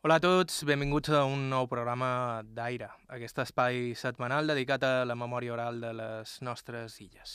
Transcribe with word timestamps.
Hola 0.00 0.16
a 0.16 0.20
tots, 0.24 0.62
benvinguts 0.64 1.10
a 1.12 1.26
un 1.28 1.42
nou 1.52 1.66
programa 1.68 2.40
d'Aire, 2.56 2.86
aquest 3.12 3.42
espai 3.42 3.90
setmanal 3.92 4.48
dedicat 4.48 4.86
a 4.88 4.92
la 5.04 5.12
memòria 5.12 5.52
oral 5.52 5.82
de 5.82 5.90
les 5.92 6.38
nostres 6.40 6.94
illes. 7.04 7.34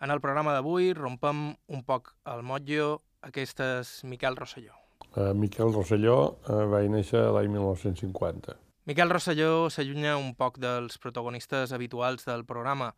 En 0.00 0.08
el 0.14 0.22
programa 0.24 0.54
d'avui 0.56 0.94
rompem 0.96 1.42
un 1.52 1.82
poc 1.84 2.14
el 2.32 2.40
motllo, 2.48 2.86
aquest 3.28 3.60
és 3.66 3.90
Miquel 4.08 4.40
Rosselló. 4.40 4.72
Uh, 5.10 5.34
Miquel 5.36 5.74
Rosselló 5.76 6.16
uh, 6.48 6.64
va 6.72 6.80
néixer 6.88 7.26
l'any 7.36 7.52
1950. 7.58 8.56
Miquel 8.88 9.12
Rosselló 9.12 9.68
s'allunya 9.68 10.16
un 10.16 10.32
poc 10.32 10.56
dels 10.56 10.96
protagonistes 10.96 11.76
habituals 11.76 12.24
del 12.24 12.48
programa. 12.48 12.94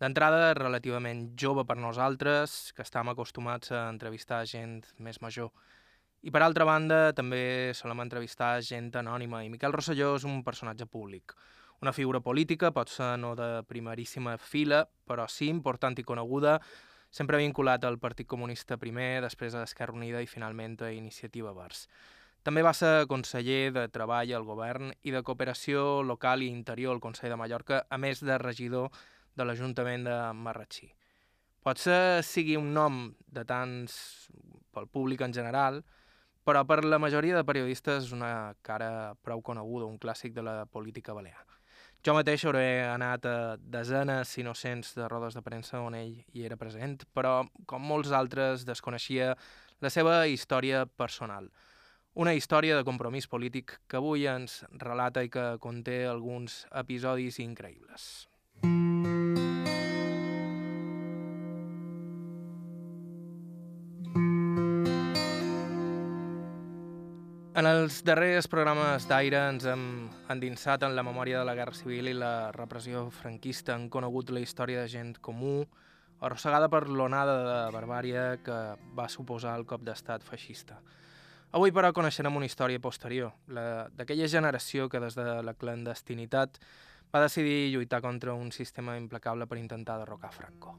D'entrada, 0.00 0.54
relativament 0.56 1.26
jove 1.36 1.68
per 1.68 1.76
nosaltres, 1.76 2.72
que 2.72 2.88
estem 2.88 3.12
acostumats 3.12 3.68
a 3.68 3.90
entrevistar 3.92 4.46
gent 4.48 4.78
més 4.96 5.20
major. 5.20 5.52
I 6.24 6.30
per 6.32 6.40
altra 6.40 6.64
banda, 6.64 7.12
també 7.12 7.74
solem 7.76 8.00
entrevistar 8.00 8.62
gent 8.64 8.86
anònima 8.96 9.42
i 9.44 9.50
Miquel 9.52 9.74
Rosselló 9.76 10.14
és 10.16 10.24
un 10.24 10.38
personatge 10.42 10.86
públic. 10.88 11.34
Una 11.84 11.92
figura 11.92 12.22
política, 12.24 12.70
pot 12.72 12.88
ser 12.88 13.10
no 13.20 13.34
de 13.36 13.48
primeríssima 13.68 14.38
fila, 14.40 14.86
però 15.04 15.26
sí 15.28 15.50
important 15.52 15.98
i 16.00 16.04
coneguda, 16.08 16.54
sempre 17.12 17.36
vinculat 17.42 17.84
al 17.84 17.98
Partit 18.00 18.26
Comunista 18.26 18.78
primer, 18.80 19.20
després 19.20 19.52
a 19.52 19.66
l'Esquerra 19.66 19.92
Unida 19.92 20.22
i 20.24 20.30
finalment 20.30 20.78
a 20.80 20.88
Iniciativa 20.96 21.52
Verds. 21.52 21.90
També 22.40 22.64
va 22.64 22.72
ser 22.72 23.04
conseller 23.10 23.74
de 23.76 23.82
Treball 23.92 24.32
al 24.32 24.46
Govern 24.48 24.94
i 25.04 25.12
de 25.12 25.20
Cooperació 25.22 26.00
Local 26.08 26.40
i 26.40 26.48
Interior 26.48 26.96
al 26.96 27.02
Consell 27.04 27.34
de 27.34 27.38
Mallorca, 27.40 27.82
a 27.84 27.98
més 28.00 28.24
de 28.24 28.38
regidor 28.40 28.88
de 29.36 29.44
l'Ajuntament 29.44 30.08
de 30.08 30.16
Marratxí. 30.40 30.88
Potser 31.60 32.24
sigui 32.24 32.56
un 32.56 32.72
nom 32.72 33.04
de 33.28 33.44
tants 33.44 34.00
pel 34.72 34.88
públic 34.88 35.20
en 35.20 35.36
general, 35.36 35.82
però 36.44 36.64
per 36.68 36.84
la 36.84 37.00
majoria 37.00 37.36
de 37.36 37.44
periodistes 37.48 38.04
és 38.06 38.12
una 38.12 38.54
cara 38.62 39.14
prou 39.24 39.40
coneguda, 39.42 39.88
un 39.88 39.98
clàssic 39.98 40.34
de 40.36 40.44
la 40.44 40.56
política 40.66 41.16
balear. 41.16 41.44
Jo 42.04 42.12
mateix 42.12 42.42
hauré 42.44 42.84
anat 42.84 43.24
a 43.24 43.36
desenes, 43.56 44.28
si 44.28 44.42
no 44.44 44.52
cents, 44.52 44.92
de 44.92 45.06
rodes 45.08 45.32
de 45.32 45.40
premsa 45.40 45.80
on 45.80 45.94
ell 45.96 46.18
hi 46.36 46.44
era 46.44 46.58
present, 46.60 46.98
però, 47.16 47.46
com 47.64 47.80
molts 47.80 48.12
altres, 48.12 48.66
desconeixia 48.68 49.30
la 49.80 49.90
seva 49.90 50.18
història 50.28 50.84
personal. 50.84 51.48
Una 52.14 52.34
història 52.36 52.76
de 52.76 52.84
compromís 52.84 53.26
polític 53.26 53.78
que 53.88 53.96
avui 53.96 54.28
ens 54.28 54.60
relata 54.84 55.24
i 55.24 55.32
que 55.32 55.56
conté 55.64 56.04
alguns 56.06 56.66
episodis 56.84 57.40
increïbles. 57.40 58.28
Els 67.84 67.98
darrers 68.06 68.46
programes 68.48 69.04
d'Aire 69.10 69.40
ens 69.50 69.66
hem 69.68 69.82
endinsat 70.32 70.86
en 70.86 70.94
la 70.96 71.02
memòria 71.04 71.42
de 71.42 71.44
la 71.44 71.54
Guerra 71.58 71.76
Civil 71.76 72.08
i 72.08 72.14
la 72.16 72.48
repressió 72.54 73.02
franquista. 73.12 73.74
Han 73.74 73.90
conegut 73.92 74.32
la 74.32 74.40
història 74.40 74.80
de 74.84 74.88
gent 74.88 75.10
comú, 75.20 75.66
arrossegada 76.24 76.70
per 76.72 76.86
l'onada 76.88 77.34
de 77.44 77.58
barbària 77.74 78.24
que 78.44 78.58
va 78.96 79.08
suposar 79.12 79.58
el 79.58 79.66
cop 79.68 79.84
d'estat 79.84 80.24
feixista. 80.24 80.78
Avui, 81.52 81.74
però, 81.76 81.92
coneixerem 81.92 82.40
una 82.40 82.48
història 82.48 82.80
posterior, 82.80 83.34
la 83.52 83.86
d'aquella 83.92 84.30
generació 84.32 84.88
que 84.88 85.02
des 85.04 85.18
de 85.18 85.28
la 85.44 85.54
clandestinitat 85.54 86.56
va 87.12 87.24
decidir 87.26 87.74
lluitar 87.74 88.00
contra 88.02 88.32
un 88.32 88.50
sistema 88.52 88.96
implacable 88.96 89.46
per 89.46 89.60
intentar 89.60 90.00
derrocar 90.00 90.32
Franco. 90.32 90.78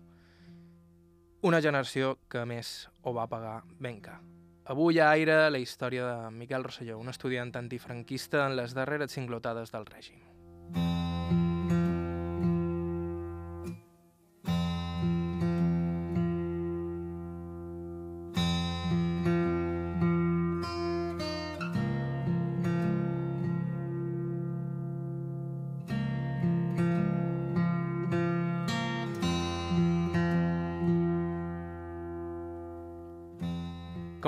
Una 1.45 1.61
generació 1.61 2.17
que, 2.27 2.41
a 2.41 2.49
més, 2.49 2.89
ho 3.03 3.13
va 3.13 3.29
pagar 3.29 3.59
ben 3.77 4.01
car. 4.01 4.23
Avui 4.65 4.97
a 4.97 5.11
Aire 5.13 5.51
la 5.53 5.59
història 5.61 6.07
de 6.07 6.31
Miquel 6.33 6.63
Rosselló, 6.65 6.97
un 6.97 7.11
estudiant 7.11 7.51
antifranquista 7.53 8.47
en 8.47 8.55
les 8.57 8.73
darreres 8.73 9.13
cinglotades 9.13 9.69
del 9.75 9.85
règim. 9.85 10.23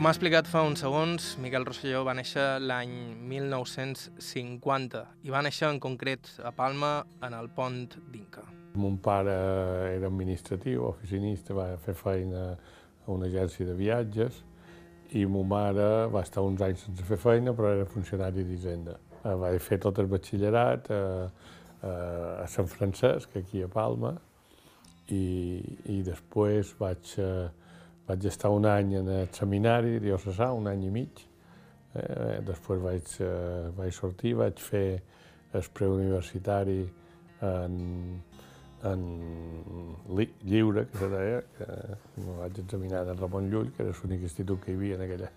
Ha 0.07 0.11
explicat 0.13 0.47
fa 0.47 0.61
uns 0.63 0.79
segons, 0.79 1.25
Miquel 1.43 1.65
Rosselló 1.67 2.05
va 2.07 2.13
néixer 2.15 2.61
l'any 2.63 2.91
1950 3.27 5.01
i 5.27 5.33
va 5.33 5.41
néixer 5.43 5.67
en 5.67 5.81
concret 5.83 6.29
a 6.47 6.53
Palma, 6.55 6.91
en 7.27 7.35
el 7.35 7.49
pont 7.51 7.81
d'Inca. 8.13 8.45
Mon 8.79 8.95
pare 9.03 9.35
era 9.89 10.07
administratiu, 10.07 10.85
oficinista, 10.93 11.57
va 11.59 11.65
fer 11.83 11.97
feina 11.99 12.45
a 12.53 13.09
una 13.11 13.27
agència 13.27 13.67
de 13.67 13.75
viatges 13.75 14.39
i 15.11 15.25
ma 15.27 15.43
mare 15.43 15.91
va 16.15 16.23
estar 16.23 16.45
uns 16.47 16.63
anys 16.63 16.87
sense 16.87 17.03
fer 17.11 17.19
feina, 17.27 17.51
però 17.51 17.75
era 17.75 17.91
funcionari 17.91 18.47
d'Hisenda. 18.47 18.95
Eh, 19.25 19.35
va 19.43 19.51
fer 19.59 19.83
tot 19.89 19.99
el 19.99 20.07
batxillerat 20.07 20.87
a, 20.87 21.03
a, 21.83 21.93
a 22.45 22.47
Sant 22.55 22.71
Francesc, 22.71 23.35
aquí 23.43 23.59
a 23.59 23.67
Palma, 23.67 24.15
i, 25.11 25.59
i 25.91 25.99
després 26.07 26.77
vaig... 26.79 27.17
A, 27.19 27.66
vaig 28.07 28.25
estar 28.29 28.51
un 28.55 28.65
any 28.69 28.95
en 29.01 29.09
el 29.11 29.27
seminari 29.35 29.97
diocesà, 30.03 30.51
un 30.55 30.69
any 30.71 30.87
i 30.87 30.93
mig. 30.93 31.23
Eh, 31.97 32.39
després 32.47 32.81
vaig, 32.83 33.13
eh, 33.25 33.67
vaig 33.77 33.93
sortir, 33.95 34.35
vaig 34.39 34.59
fer 34.61 34.87
el 35.57 35.69
preuniversitari 35.73 36.81
en, 37.47 37.77
en 38.91 39.05
li, 40.17 40.27
lliure, 40.43 40.85
que 40.91 41.03
se 41.03 41.11
deia, 41.13 41.43
que 41.57 41.69
me 42.21 42.39
vaig 42.41 42.63
examinar 42.63 43.05
en 43.07 43.21
Ramon 43.21 43.51
Llull, 43.51 43.71
que 43.75 43.85
era 43.85 43.95
l'únic 44.01 44.27
institut 44.29 44.63
que 44.63 44.73
hi 44.73 44.79
havia 44.79 44.99
en, 44.99 45.05
aquella, 45.07 45.31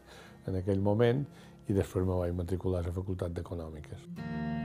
en 0.51 0.63
aquell 0.63 0.83
moment, 0.85 1.27
i 1.69 1.77
després 1.77 2.07
me 2.07 2.19
vaig 2.23 2.35
matricular 2.37 2.83
a 2.83 2.91
la 2.91 2.97
Facultat 2.97 3.37
d'Econòmiques. 3.37 4.09
Mm. 4.17 4.60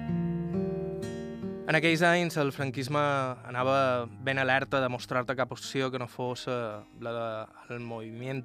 En 1.65 1.73
aquells 1.73 2.03
anys 2.05 2.35
el 2.37 2.51
franquisme 2.53 3.01
anava 3.49 4.05
ben 4.21 4.37
alerta 4.37 4.77
de 4.83 4.89
mostrar-te 4.93 5.33
cap 5.33 5.49
opció 5.55 5.87
que 5.89 5.97
no 5.97 6.05
fos 6.05 6.43
eh, 6.45 6.51
la 7.01 7.13
del 7.65 7.79
de, 7.79 7.85
moviment. 7.85 8.43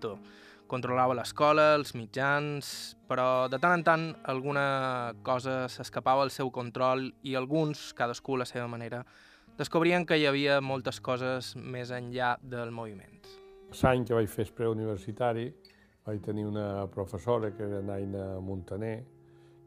Controlava 0.70 1.19
l'escola, 1.19 1.75
els 1.76 1.92
mitjans, 1.92 2.70
però 3.10 3.44
de 3.53 3.60
tant 3.60 3.76
en 3.76 3.84
tant 3.84 4.06
alguna 4.32 5.12
cosa 5.26 5.66
s'escapava 5.69 6.25
al 6.25 6.32
seu 6.32 6.48
control 6.48 7.10
i 7.20 7.36
alguns, 7.36 7.91
cadascú 7.92 8.38
a 8.38 8.47
la 8.47 8.48
seva 8.48 8.70
manera, 8.72 9.03
descobrien 9.58 10.08
que 10.08 10.16
hi 10.16 10.25
havia 10.25 10.62
moltes 10.64 11.02
coses 11.04 11.52
més 11.60 11.92
enllà 11.92 12.38
del 12.41 12.72
moviment. 12.72 13.20
L'any 13.82 14.08
que 14.08 14.16
vaig 14.16 14.32
fer 14.32 14.48
el 14.48 14.56
preuniversitari 14.56 15.50
vaig 16.08 16.25
tenir 16.25 16.48
una 16.48 16.87
professora 16.88 17.52
que 17.52 17.69
era 17.69 17.84
Naina 17.84 18.38
Montaner, 18.41 19.02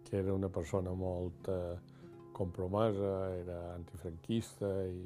que 0.09 0.23
era 0.25 0.33
una 0.33 0.49
persona 0.49 0.97
molt 0.97 1.53
eh, 1.53 1.92
compromesa, 2.35 3.13
era 3.39 3.59
antifranquista 3.73 4.69
i, 4.89 5.03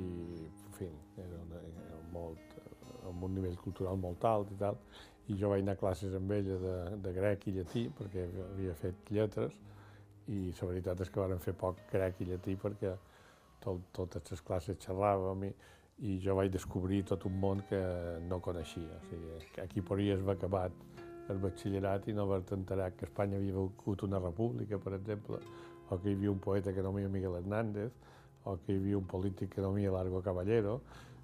i 0.00 0.06
en 0.06 0.76
fi, 0.78 0.88
era, 1.20 1.40
una, 1.46 1.62
era 1.84 2.00
molt, 2.14 2.56
amb 3.10 3.26
un 3.28 3.34
nivell 3.38 3.58
cultural 3.60 3.98
molt 4.00 4.24
alt 4.28 4.52
i 4.54 4.60
tal, 4.60 4.78
i 5.30 5.36
jo 5.38 5.50
vaig 5.52 5.62
anar 5.62 5.76
a 5.76 5.80
classes 5.80 6.14
amb 6.18 6.32
ella 6.34 6.58
de, 6.62 6.76
de 7.04 7.12
grec 7.14 7.46
i 7.46 7.56
llatí, 7.58 7.84
perquè 7.98 8.26
havia 8.48 8.74
fet 8.78 9.12
lletres, 9.14 9.54
i 10.30 10.52
la 10.54 10.68
veritat 10.68 11.02
és 11.02 11.10
que 11.10 11.20
vam 11.20 11.42
fer 11.42 11.54
poc 11.58 11.82
grec 11.90 12.20
i 12.22 12.28
llatí 12.30 12.54
perquè 12.58 12.94
tot, 13.62 13.82
totes 13.94 14.30
les 14.30 14.42
classes 14.46 14.78
xerràvem 14.82 15.46
i, 15.48 15.52
i 16.08 16.18
jo 16.22 16.36
vaig 16.38 16.50
descobrir 16.54 17.02
tot 17.06 17.26
un 17.28 17.38
món 17.42 17.62
que 17.68 17.80
no 18.28 18.40
coneixia. 18.42 18.98
O 18.98 19.02
sigui, 19.08 19.60
aquí 19.62 19.82
podries 19.82 20.22
haver 20.22 20.38
acabat 20.38 20.74
el 21.30 21.38
batxillerat 21.42 22.08
i 22.08 22.14
no 22.16 22.26
haver-te 22.26 22.56
enterat 22.58 22.96
que 22.98 23.06
Espanya 23.06 23.38
havia 23.38 23.54
hagut 23.54 24.02
una 24.06 24.20
república, 24.22 24.78
per 24.82 24.96
exemple, 24.98 25.38
o 25.92 26.00
que 26.00 26.10
hi 26.10 26.16
havia 26.16 26.32
un 26.32 26.40
poeta 26.40 26.72
que 26.72 26.80
havia 26.80 27.08
Miguel 27.08 27.36
Hernández, 27.42 27.92
o 28.44 28.56
que 28.56 28.72
hi 28.72 28.80
havia 28.80 28.98
un 28.98 29.08
polític 29.08 29.52
que 29.54 29.64
havia 29.64 29.92
Largo 29.92 30.22
Caballero, 30.24 30.80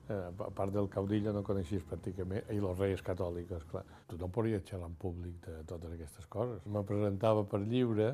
eh, 0.08 0.28
a 0.28 0.50
part 0.50 0.72
del 0.72 0.88
caudillo 0.92 1.32
no 1.32 1.42
coneixies 1.44 1.84
pràcticament, 1.88 2.44
i 2.52 2.60
els 2.60 2.78
reis 2.78 3.02
catòlics, 3.04 3.64
clar. 3.70 3.84
Tu 4.08 4.18
no 4.20 4.28
podies 4.28 4.64
xerrar 4.68 4.90
en 4.90 4.98
públic 5.00 5.40
de 5.46 5.62
totes 5.68 5.94
aquestes 5.96 6.26
coses. 6.26 6.64
Me 6.66 6.84
presentava 6.84 7.44
per 7.48 7.62
lliure 7.64 8.12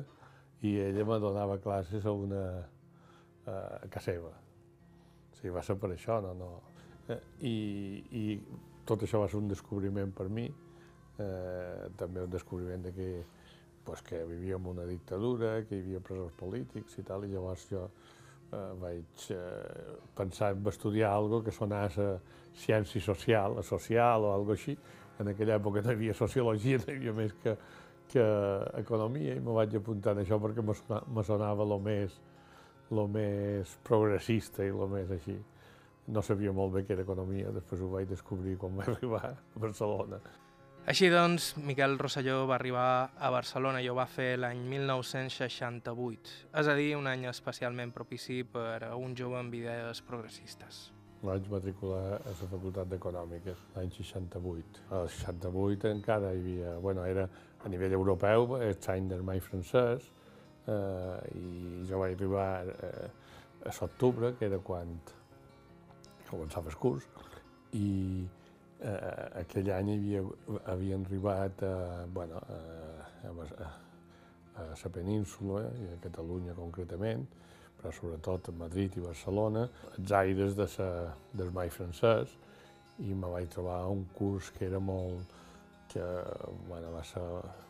i 0.63 0.77
ella 0.87 1.05
me 1.05 1.19
donava 1.19 1.59
classes 1.59 2.05
a 2.05 2.11
una 2.15 2.43
eh, 2.61 3.89
casa 3.89 4.11
seva. 4.11 4.31
O 4.31 5.39
sigui, 5.39 5.53
va 5.55 5.63
ser 5.63 5.75
per 5.79 5.91
això, 5.91 6.21
no? 6.23 6.33
no. 6.39 6.51
Eh, 7.11 7.19
i, 7.47 7.55
I 8.11 8.23
tot 8.87 9.03
això 9.03 9.19
va 9.21 9.27
ser 9.29 9.41
un 9.41 9.51
descobriment 9.51 10.13
per 10.15 10.29
mi, 10.29 10.47
eh, 11.19 11.89
també 11.99 12.23
un 12.23 12.31
descobriment 12.31 12.87
de 12.87 12.93
que 12.95 13.09
pues, 13.85 14.01
que 14.01 14.23
vivíem 14.25 14.67
una 14.67 14.85
dictadura, 14.85 15.61
que 15.65 15.77
hi 15.77 15.83
havia 15.83 16.01
presos 16.03 16.33
polítics 16.39 16.97
i 16.99 17.05
tal, 17.07 17.23
i 17.25 17.31
llavors 17.31 17.67
jo 17.69 17.85
eh, 17.85 18.73
vaig 18.81 19.25
eh, 19.31 19.95
pensar 20.17 20.51
en 20.55 20.67
estudiar 20.67 21.13
algo 21.13 21.43
que 21.43 21.53
sonés 21.53 21.97
a 22.01 22.09
ciència 22.55 23.01
social, 23.01 23.59
a 23.59 23.63
social 23.63 24.25
o 24.25 24.33
algo 24.33 24.55
així. 24.55 24.77
En 25.19 25.31
aquella 25.31 25.59
època 25.59 25.83
no 25.83 25.93
hi 25.93 25.99
havia 25.99 26.13
sociologia, 26.17 26.79
no 26.83 26.91
hi 26.91 26.97
havia 26.97 27.15
més 27.15 27.35
que, 27.43 27.55
que 28.11 28.25
economia 28.81 29.35
i 29.35 29.43
me 29.43 29.55
vaig 29.55 29.75
apuntar 29.79 30.15
en 30.15 30.23
això 30.25 30.39
perquè 30.41 30.65
me 30.65 30.75
sonava, 30.75 31.03
me 31.17 31.25
sonava 31.27 31.67
lo 31.67 31.79
més, 31.79 32.15
lo 32.91 33.07
més 33.11 33.77
progressista 33.83 34.65
i 34.65 34.73
lo 34.73 34.89
més 34.91 35.11
així. 35.11 35.37
No 36.07 36.21
sabia 36.21 36.51
molt 36.53 36.75
bé 36.75 36.83
què 36.85 36.93
era 36.93 37.05
economia, 37.05 37.53
després 37.53 37.81
ho 37.81 37.93
vaig 37.95 38.09
descobrir 38.09 38.57
quan 38.61 38.75
vaig 38.81 38.91
arribar 38.97 39.23
a 39.31 39.37
Barcelona. 39.61 40.21
Així 40.85 41.07
doncs, 41.09 41.55
Miquel 41.65 41.95
Rosselló 41.97 42.43
va 42.45 42.59
arribar 42.59 43.09
a 43.17 43.29
Barcelona 43.33 43.79
i 43.81 43.87
ho 43.89 43.95
va 43.97 44.03
fer 44.05 44.35
l'any 44.37 44.59
1968, 44.69 46.35
és 46.61 46.69
a 46.69 46.75
dir, 46.77 46.91
un 46.93 47.09
any 47.09 47.23
especialment 47.25 47.89
propici 47.95 48.43
per 48.45 48.83
a 48.85 48.91
un 48.93 49.15
jove 49.17 49.39
amb 49.39 49.57
idees 49.57 50.03
progressistes. 50.05 50.83
Vaig 51.25 51.49
matricular 51.49 52.19
a 52.19 52.19
la 52.27 52.35
Facultat 52.51 52.93
d'Econòmiques 52.93 53.65
l'any 53.73 53.89
68. 53.97 54.85
Al 54.99 55.09
68 55.09 55.89
encara 55.89 56.35
hi 56.35 56.43
havia... 56.43 56.77
Bueno, 56.85 57.09
era 57.09 57.25
a 57.65 57.73
nivell 57.73 57.97
europeu, 57.97 58.59
el 58.61 58.77
any 58.93 59.09
del 59.09 59.25
mai 59.25 59.41
francès, 59.41 60.05
eh, 60.69 61.17
i 61.33 61.85
jo 61.89 62.05
vaig 62.05 62.13
arribar 62.13 62.49
eh, 62.69 63.09
a 63.65 63.73
l'octubre, 63.81 64.35
que 64.37 64.45
era 64.53 64.61
quan 64.61 64.99
començava 66.29 66.69
el 66.69 66.77
curs, 66.77 67.09
i 67.73 67.89
eh, 68.85 69.41
aquell 69.41 69.71
any 69.75 69.91
havia, 69.95 70.21
havien 70.71 71.05
arribat 71.07 71.63
a, 71.65 71.73
bueno, 72.13 72.41
a, 72.49 72.59
a, 73.29 73.33
a 74.61 74.67
la 74.71 74.91
península, 74.93 75.65
i 75.81 75.91
a 75.93 75.99
Catalunya 76.03 76.55
concretament, 76.57 77.25
però 77.79 77.91
sobretot 77.93 78.49
a 78.49 78.57
Madrid 78.57 78.97
i 78.97 79.03
Barcelona, 79.03 79.67
els 79.97 80.11
aires 80.21 80.55
de 80.57 80.67
sa, 80.71 80.89
del 81.33 81.51
mai 81.53 81.73
francès, 81.73 82.33
i 83.03 83.13
me 83.13 83.29
vaig 83.31 83.49
trobar 83.51 83.81
un 83.91 84.05
curs 84.15 84.51
que 84.55 84.69
era 84.69 84.79
molt, 84.79 85.33
que 85.91 86.03
bueno, 86.67 86.91
va 86.91 87.03
ser 87.07 87.23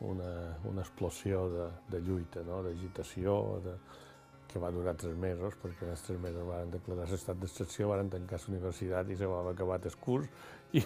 una, 0.05 0.31
una 0.69 0.81
explosió 0.81 1.45
de, 1.49 1.69
de 1.91 2.01
lluita, 2.05 2.43
no? 2.45 2.61
d'agitació, 2.65 3.35
de, 3.65 3.75
que 4.55 4.61
va 4.61 4.71
durar 4.71 4.93
tres 4.95 5.17
mesos, 5.19 5.57
perquè 5.59 5.83
en 5.83 5.91
els 5.91 6.03
tres 6.05 6.19
mesos 6.21 6.45
van 6.47 6.69
declarar 6.71 7.09
l'estat 7.11 7.41
d'excepció, 7.41 7.89
van 7.91 8.09
tancar 8.13 8.39
la 8.39 8.51
universitat 8.53 9.09
i 9.11 9.17
se 9.19 9.27
va 9.27 9.41
acabar 9.51 9.81
el 9.83 9.97
curs 9.99 10.29
i, 10.73 10.83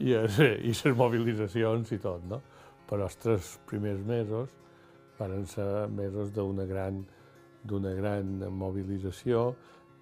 i, 0.00 0.10
i 0.10 0.72
les 0.72 0.84
mobilitzacions 0.96 1.92
i 1.92 1.98
tot, 2.02 2.24
no? 2.30 2.40
Però 2.88 3.06
els 3.08 3.16
tres 3.20 3.54
primers 3.68 4.02
mesos 4.06 4.52
van 5.18 5.46
ser 5.48 5.88
mesos 5.94 6.32
d'una 6.34 6.66
gran, 6.68 7.04
d'una 7.64 7.94
gran 7.96 8.36
mobilització. 8.52 9.46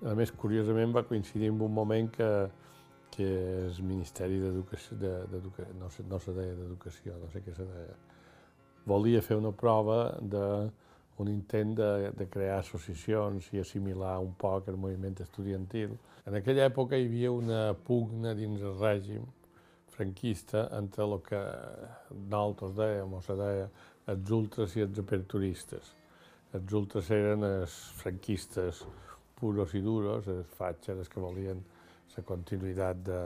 A 0.08 0.16
més, 0.18 0.32
curiosament, 0.34 0.94
va 0.94 1.04
coincidir 1.06 1.52
amb 1.52 1.62
un 1.68 1.74
moment 1.74 2.08
que, 2.10 2.30
que 3.14 3.28
el 3.68 3.82
Ministeri 3.86 4.40
d'Educació, 4.42 4.96
de, 4.98 5.12
no, 5.78 5.90
sé, 5.92 6.06
no 6.08 6.18
se 6.18 6.34
deia 6.34 6.56
d'Educació, 6.58 7.18
no 7.20 7.30
sé 7.30 7.44
què 7.44 7.54
se 7.54 7.66
deia, 7.68 7.98
volia 8.88 9.22
fer 9.22 9.36
una 9.38 9.52
prova 9.54 10.16
de 10.18 10.46
un 11.18 11.28
intent 11.28 11.74
de, 11.76 12.10
de 12.16 12.26
crear 12.30 12.58
associacions 12.60 13.50
i 13.52 13.60
assimilar 13.60 14.16
un 14.22 14.32
poc 14.38 14.68
el 14.72 14.78
moviment 14.80 15.20
estudiantil. 15.20 15.94
En 16.26 16.38
aquella 16.38 16.68
època 16.70 16.96
hi 16.96 17.06
havia 17.08 17.32
una 17.34 17.62
pugna 17.86 18.34
dins 18.38 18.62
el 18.62 18.78
règim 18.80 19.26
franquista 19.92 20.68
entre 20.78 21.04
el 21.04 21.18
que 21.26 21.40
nosaltres 22.30 22.76
dèiem, 22.78 23.12
o 23.12 23.20
se 23.20 23.36
deia, 23.36 23.68
els 24.12 24.32
ultres 24.34 24.76
i 24.76 24.86
els 24.86 24.98
aperturistes. 24.98 25.92
Els 26.56 26.74
ultres 26.76 27.10
eren 27.12 27.44
els 27.46 27.76
franquistes 28.00 28.82
puros 29.38 29.74
i 29.74 29.82
duros, 29.84 30.28
els 30.28 30.56
fatxes 30.56 31.08
que 31.12 31.20
volien 31.20 31.60
la 32.16 32.24
continuïtat 32.28 33.00
de, 33.06 33.20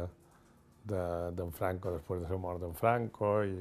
de, 0.87 1.49
Franco 1.53 1.93
després 1.95 2.23
de 2.23 2.31
la 2.31 2.39
mort 2.39 2.63
d'en 2.63 2.75
Franco 2.75 3.33
i 3.45 3.57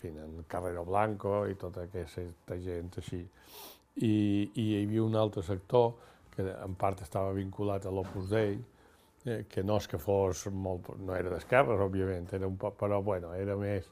fin, 0.00 0.16
en 0.18 0.44
Carrero 0.50 0.84
Blanco 0.88 1.44
i 1.50 1.56
tota 1.60 1.86
aquesta 1.86 2.58
gent 2.60 2.90
així. 3.02 3.20
I, 4.00 4.10
I 4.10 4.64
hi 4.64 4.82
havia 4.82 5.04
un 5.04 5.16
altre 5.18 5.44
sector 5.46 5.92
que 6.34 6.46
en 6.50 6.76
part 6.80 7.02
estava 7.04 7.32
vinculat 7.36 7.86
a 7.86 7.92
l'Opus 7.94 8.30
Dei, 8.32 8.58
eh, 9.26 9.44
que 9.50 9.64
no 9.66 9.76
és 9.80 9.88
que 9.90 10.00
fos 10.00 10.46
molt, 10.52 10.92
no 11.00 11.16
era 11.16 11.32
d'esquerres, 11.34 11.80
òbviament, 11.84 12.30
era 12.36 12.48
un 12.48 12.56
poc, 12.60 12.78
però 12.80 13.00
bueno, 13.04 13.34
era 13.36 13.56
més, 13.60 13.88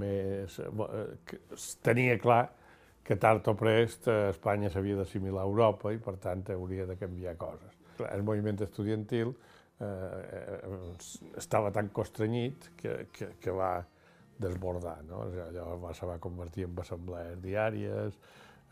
més, 0.00 0.58
eh, 0.58 1.40
tenia 1.86 2.18
clar 2.22 2.44
que 3.06 3.16
tard 3.22 3.46
o 3.46 3.54
prest 3.54 4.08
eh, 4.10 4.30
Espanya 4.32 4.70
s'havia 4.72 4.98
d'assimilar 4.98 5.44
a 5.44 5.50
Europa 5.50 5.92
i 5.94 6.00
per 6.02 6.16
tant 6.22 6.42
hauria 6.54 6.88
de 6.88 6.96
canviar 6.98 7.36
coses. 7.38 7.76
El 8.10 8.24
moviment 8.26 8.58
estudiantil 8.64 9.30
eh, 9.30 9.84
eh, 9.86 10.58
estava 11.38 11.70
tan 11.72 11.92
constrenyit 11.94 12.72
que, 12.76 12.96
que, 13.14 13.30
que 13.40 13.54
va, 13.54 13.76
desbordar. 14.38 14.98
No? 15.08 15.24
Allò 15.46 15.92
se 15.94 16.06
va 16.06 16.18
convertir 16.22 16.66
en 16.66 16.78
assemblees 16.82 17.40
diàries, 17.42 18.18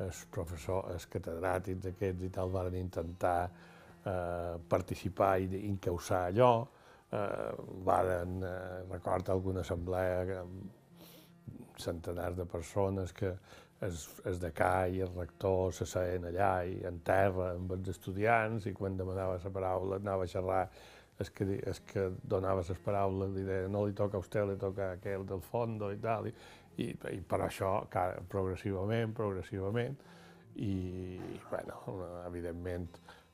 els 0.04 0.24
professors, 0.34 0.92
els 0.92 1.06
catedràtics 1.10 1.90
aquests 1.92 2.26
i 2.26 2.30
tal 2.34 2.50
van 2.54 2.74
intentar 2.74 3.38
eh, 3.46 4.54
participar 4.68 5.36
i 5.40 5.66
incausar 5.68 6.24
allò, 6.30 6.54
eh, 7.10 7.52
varen, 7.86 8.40
eh, 8.42 8.80
recorda 8.90 9.32
alguna 9.32 9.60
assemblea 9.60 10.40
amb 10.40 11.78
centenars 11.78 12.36
de 12.36 12.46
persones 12.46 13.12
que 13.12 13.34
es, 13.80 14.08
es 14.24 14.40
decà 14.40 14.86
i 14.90 15.00
el 15.04 15.12
rector 15.16 15.72
se 15.74 15.86
seien 15.86 16.26
allà 16.28 16.52
i 16.68 16.76
en 16.88 17.00
terra 17.06 17.52
amb 17.54 17.72
els 17.76 17.90
estudiants 17.94 18.66
i 18.70 18.74
quan 18.76 18.96
demanava 18.96 19.40
la 19.42 19.54
paraula 19.56 19.98
anava 20.00 20.24
a 20.24 20.30
xerrar 20.30 20.62
és 21.20 21.30
que, 21.30 21.46
és 21.62 21.80
que 21.86 22.08
donava 22.22 22.64
les 22.66 22.80
paraules, 22.84 23.30
li 23.34 23.44
deia 23.46 23.68
no 23.70 23.84
li 23.86 23.94
toca 23.94 24.18
a 24.18 24.22
vostè, 24.22 24.42
li 24.46 24.58
toca 24.60 24.90
a 24.90 24.96
aquell 24.98 25.26
del 25.28 25.42
fondo 25.44 25.90
i 25.94 26.00
tal, 26.02 26.26
i, 26.26 26.34
i, 26.82 26.90
i 27.14 27.20
per 27.22 27.44
això 27.46 27.76
progressivament, 28.30 29.14
progressivament, 29.14 29.96
i, 30.62 31.18
bueno, 31.50 31.78
evidentment, 32.26 32.88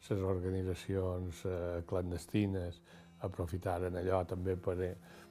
les 0.08 0.22
organitzacions 0.24 1.42
eh, 1.44 1.80
clandestines 1.88 2.78
aprofitaren 3.26 3.98
allò 4.00 4.22
també 4.24 4.54
per, 4.56 4.76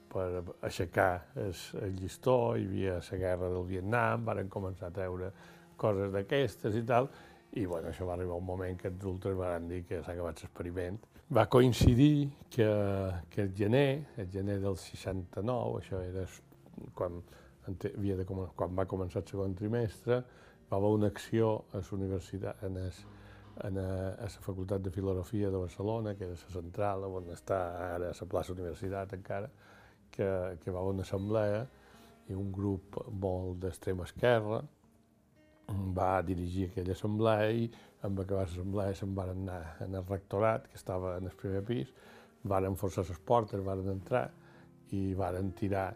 per 0.10 0.28
aixecar 0.66 1.14
el, 1.42 1.56
el 1.82 1.96
llistó, 1.98 2.56
hi 2.58 2.68
havia 2.68 3.00
la 3.00 3.22
guerra 3.24 3.50
del 3.50 3.66
Vietnam, 3.70 4.28
varen 4.30 4.52
començar 4.54 4.90
a 4.90 4.96
treure 5.00 5.32
coses 5.80 6.14
d'aquestes 6.14 6.78
i 6.78 6.84
tal, 6.86 7.10
i 7.58 7.66
bueno, 7.66 7.90
això 7.90 8.06
va 8.06 8.14
arribar 8.14 8.38
un 8.38 8.46
moment 8.46 8.78
que 8.78 8.92
els 8.92 9.06
ultres 9.10 9.38
van 9.38 9.66
dir 9.70 9.82
que 9.90 10.04
s'ha 10.04 10.14
acabat 10.14 10.44
l'experiment. 10.44 11.00
Va 11.30 11.46
coincidir 11.46 12.32
que, 12.50 12.68
que 13.30 13.42
el 13.44 13.54
gener, 13.54 14.08
el 14.18 14.30
gener 14.34 14.58
del 14.64 14.78
69, 14.82 15.78
això 15.78 16.00
era 16.02 16.24
quan, 16.98 17.20
havia 17.70 18.16
de, 18.18 18.26
quan 18.26 18.74
va 18.74 18.88
començar 18.90 19.22
el 19.22 19.28
segon 19.30 19.54
trimestre, 19.54 20.24
va 20.72 20.78
haver 20.78 20.90
una 20.96 21.12
acció 21.14 21.52
a 21.70 21.84
la 21.84 21.92
universitat, 22.00 22.64
en 22.66 22.80
es, 22.82 23.04
en 23.64 23.78
a, 23.78 23.86
a 24.16 24.30
la 24.30 24.46
Facultat 24.48 24.82
de 24.82 24.92
Filosofia 24.92 25.52
de 25.54 25.62
Barcelona, 25.62 26.16
que 26.16 26.26
era 26.26 26.34
la 26.34 26.54
central, 26.56 27.06
on 27.06 27.30
està 27.36 27.60
ara 27.92 28.10
la 28.10 28.30
plaça 28.34 28.56
Universitat 28.58 29.14
encara, 29.14 29.52
que, 30.10 30.30
que 30.64 30.72
va 30.72 30.82
haver 30.82 30.96
una 30.98 31.06
assemblea 31.06 31.62
i 32.30 32.38
un 32.38 32.50
grup 32.52 32.98
molt 33.12 33.62
d'extrema 33.62 34.10
esquerra, 34.10 34.64
va 35.70 36.12
dirigir 36.26 36.70
aquella 36.70 36.98
assemblea 36.98 37.52
i 37.54 37.70
amb 38.08 38.22
acabar 38.24 38.46
l'assemblea 38.46 38.96
se'n 38.96 39.16
van 39.16 39.34
anar 39.34 39.64
en 39.86 39.96
el 39.96 40.06
rectorat, 40.08 40.68
que 40.70 40.80
estava 40.80 41.18
en 41.18 41.28
el 41.28 41.36
primer 41.40 41.64
pis, 41.68 41.92
varen 42.44 42.78
forçar 42.80 43.04
les 43.08 43.20
portes, 43.20 43.64
varen 43.66 43.90
entrar 43.92 44.30
i 44.96 45.14
varen 45.14 45.52
tirar 45.52 45.90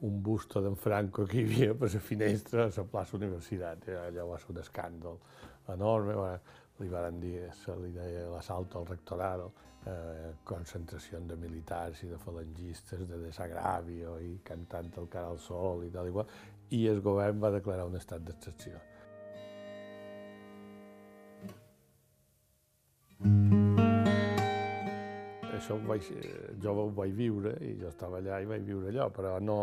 un 0.00 0.22
busto 0.22 0.62
d'en 0.64 0.76
Franco 0.80 1.26
que 1.28 1.42
hi 1.42 1.44
havia 1.44 1.74
per 1.76 1.90
la 1.92 2.00
finestra 2.00 2.64
a 2.64 2.72
la 2.76 2.84
plaça 2.88 3.16
Universitat. 3.18 3.88
Allò 4.06 4.26
va 4.30 4.38
ser 4.40 4.54
un 4.54 4.60
escàndol 4.62 5.18
enorme, 5.74 6.16
li 6.80 6.88
varen 6.88 7.20
dir, 7.20 7.50
se 7.52 7.76
li 7.76 7.92
deia 7.92 8.28
l'assalto 8.30 8.80
al 8.80 8.88
rectorat, 8.88 9.44
eh, 9.86 10.30
concentració 10.44 11.20
de 11.20 11.36
militars 11.36 12.02
i 12.04 12.08
de 12.08 12.18
falangistes, 12.18 13.06
de 13.08 13.18
desagravio 13.26 14.18
i 14.18 14.38
cantant 14.44 14.90
el 14.96 15.08
cara 15.08 15.28
al 15.28 15.38
sol 15.38 15.84
i 15.84 15.90
tal 15.90 16.08
i 16.08 16.16
qual, 16.16 16.32
i 16.70 16.86
el 16.88 17.02
govern 17.04 17.40
va 17.42 17.52
declarar 17.52 17.86
un 17.86 18.00
estat 18.00 18.24
d'excepció. 18.24 18.89
Això 25.50 25.76
ho 25.76 25.82
vaig, 25.84 26.06
jo 26.62 26.72
ho 26.72 26.86
vaig 26.96 27.12
viure 27.12 27.52
i 27.66 27.74
jo 27.80 27.90
estava 27.90 28.16
allà 28.16 28.38
i 28.40 28.48
vaig 28.48 28.62
viure 28.64 28.88
allò, 28.88 29.10
però 29.12 29.34
no, 29.44 29.58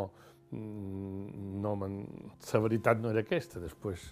mm, 0.51 1.57
no 1.63 1.71
la 1.81 2.59
veritat 2.61 3.01
no 3.01 3.09
era 3.09 3.23
aquesta. 3.25 3.59
Després, 3.59 4.03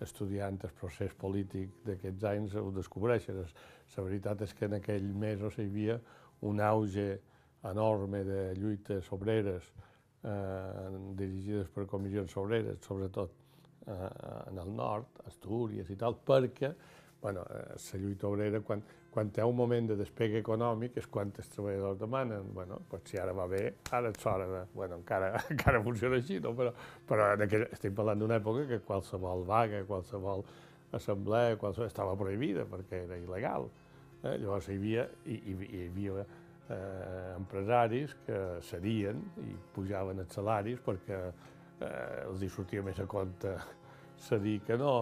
estudiant 0.00 0.60
el 0.62 0.74
procés 0.78 1.14
polític 1.18 1.80
d'aquests 1.86 2.24
anys, 2.30 2.54
ho 2.54 2.70
descobreixes. 2.70 3.54
La 3.96 4.04
veritat 4.04 4.42
és 4.46 4.54
que 4.54 4.68
en 4.68 4.74
aquell 4.78 5.08
mesos 5.14 5.58
hi 5.58 5.66
havia 5.66 5.98
un 6.46 6.60
auge 6.60 7.08
enorme 7.66 8.22
de 8.22 8.54
lluites 8.54 9.10
obreres 9.10 9.72
eh, 10.22 10.90
dirigides 11.18 11.72
per 11.74 11.86
comissions 11.90 12.36
obreres, 12.36 12.78
sobretot 12.86 13.32
eh, 13.86 14.10
en 14.52 14.58
el 14.62 14.70
nord, 14.76 15.24
Astúries 15.26 15.90
i 15.90 15.96
tal, 15.98 16.14
perquè 16.22 16.70
bueno, 17.26 17.44
la 17.50 17.98
lluita 17.98 18.28
obrera, 18.28 18.60
quan, 18.60 18.82
quan 19.10 19.32
ha 19.36 19.46
un 19.46 19.56
moment 19.56 19.88
de 19.90 19.96
despega 19.98 20.38
econòmic 20.38 21.00
és 21.00 21.08
quan 21.10 21.32
els 21.34 21.48
treballadors 21.50 21.98
demanen, 21.98 22.52
bueno, 22.54 22.76
pues 22.86 23.02
si 23.10 23.18
ara 23.18 23.32
va 23.34 23.48
bé, 23.50 23.62
ara 23.90 24.12
és 24.14 24.26
hora 24.30 24.46
de... 24.46 24.60
Bueno, 24.74 25.00
encara, 25.00 25.32
encara 25.54 25.80
funciona 25.82 26.20
així, 26.20 26.38
no? 26.44 26.52
però, 26.54 26.70
però 27.08 27.32
en 27.34 27.42
aquell, 27.48 27.66
estem 27.74 27.96
parlant 27.98 28.22
d'una 28.22 28.38
època 28.38 28.62
que 28.70 28.78
qualsevol 28.86 29.42
vaga, 29.48 29.82
qualsevol 29.90 30.46
assemblea, 30.94 31.58
qualsevol, 31.58 31.90
estava 31.90 32.14
prohibida 32.20 32.62
perquè 32.70 33.02
era 33.08 33.18
il·legal. 33.18 33.66
Eh? 34.22 34.36
Llavors 34.44 34.70
hi 34.70 34.78
havia, 34.78 35.08
hi, 35.26 35.42
hi, 35.50 35.58
hi 35.66 35.84
havia 35.88 36.22
eh, 36.22 37.34
empresaris 37.34 38.14
que 38.28 38.40
serien 38.70 39.26
i 39.42 39.58
pujaven 39.74 40.22
els 40.22 40.38
salaris 40.38 40.78
perquè 40.86 41.22
eh, 41.26 42.24
els 42.28 42.38
hi 42.46 42.54
sortia 42.54 42.86
més 42.86 43.02
a 43.02 43.10
compte 43.10 43.58
cedir 44.30 44.60
que 44.70 44.78
no, 44.78 45.00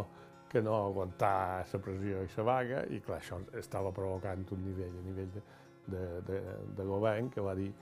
que 0.55 0.63
no 0.63 0.77
aguantar 0.87 1.67
la 1.67 1.83
pressió 1.83 2.23
i 2.23 2.31
la 2.37 2.47
vaga, 2.47 2.85
i 2.95 3.01
clar, 3.03 3.19
això 3.19 3.41
estava 3.59 3.91
provocant 3.95 4.47
un 4.55 4.63
nivell 4.63 5.01
a 5.01 5.03
nivell 5.03 5.33
de, 5.35 5.43
de, 5.91 6.05
de, 6.29 6.41
de 6.79 6.87
govern 6.87 7.31
que 7.35 7.43
va 7.43 7.57
dir 7.59 7.73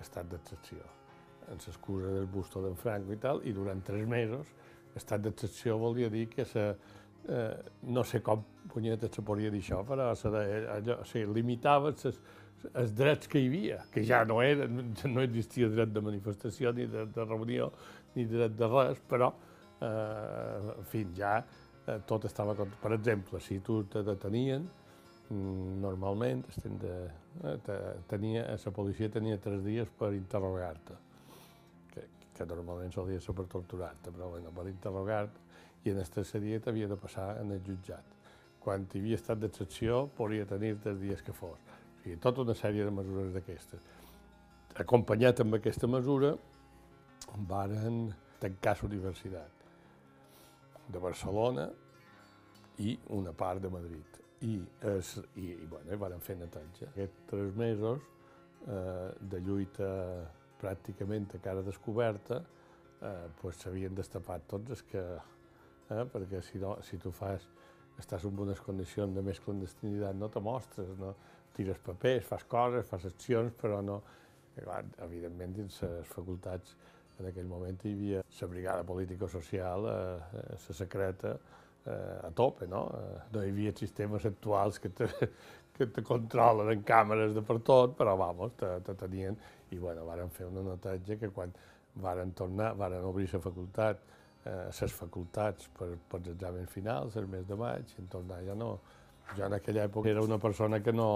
estat 0.00 0.30
d'excepció, 0.30 0.84
en 1.50 1.58
l'excusa 1.58 2.14
del 2.14 2.28
busto 2.30 2.62
d'en 2.62 2.76
Franco 2.78 3.12
i 3.12 3.18
tal, 3.18 3.42
i 3.42 3.52
durant 3.56 3.82
tres 3.82 4.06
mesos 4.08 4.54
estat 4.96 5.22
d'excepció 5.24 5.76
volia 5.78 6.10
dir 6.10 6.28
que 6.30 6.44
se, 6.46 6.64
eh, 7.26 7.54
no 7.82 8.04
sé 8.06 8.20
com 8.22 8.44
punyeta 8.70 9.10
se 9.10 9.22
podia 9.26 9.50
dir 9.50 9.62
això, 9.64 9.82
però 9.86 10.12
se, 10.14 10.30
allò, 10.30 11.00
o 11.00 11.08
sigui, 11.08 11.32
limitava 11.34 11.92
ses, 11.98 12.20
els 12.74 12.92
drets 12.94 13.30
que 13.30 13.40
hi 13.40 13.48
havia, 13.50 13.80
que 13.90 14.04
ja 14.06 14.22
no 14.28 14.40
era, 14.44 14.68
no 14.68 15.24
existia 15.24 15.70
dret 15.72 15.90
de 15.94 16.02
manifestació, 16.04 16.72
ni 16.76 16.86
dret 16.90 17.10
de 17.16 17.26
reunió, 17.26 17.70
ni 18.14 18.26
dret 18.30 18.54
de 18.58 18.70
res, 18.70 19.02
però, 19.10 19.32
eh, 19.80 20.76
en 20.76 20.86
fi, 20.90 21.06
ja 21.16 21.40
tot 22.06 22.26
estava... 22.28 22.54
Per 22.54 22.92
exemple, 22.96 23.40
si 23.40 23.60
tu 23.64 23.82
te 23.90 24.02
detenien, 24.06 24.66
mm, 25.28 25.80
normalment 25.82 26.44
de, 26.64 26.94
eh, 27.44 27.80
tenia, 28.08 28.46
la 28.64 28.72
policia 28.76 29.10
tenia 29.10 29.38
tres 29.38 29.64
dies 29.64 29.88
per 29.98 30.12
interrogar-te, 30.14 30.98
que, 31.94 32.06
que 32.36 32.46
normalment 32.46 32.92
solia 32.92 33.20
ser 33.20 33.34
per 33.34 33.48
torturar-te, 33.50 34.10
però 34.10 34.30
bueno, 34.30 34.52
per 34.54 34.68
interrogar-te, 34.68 35.48
i 35.84 35.90
en 35.94 35.98
el 35.98 36.08
tercer 36.12 36.42
dia 36.44 36.60
t'havia 36.60 36.88
de 36.88 36.96
passar 37.00 37.38
en 37.40 37.52
el 37.56 37.62
jutjat. 37.64 38.16
Quan 38.60 38.84
hi 38.92 39.00
havia 39.00 39.16
estat 39.16 39.40
d'excepció, 39.40 40.08
podria 40.16 40.44
tenir 40.46 40.74
tres 40.82 41.00
dies 41.00 41.22
que 41.24 41.32
fos 41.32 41.58
sigui, 42.02 42.16
tota 42.20 42.42
una 42.42 42.54
sèrie 42.54 42.84
de 42.84 42.90
mesures 42.90 43.32
d'aquestes. 43.34 43.80
Acompanyat 44.80 45.40
amb 45.44 45.58
aquesta 45.58 45.88
mesura, 45.90 46.34
varen 47.48 48.10
tancar 48.40 48.76
la 48.80 48.88
universitat 48.88 49.59
de 50.92 51.02
Barcelona 51.02 51.68
i 52.80 52.96
una 53.16 53.32
part 53.32 53.62
de 53.62 53.70
Madrid. 53.72 54.18
I, 54.46 54.56
es, 54.94 55.16
i, 55.36 55.50
i 55.52 55.66
bueno, 55.68 55.96
varen 56.00 56.22
fer 56.24 56.38
netatge. 56.40 56.88
Aquests 56.88 57.26
tres 57.28 57.56
mesos 57.56 58.00
eh, 58.66 59.10
de 59.20 59.40
lluita 59.44 59.90
pràcticament 60.60 61.28
a 61.36 61.40
cara 61.44 61.64
descoberta, 61.64 62.40
eh, 63.00 63.26
pues 63.40 63.60
s'havien 63.60 63.96
destapat 63.96 64.48
tots 64.48 64.76
els 64.76 64.84
que... 64.88 65.04
Eh, 65.90 66.04
perquè 66.12 66.40
si, 66.46 66.60
no, 66.62 66.76
si 66.86 67.00
tu 67.02 67.12
fas, 67.12 67.44
estàs 68.00 68.24
en 68.24 68.38
unes 68.38 68.60
condicions 68.64 69.12
de 69.16 69.24
més 69.24 69.40
clandestinitat, 69.44 70.16
no 70.16 70.30
te 70.32 70.40
mostres, 70.40 70.94
no, 71.00 71.14
tires 71.56 71.80
papers, 71.84 72.24
fas 72.28 72.46
coses, 72.48 72.88
fas 72.88 73.06
accions, 73.10 73.54
però 73.60 73.82
no... 73.84 74.00
I, 74.60 74.64
evidentment, 75.04 75.52
dins 75.56 75.76
les 75.84 76.08
facultats 76.10 76.74
en 77.20 77.30
aquell 77.30 77.48
moment 77.48 77.84
hi 77.84 77.94
havia 77.94 78.22
la 78.24 78.48
brigada 78.48 78.84
político-social, 78.88 79.88
eh, 79.90 80.42
la 80.42 80.58
eh, 80.58 80.74
secreta, 80.74 81.36
eh, 81.84 82.26
a 82.26 82.30
tope, 82.34 82.66
no? 82.66 82.86
Eh, 82.96 83.16
no 83.32 83.44
hi 83.44 83.50
havia 83.52 83.72
sistemes 83.76 84.26
actuals 84.26 84.80
que 84.80 84.90
te, 84.90 85.08
que 85.76 85.86
te 85.86 86.02
controlen 86.02 86.72
en 86.72 86.84
càmeres 86.86 87.34
de 87.36 87.44
per 87.46 87.60
tot, 87.66 87.96
però, 87.98 88.16
vamos, 88.20 88.56
te, 88.60 88.78
te 88.86 88.96
tenien... 89.04 89.38
I, 89.70 89.76
bueno, 89.78 90.02
varen 90.02 90.32
fer 90.34 90.48
una 90.48 90.64
notatge 90.66 91.14
que 91.14 91.28
quan 91.30 91.52
varen 92.02 92.32
tornar, 92.34 92.72
varen 92.74 93.04
obrir 93.06 93.28
la 93.30 93.38
facultat, 93.38 94.00
eh, 94.42 94.64
les 94.66 94.96
facultats 94.96 95.68
per, 95.76 95.92
per 96.10 96.18
els 96.24 96.32
exàmens 96.32 96.72
finals, 96.72 97.14
el 97.20 97.28
mes 97.30 97.46
de 97.46 97.58
maig, 97.58 97.92
i 97.94 98.02
en 98.02 98.08
tornar 98.10 98.40
ja 98.48 98.56
no, 98.58 98.72
jo 99.36 99.46
en 99.46 99.54
aquella 99.54 99.84
època 99.86 100.10
era 100.10 100.24
una 100.26 100.40
persona 100.42 100.80
que 100.82 100.92
no, 100.92 101.10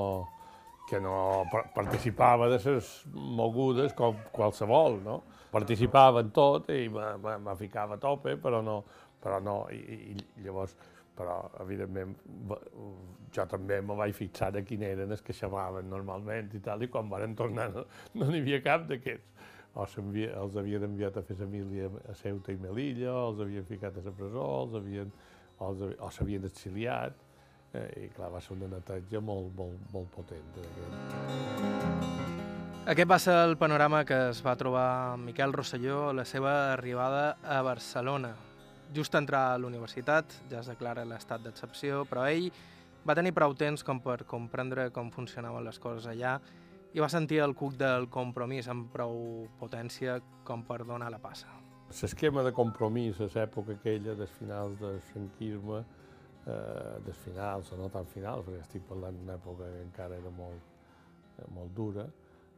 que 0.88 1.00
no 1.00 1.44
participava 1.74 2.48
de 2.52 2.58
les 2.64 2.90
mogudes 3.14 3.94
com 3.96 4.18
qualsevol, 4.32 5.00
no? 5.04 5.22
Participava 5.54 6.20
en 6.24 6.32
tot 6.34 6.68
i 6.74 6.88
me 6.90 7.54
ficava 7.56 7.96
a 7.96 8.02
tope, 8.02 8.36
però 8.36 8.60
no, 8.62 8.82
però 9.22 9.40
no, 9.40 9.56
i, 9.72 10.12
i 10.12 10.42
llavors, 10.44 10.74
però 11.16 11.38
evidentment 11.62 12.14
jo 13.34 13.46
també 13.50 13.80
me 13.82 13.96
vaig 13.98 14.14
fixar 14.16 14.50
de 14.54 14.64
quin 14.66 14.82
eren 14.86 15.14
els 15.14 15.22
que 15.24 15.34
xamaven 15.36 15.88
normalment 15.90 16.52
i 16.54 16.62
tal, 16.62 16.82
i 16.82 16.90
quan 16.90 17.08
van 17.10 17.36
tornar 17.38 17.70
no 17.74 18.28
n'hi 18.28 18.42
havia 18.42 18.60
cap 18.64 18.88
d'aquests. 18.90 19.30
O 19.74 19.82
els 19.82 20.56
havien 20.60 20.84
enviat 20.86 21.16
a 21.18 21.22
fer 21.26 21.34
família 21.34 21.88
a 22.06 22.14
Ceuta 22.14 22.52
i 22.54 22.58
Melilla, 22.62 23.10
els 23.24 23.40
havien 23.42 23.64
ficat 23.66 23.96
a 23.98 24.04
la 24.04 24.12
presó, 24.14 24.44
els 24.62 24.76
havien, 24.78 25.10
o 25.58 26.10
s'havien 26.14 26.46
exiliat, 26.46 27.23
eh, 27.74 28.04
i 28.06 28.08
clar, 28.14 28.30
va 28.32 28.40
ser 28.40 28.54
una 28.56 28.68
netatge 28.72 29.20
molt, 29.20 29.52
molt, 29.58 29.84
molt 29.92 30.10
potent. 30.14 30.46
Aquest 32.84 33.08
va 33.08 33.18
ser 33.18 33.34
el 33.46 33.56
panorama 33.56 34.02
que 34.04 34.16
es 34.30 34.42
va 34.44 34.56
trobar 34.60 35.16
Miquel 35.16 35.54
Rosselló 35.56 36.10
a 36.10 36.16
la 36.16 36.26
seva 36.28 36.72
arribada 36.74 37.38
a 37.42 37.62
Barcelona. 37.62 38.34
Just 38.94 39.14
a 39.14 39.22
entrar 39.22 39.46
a 39.52 39.58
l'universitat 39.58 40.34
ja 40.50 40.60
es 40.60 40.68
declara 40.68 41.06
l'estat 41.08 41.42
d'excepció, 41.42 42.04
però 42.04 42.26
ell 42.28 42.50
va 43.08 43.16
tenir 43.16 43.32
prou 43.36 43.56
temps 43.56 43.82
com 43.84 44.00
per 44.04 44.24
comprendre 44.28 44.90
com 44.92 45.10
funcionaven 45.12 45.64
les 45.64 45.80
coses 45.80 46.06
allà 46.12 46.38
i 46.94 47.02
va 47.02 47.08
sentir 47.10 47.40
el 47.42 47.56
cuc 47.58 47.74
del 47.80 48.06
compromís 48.12 48.68
amb 48.70 48.92
prou 48.92 49.48
potència 49.58 50.20
com 50.44 50.62
per 50.62 50.84
donar 50.84 51.10
la 51.10 51.18
passa. 51.18 51.48
L'esquema 51.90 52.44
de 52.44 52.52
compromís 52.54 53.18
a 53.20 53.28
l'època 53.32 53.74
aquella, 53.74 54.14
dels 54.18 54.32
finals 54.38 54.78
del 54.80 55.00
franquisme, 55.10 55.82
eh, 56.46 57.00
des 57.04 57.16
finals 57.24 57.72
o 57.72 57.78
no 57.80 57.88
tan 57.92 58.06
finals, 58.10 58.44
perquè 58.46 58.60
estic 58.62 58.86
parlant 58.88 59.16
d'una 59.18 59.38
època 59.38 59.70
que 59.70 59.82
encara 59.84 60.18
era 60.20 60.32
molt, 60.34 60.72
eh, 61.38 61.48
molt 61.54 61.74
dura, 61.76 62.06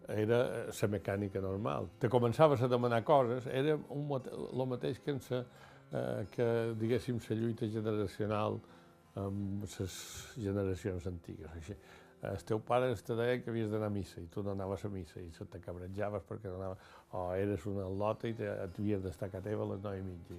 era 0.09 0.41
la 0.69 0.73
eh, 0.73 0.89
mecànica 0.91 1.43
normal. 1.43 1.91
Te 1.99 2.11
començaves 2.13 2.63
a 2.63 2.71
demanar 2.71 3.03
coses, 3.05 3.47
era 3.47 3.77
un, 3.95 4.09
el 4.17 4.67
mateix 4.71 5.01
que, 5.05 5.19
sa, 5.21 5.43
eh, 5.91 6.25
que 6.33 6.49
diguéssim, 6.79 7.21
la 7.29 7.39
lluita 7.43 7.69
generacional 7.71 8.61
amb 9.17 9.65
les 9.65 9.95
generacions 10.37 11.07
antigues. 11.09 11.55
Així. 11.57 11.77
El 12.27 12.43
teu 12.49 12.59
pare 12.65 12.89
te 13.07 13.15
deia 13.15 13.41
que 13.43 13.51
havies 13.53 13.69
d'anar 13.71 13.91
a 13.91 13.93
missa 13.93 14.23
i 14.23 14.27
tu 14.33 14.43
no 14.43 14.55
anaves 14.57 14.87
a 14.87 14.89
missa 14.91 15.21
i 15.21 15.29
te 15.31 15.61
cabretjaves 15.61 16.25
perquè 16.27 16.49
no 16.49 16.57
anaves, 16.57 16.79
o 17.13 17.27
eres 17.37 17.67
una 17.69 17.85
lota 17.87 18.27
i 18.27 18.35
t'havies 18.35 19.05
d'estar 19.05 19.29
a 19.29 19.43
teva 19.45 19.67
a 19.67 19.75
les 19.75 19.83
9 19.85 20.01
i 20.01 20.07
mitja 20.07 20.35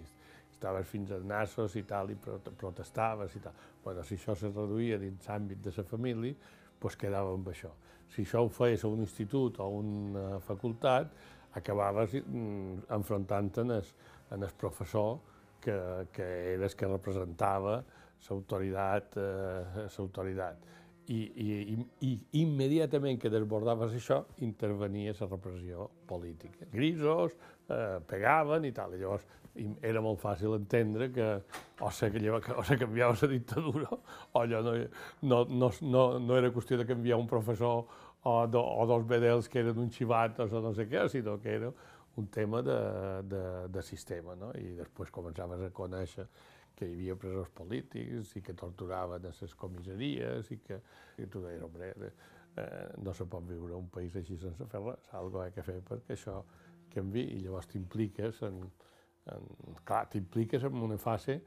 estaves 0.57 0.89
fins 0.89 1.13
als 1.13 1.25
nassos 1.29 1.75
i 1.77 1.83
tal, 1.87 2.09
i 2.11 2.17
protestaves 2.17 3.35
i 3.37 3.43
tal. 3.43 3.65
Bueno, 3.83 4.03
si 4.03 4.17
això 4.17 4.35
se 4.35 4.49
reduïa 4.49 4.97
dins 5.01 5.29
l'àmbit 5.29 5.61
de 5.63 5.73
la 5.77 5.85
família, 5.85 6.53
doncs 6.81 6.97
quedava 6.99 7.33
amb 7.37 7.49
això. 7.53 7.71
Si 8.13 8.23
això 8.23 8.43
ho 8.43 8.49
feies 8.49 8.83
a 8.83 8.89
un 8.89 9.03
institut 9.03 9.59
o 9.59 9.65
a 9.65 9.71
una 9.81 10.39
facultat, 10.43 11.11
acabaves 11.57 12.15
mm, 12.19 12.87
enfrontant-te 12.97 13.65
en, 13.65 13.73
el, 14.43 14.53
professor 14.57 15.17
que, 15.61 15.75
que 16.13 16.27
era 16.53 16.65
el 16.67 16.75
que 16.77 16.89
representava 16.89 17.77
l'autoritat, 18.27 19.17
eh, 19.21 19.85
l'autoritat. 19.97 20.65
I, 21.07 21.17
i, 21.39 21.49
i, 21.71 21.77
i 22.03 22.41
immediatament 22.41 23.19
que 23.21 23.31
desbordaves 23.31 23.93
això, 23.95 24.23
intervenia 24.43 25.13
la 25.15 25.29
repressió 25.29 25.87
política. 26.07 26.67
Grisos, 26.73 27.37
eh, 27.69 27.99
pegaven 28.07 28.65
i 28.67 28.73
tal. 28.75 28.95
I 28.95 29.01
llavors 29.01 29.27
era 29.81 30.01
molt 30.05 30.19
fàcil 30.21 30.53
entendre 30.57 31.09
que 31.13 31.27
o 31.81 31.91
se, 31.91 32.09
o 32.53 32.63
se 32.63 32.77
canviava 32.77 33.17
la 33.21 33.29
dictadura 33.31 33.89
o 33.89 34.41
allò 34.41 34.61
no, 34.61 34.73
no, 35.21 35.39
no, 35.49 35.71
no, 35.81 36.03
no 36.19 36.37
era 36.37 36.51
qüestió 36.53 36.77
de 36.77 36.85
canviar 36.85 37.17
un 37.17 37.27
professor 37.27 37.85
o, 38.23 38.47
do, 38.47 38.61
o 38.61 38.85
dos 38.85 39.05
bedels 39.07 39.49
que 39.49 39.63
eren 39.63 39.79
un 39.79 39.89
xivatos 39.93 40.53
o 40.53 40.61
no 40.61 40.73
sé 40.75 40.87
què, 40.89 41.07
sinó 41.09 41.37
que 41.41 41.55
era 41.55 41.71
un 42.17 42.27
tema 42.33 42.61
de, 42.65 42.77
de, 43.29 43.43
de 43.69 43.83
sistema, 43.85 44.35
no? 44.35 44.51
I 44.57 44.73
després 44.79 45.13
començaves 45.13 45.61
a 45.61 45.73
conèixer 45.73 46.25
que 46.77 46.85
hi 46.85 46.95
havia 46.95 47.15
presos 47.17 47.49
polítics 47.57 48.35
i 48.37 48.41
que 48.45 48.53
torturaven 48.57 49.25
a 49.25 49.33
les 49.41 49.53
comissaries 49.57 50.51
i 50.53 50.57
que 50.65 50.81
i 51.17 51.25
tu 51.29 51.41
deies, 51.45 51.63
home, 51.63 51.91
eh, 52.57 52.87
no 53.01 53.13
se 53.13 53.25
pot 53.29 53.45
viure 53.47 53.77
un 53.77 53.89
país 53.93 54.15
així 54.17 54.37
sense 54.37 54.65
fer 54.69 54.81
res, 54.83 55.09
algo 55.17 55.41
ha 55.41 55.49
que 55.53 55.65
fer 55.65 55.79
perquè 55.85 56.17
això 56.17 56.41
canvi 56.93 57.23
i 57.35 57.39
llavors 57.43 57.69
t'impliques 57.71 58.41
en, 58.47 58.59
en, 59.33 59.47
clar, 59.85 60.05
t'impliques 60.11 60.67
en 60.67 60.83
una 60.89 60.99
fase 61.01 61.41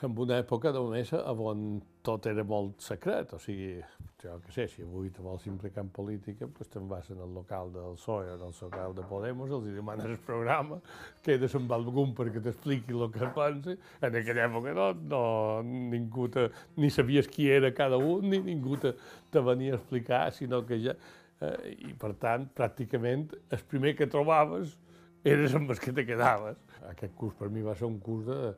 en 0.00 0.14
una 0.18 0.38
època 0.40 0.72
només 0.74 1.12
on 1.12 1.64
tot 2.02 2.26
era 2.26 2.42
molt 2.42 2.80
secret, 2.82 3.34
o 3.36 3.38
sigui, 3.38 3.76
jo 4.22 4.32
què 4.42 4.54
sé, 4.54 4.64
si 4.70 4.82
avui 4.82 5.10
te 5.14 5.22
vols 5.22 5.44
implicar 5.46 5.84
en 5.84 5.90
política, 5.94 6.48
doncs 6.48 6.72
te'n 6.72 6.88
vas 6.90 7.10
en 7.14 7.20
el 7.22 7.30
local 7.36 7.70
del 7.74 7.94
PSOE 7.98 8.32
o 8.32 8.34
en 8.34 8.42
el 8.48 8.56
local 8.64 8.96
de 8.96 9.04
Podemos, 9.06 9.52
els 9.54 9.68
demanes 9.76 10.10
el 10.10 10.18
programa, 10.26 10.80
quedes 11.22 11.54
amb 11.58 11.76
algú 11.76 12.08
perquè 12.18 12.42
t'expliqui 12.42 12.96
el 12.96 13.06
que 13.14 13.30
pensa. 13.36 13.76
En 14.00 14.18
aquella 14.18 14.48
època 14.48 14.74
no, 14.74 14.90
no 15.12 15.24
ningú 15.62 16.28
te, 16.32 16.48
ni 16.76 16.90
sabies 16.90 17.30
qui 17.30 17.50
era 17.52 17.70
cada 17.74 18.00
un, 18.00 18.30
ni 18.32 18.42
ningú 18.42 18.80
te, 18.82 18.96
te 19.30 19.44
venia 19.44 19.76
a 19.76 19.82
explicar, 19.82 20.30
sinó 20.32 20.64
que 20.66 20.82
ja... 20.82 20.96
Eh, 21.42 21.74
I, 21.88 21.92
per 21.98 22.12
tant, 22.22 22.46
pràcticament, 22.56 23.26
el 23.50 23.64
primer 23.70 23.96
que 23.98 24.08
trobaves 24.10 24.76
eres 25.24 25.54
amb 25.58 25.70
els 25.72 25.80
que 25.82 25.94
te 25.94 26.04
quedaves. 26.06 26.58
Aquest 26.90 27.14
curs 27.18 27.34
per 27.38 27.50
mi 27.50 27.62
va 27.64 27.74
ser 27.78 27.88
un 27.88 27.98
curs 28.02 28.28
de, 28.28 28.52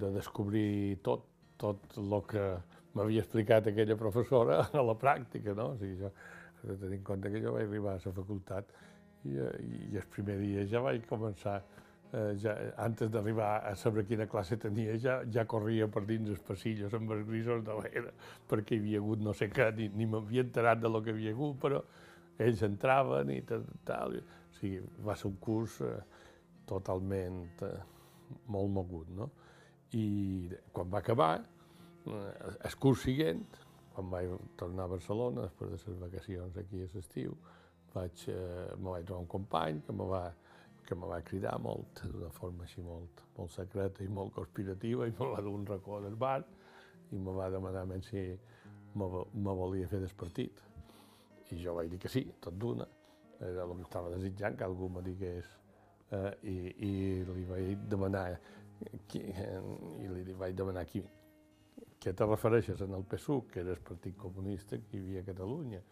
de 0.00 0.10
descobrir 0.16 0.98
tot, 1.06 1.26
tot 1.60 1.98
el 2.00 2.18
que 2.30 2.48
m'havia 2.96 3.22
explicat 3.24 3.70
aquella 3.70 3.98
professora 4.00 4.62
a 4.80 4.84
la 4.84 4.96
pràctica, 4.98 5.54
no? 5.56 5.72
O 5.74 5.80
sigui, 5.80 5.98
jo, 6.00 6.12
tenir 6.66 7.00
en 7.00 7.06
compte 7.06 7.30
que 7.32 7.42
jo 7.42 7.54
vaig 7.54 7.66
arribar 7.68 7.96
a 7.96 8.02
la 8.02 8.14
facultat 8.16 8.70
i, 9.26 9.34
i, 9.36 9.82
i 9.92 9.98
el 9.98 10.06
primer 10.12 10.38
dia 10.40 10.64
ja 10.70 10.82
vaig 10.82 11.04
començar, 11.08 11.60
eh, 12.12 12.32
ja, 12.42 12.54
antes 12.82 13.10
d'arribar 13.12 13.50
a 13.68 13.74
saber 13.78 14.06
quina 14.08 14.26
classe 14.30 14.58
tenia, 14.62 14.96
ja, 15.02 15.20
ja 15.32 15.46
corria 15.46 15.88
per 15.92 16.04
dins 16.08 16.30
els 16.32 16.42
passillos 16.46 16.94
amb 16.96 17.12
els 17.14 17.26
grisos 17.28 17.62
de 17.66 17.78
l'era, 17.82 18.12
perquè 18.50 18.76
hi 18.76 18.82
havia 18.82 19.02
hagut 19.02 19.22
no 19.22 19.34
sé 19.36 19.50
què, 19.52 19.70
ni, 19.78 19.90
ni 19.94 20.08
m'havia 20.10 20.46
enterat 20.46 20.82
de 20.82 20.90
lo 20.90 21.02
que 21.04 21.14
havia 21.14 21.34
hagut, 21.34 21.58
però 21.62 21.82
ells 22.38 22.62
entraven 22.66 23.32
i 23.34 23.40
tal, 23.48 23.66
tal. 23.88 24.16
O 24.20 24.56
sigui, 24.58 24.80
va 25.04 25.16
ser 25.16 25.30
un 25.30 25.36
curs 25.42 25.80
eh, 25.84 25.98
totalment 26.68 27.44
eh, 27.66 27.74
molt 28.52 28.72
mogut, 28.72 29.10
no? 29.16 29.30
I 29.96 30.06
quan 30.74 30.90
va 30.90 30.98
acabar, 30.98 31.34
Eh, 32.06 32.50
el 32.68 32.74
curs 32.78 33.02
següent, 33.02 33.46
quan 33.94 34.10
vaig 34.12 34.34
tornar 34.60 34.84
a 34.86 34.92
Barcelona, 34.92 35.46
després 35.46 35.72
de 35.72 35.92
les 35.92 36.02
vacacions 36.04 36.58
aquí 36.62 36.82
a 36.84 36.90
l'estiu, 36.92 37.32
vaig, 37.94 38.26
eh, 38.30 38.66
me 38.78 38.92
vaig 38.92 39.06
trobar 39.06 39.24
un 39.24 39.30
company 39.32 39.80
que 39.86 39.96
me 39.96 40.06
va, 40.12 40.22
que 40.86 40.94
me 40.94 41.08
va 41.10 41.20
cridar 41.26 41.56
molt, 41.62 42.04
d'una 42.04 42.30
forma 42.36 42.66
així 42.66 42.84
molt, 42.86 43.24
molt 43.38 43.50
secreta 43.50 44.04
i 44.04 44.08
molt 44.08 44.34
conspirativa, 44.36 45.08
i 45.08 45.16
me 45.18 45.32
va 45.32 45.42
dur 45.42 45.56
un 45.58 45.66
racó 45.66 46.00
del 46.04 46.14
bar 46.14 46.44
i 47.10 47.18
me 47.18 47.34
va 47.34 47.50
demanar 47.50 47.86
si 48.06 48.22
me, 48.94 49.10
me 49.34 49.58
volia 49.62 49.88
fer 49.88 50.00
despartit. 50.00 50.62
I 51.52 51.60
jo 51.62 51.76
vaig 51.76 51.90
dir 51.92 52.00
que 52.02 52.10
sí, 52.10 52.24
tot 52.42 52.56
d'una. 52.58 52.86
Era 53.40 53.66
el 53.66 53.74
que 53.76 53.84
estava 53.84 54.10
desitjant, 54.10 54.56
que 54.56 54.64
algú 54.64 54.88
me 54.90 55.02
digués. 55.04 55.48
Eh, 56.10 56.32
i, 56.48 56.56
I 56.86 56.92
li 57.28 57.44
vaig 57.46 57.86
demanar 57.90 58.26
qui, 59.10 59.22
eh, 59.26 59.60
i 60.02 60.08
li 60.10 60.34
vaig 60.38 60.56
demanar 60.56 60.84
qui, 60.88 61.02
què 62.02 62.12
te 62.16 62.26
refereixes 62.28 62.82
en 62.84 62.94
el 62.96 63.04
PSUC, 63.08 63.50
que 63.52 63.62
era 63.62 63.72
el 63.74 63.82
Partit 63.84 64.16
Comunista 64.20 64.78
que 64.78 64.98
hi 64.98 65.02
havia 65.02 65.24
a 65.24 65.28
Catalunya? 65.30 65.82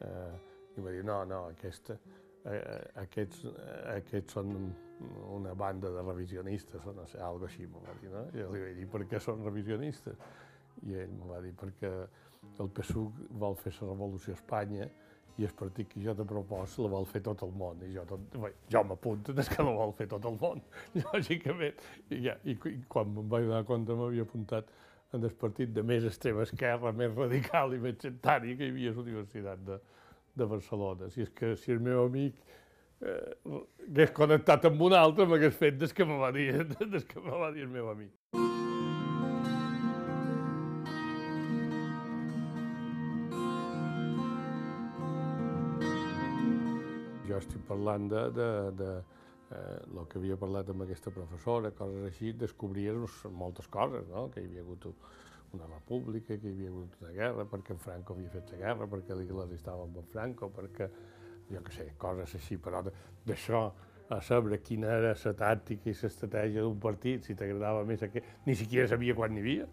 Eh, 0.00 0.34
I 0.74 0.82
va 0.82 0.90
dir, 0.90 1.04
no, 1.06 1.20
no, 1.30 1.44
aquesta, 1.54 1.96
eh, 2.50 2.80
aquests, 3.04 3.44
eh, 3.52 3.76
aquests 3.94 4.36
són 4.36 4.50
una 5.34 5.54
banda 5.58 5.90
de 5.94 6.02
revisionistes, 6.02 6.86
o 6.86 6.94
no 6.96 7.06
sé, 7.10 7.20
algo 7.22 7.46
així, 7.48 7.66
m'ho 7.70 7.82
va 7.84 7.94
dir, 8.00 8.10
no? 8.12 8.24
I 8.34 8.42
li 8.42 8.64
vaig 8.66 8.76
dir, 8.80 8.88
per 8.90 9.04
què 9.10 9.20
són 9.22 9.44
revisionistes? 9.46 10.18
I 10.82 10.98
ell 11.04 11.14
va 11.30 11.40
dir, 11.44 11.54
perquè 11.58 11.92
el 12.60 12.70
PSUC 12.76 13.24
vol 13.40 13.56
fer 13.60 13.72
la 13.80 13.90
revolució 13.90 14.34
a 14.34 14.38
Espanya 14.38 14.88
i 15.38 15.46
el 15.48 15.54
partit 15.58 15.88
que 15.90 16.02
jo 16.02 16.14
te 16.14 16.24
propos 16.28 16.76
la 16.78 16.90
vol 16.92 17.06
fer 17.10 17.20
tot 17.26 17.42
el 17.42 17.52
món. 17.58 17.80
I 17.82 17.92
jo, 17.96 18.04
tot, 18.06 18.26
bé, 18.38 18.52
jo 18.70 18.82
m'apunto 18.86 19.34
des 19.34 19.50
que 19.50 19.66
la 19.66 19.74
vol 19.74 19.94
fer 19.98 20.06
tot 20.10 20.24
el 20.30 20.38
món, 20.40 20.62
lògicament. 21.02 21.80
I, 22.10 22.20
ja, 22.28 22.36
i, 22.44 22.54
i 22.54 22.76
quan 22.90 23.10
me'n 23.14 23.30
vaig 23.30 23.48
donar 23.48 23.64
compte 23.68 23.98
m'havia 23.98 24.26
apuntat 24.28 24.70
en 25.14 25.22
el 25.22 25.34
partit 25.38 25.70
de 25.74 25.82
més 25.86 26.06
extrema 26.06 26.46
esquerra, 26.46 26.92
més 26.94 27.12
radical 27.14 27.74
i 27.74 27.82
més 27.82 27.98
sectari 28.02 28.56
que 28.58 28.68
hi 28.68 28.74
havia 28.74 28.94
a 28.94 28.96
la 28.96 29.04
Universitat 29.06 29.66
de, 29.66 29.78
de 30.34 30.50
Barcelona. 30.50 31.10
Si 31.10 31.22
és 31.26 31.34
que 31.34 31.54
si 31.58 31.74
el 31.74 31.82
meu 31.82 32.06
amic 32.06 32.38
eh, 33.02 33.34
hagués 33.88 34.14
connectat 34.14 34.70
amb 34.70 34.82
un 34.86 34.98
altre, 34.98 35.26
m'hagués 35.30 35.54
fet 35.58 35.78
des 35.78 35.94
que 35.94 36.06
me 36.06 36.18
va 36.22 36.32
dir, 36.34 36.50
des 36.96 37.06
que 37.10 37.22
me 37.22 37.42
va 37.42 37.52
dir 37.54 37.66
el 37.66 37.72
meu 37.74 37.90
amic. 37.94 38.14
Jo 47.34 47.40
estic 47.42 47.62
parlant 47.66 48.04
de, 48.12 48.20
de, 48.30 48.48
de, 48.78 48.90
eh, 49.50 49.78
el 49.90 50.04
que 50.10 50.20
havia 50.20 50.36
parlat 50.38 50.68
amb 50.70 50.84
aquesta 50.84 51.10
professora, 51.14 51.72
coses 51.74 52.06
així, 52.06 52.30
descobries 52.38 53.16
moltes 53.34 53.66
coses, 53.74 54.06
no? 54.12 54.28
que 54.30 54.42
hi 54.42 54.46
havia 54.50 54.62
hagut 54.62 54.86
una 55.54 55.66
república, 55.70 56.36
que 56.38 56.50
hi 56.50 56.54
havia 56.54 56.70
hagut 56.70 56.94
una 57.00 57.10
guerra, 57.16 57.46
perquè 57.50 57.74
en 57.74 57.82
Franco 57.82 58.14
havia 58.14 58.30
fet 58.30 58.54
la 58.54 58.60
guerra, 58.62 58.88
perquè 58.92 59.18
l'Iglésia 59.18 59.58
estava 59.58 59.88
amb 59.88 59.98
en 59.98 60.06
Franco, 60.14 60.50
perquè, 60.54 60.88
jo 61.50 61.64
què 61.66 61.74
sé, 61.74 61.88
coses 61.98 62.38
així, 62.38 62.58
però 62.62 62.84
d'això 62.86 63.64
a 64.14 64.20
saber 64.22 64.60
quina 64.62 64.92
era 64.94 65.14
la 65.16 65.34
tàctica 65.42 65.90
i 65.90 65.96
l'estratègia 65.96 66.62
d'un 66.62 66.78
partit, 66.78 67.26
si 67.26 67.34
t'agradava 67.34 67.82
més 67.88 68.06
aquest, 68.06 68.46
ni 68.46 68.54
siquiera 68.54 68.86
sabia 68.94 69.16
quan 69.18 69.34
n'hi 69.34 69.42
havia. 69.42 69.66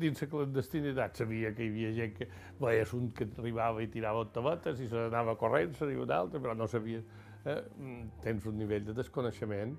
Dins 0.00 0.20
la 0.20 0.28
clandestinitat 0.28 1.20
sabia 1.20 1.52
que 1.54 1.64
hi 1.64 1.70
havia 1.72 1.92
gent 1.96 2.14
que 2.18 2.28
veia 2.60 2.86
un 2.96 3.10
que 3.16 3.28
arribava 3.38 3.82
i 3.82 3.90
tirava 3.92 4.24
tabetes 4.34 4.80
i 4.80 4.88
se 4.90 4.96
n'anava 4.96 5.36
corrent, 5.40 5.74
seria 5.78 6.02
un 6.02 6.10
altre, 6.12 6.40
però 6.40 6.56
no 6.58 6.66
sabia 6.70 7.00
eh, 7.44 7.60
tens 8.24 8.46
un 8.50 8.58
nivell 8.60 8.84
de 8.88 8.96
desconeixement. 8.96 9.76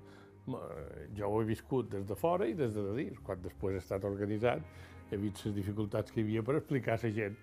Jo 1.18 1.28
ho 1.28 1.40
he 1.42 1.46
viscut 1.46 1.90
des 1.90 2.04
de 2.06 2.14
fora 2.14 2.46
i 2.46 2.54
des 2.54 2.74
de 2.74 2.84
dins. 2.96 3.20
Quan 3.26 3.40
després 3.42 3.76
he 3.76 3.82
estat 3.82 4.04
organitzat, 4.06 4.62
he 5.10 5.18
vist 5.22 5.44
les 5.46 5.54
dificultats 5.54 6.12
que 6.12 6.20
hi 6.20 6.26
havia 6.26 6.42
per 6.46 6.58
explicar 6.60 6.96
a 6.96 7.02
la 7.02 7.12
gent 7.14 7.38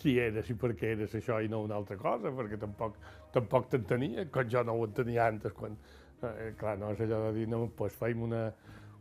qui 0.00 0.16
eres 0.22 0.48
i 0.50 0.56
per 0.56 0.72
què 0.78 0.94
eres 0.94 1.14
això 1.18 1.40
i 1.42 1.48
no 1.50 1.62
una 1.64 1.76
altra 1.76 1.96
cosa, 2.00 2.30
perquè 2.34 2.58
tampoc, 2.60 2.96
tampoc 3.34 3.68
t'entenia, 3.72 4.26
quan 4.32 4.48
jo 4.48 4.62
no 4.64 4.76
ho 4.78 4.86
entenia 4.86 5.26
antes, 5.26 5.52
quan, 5.56 5.76
eh, 6.22 6.52
clar, 6.58 6.76
no 6.80 6.92
és 6.94 7.02
allò 7.04 7.24
de 7.26 7.32
dir, 7.40 7.48
no, 7.50 7.64
doncs 7.76 7.98
feim 8.00 8.22
una, 8.28 8.44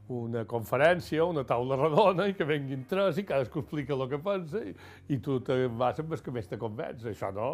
una 0.09 0.43
conferència, 0.49 1.25
una 1.25 1.43
taula 1.45 1.77
redona 1.77 2.25
i 2.29 2.33
que 2.37 2.47
venguin 2.49 2.85
tres 2.89 3.19
i 3.21 3.25
cadascú 3.29 3.61
explica 3.61 3.93
el 3.93 4.07
que 4.09 4.19
pensa 4.25 4.61
i, 4.65 4.73
i 5.13 5.19
tu 5.21 5.37
te 5.45 5.67
vas 5.67 6.01
amb 6.01 6.15
el 6.15 6.23
que 6.25 6.33
més 6.33 6.49
te 6.49 6.57
convenç. 6.61 7.05
Això 7.11 7.29
no, 7.35 7.49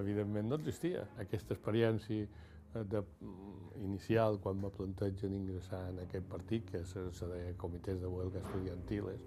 evidentment 0.00 0.48
no 0.48 0.60
existia. 0.60 1.04
Aquesta 1.20 1.54
experiència 1.56 2.24
eh, 2.24 2.84
de, 2.92 3.02
mm, 3.20 3.84
inicial, 3.84 4.40
quan 4.42 4.60
me 4.62 4.70
plantegen 4.72 5.36
ingressar 5.36 5.82
en 5.90 6.00
aquest 6.06 6.28
partit, 6.32 6.64
que 6.70 6.84
se, 6.88 7.06
se 7.12 7.28
deia 7.32 7.56
Comitès 7.60 8.00
de 8.00 8.10
Huelga 8.10 8.40
Estudiantiles, 8.44 9.20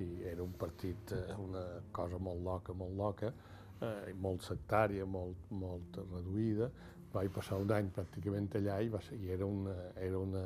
i 0.00 0.22
era 0.30 0.42
un 0.42 0.52
partit, 0.58 1.12
eh, 1.12 1.34
una 1.42 1.64
cosa 1.92 2.18
molt 2.22 2.44
loca, 2.44 2.76
molt 2.76 2.96
loca, 2.96 3.32
eh, 3.80 4.14
molt 4.14 4.46
sectària, 4.46 5.06
molt, 5.06 5.50
molt 5.50 6.00
reduïda. 6.06 6.70
Vaig 7.10 7.32
passar 7.34 7.58
un 7.58 7.72
any 7.74 7.90
pràcticament 7.90 8.46
allà 8.60 8.78
i, 8.80 8.88
va 8.92 9.00
ser, 9.02 9.18
i 9.18 9.32
era, 9.34 9.46
una, 9.46 9.74
era 9.98 10.18
una, 10.18 10.44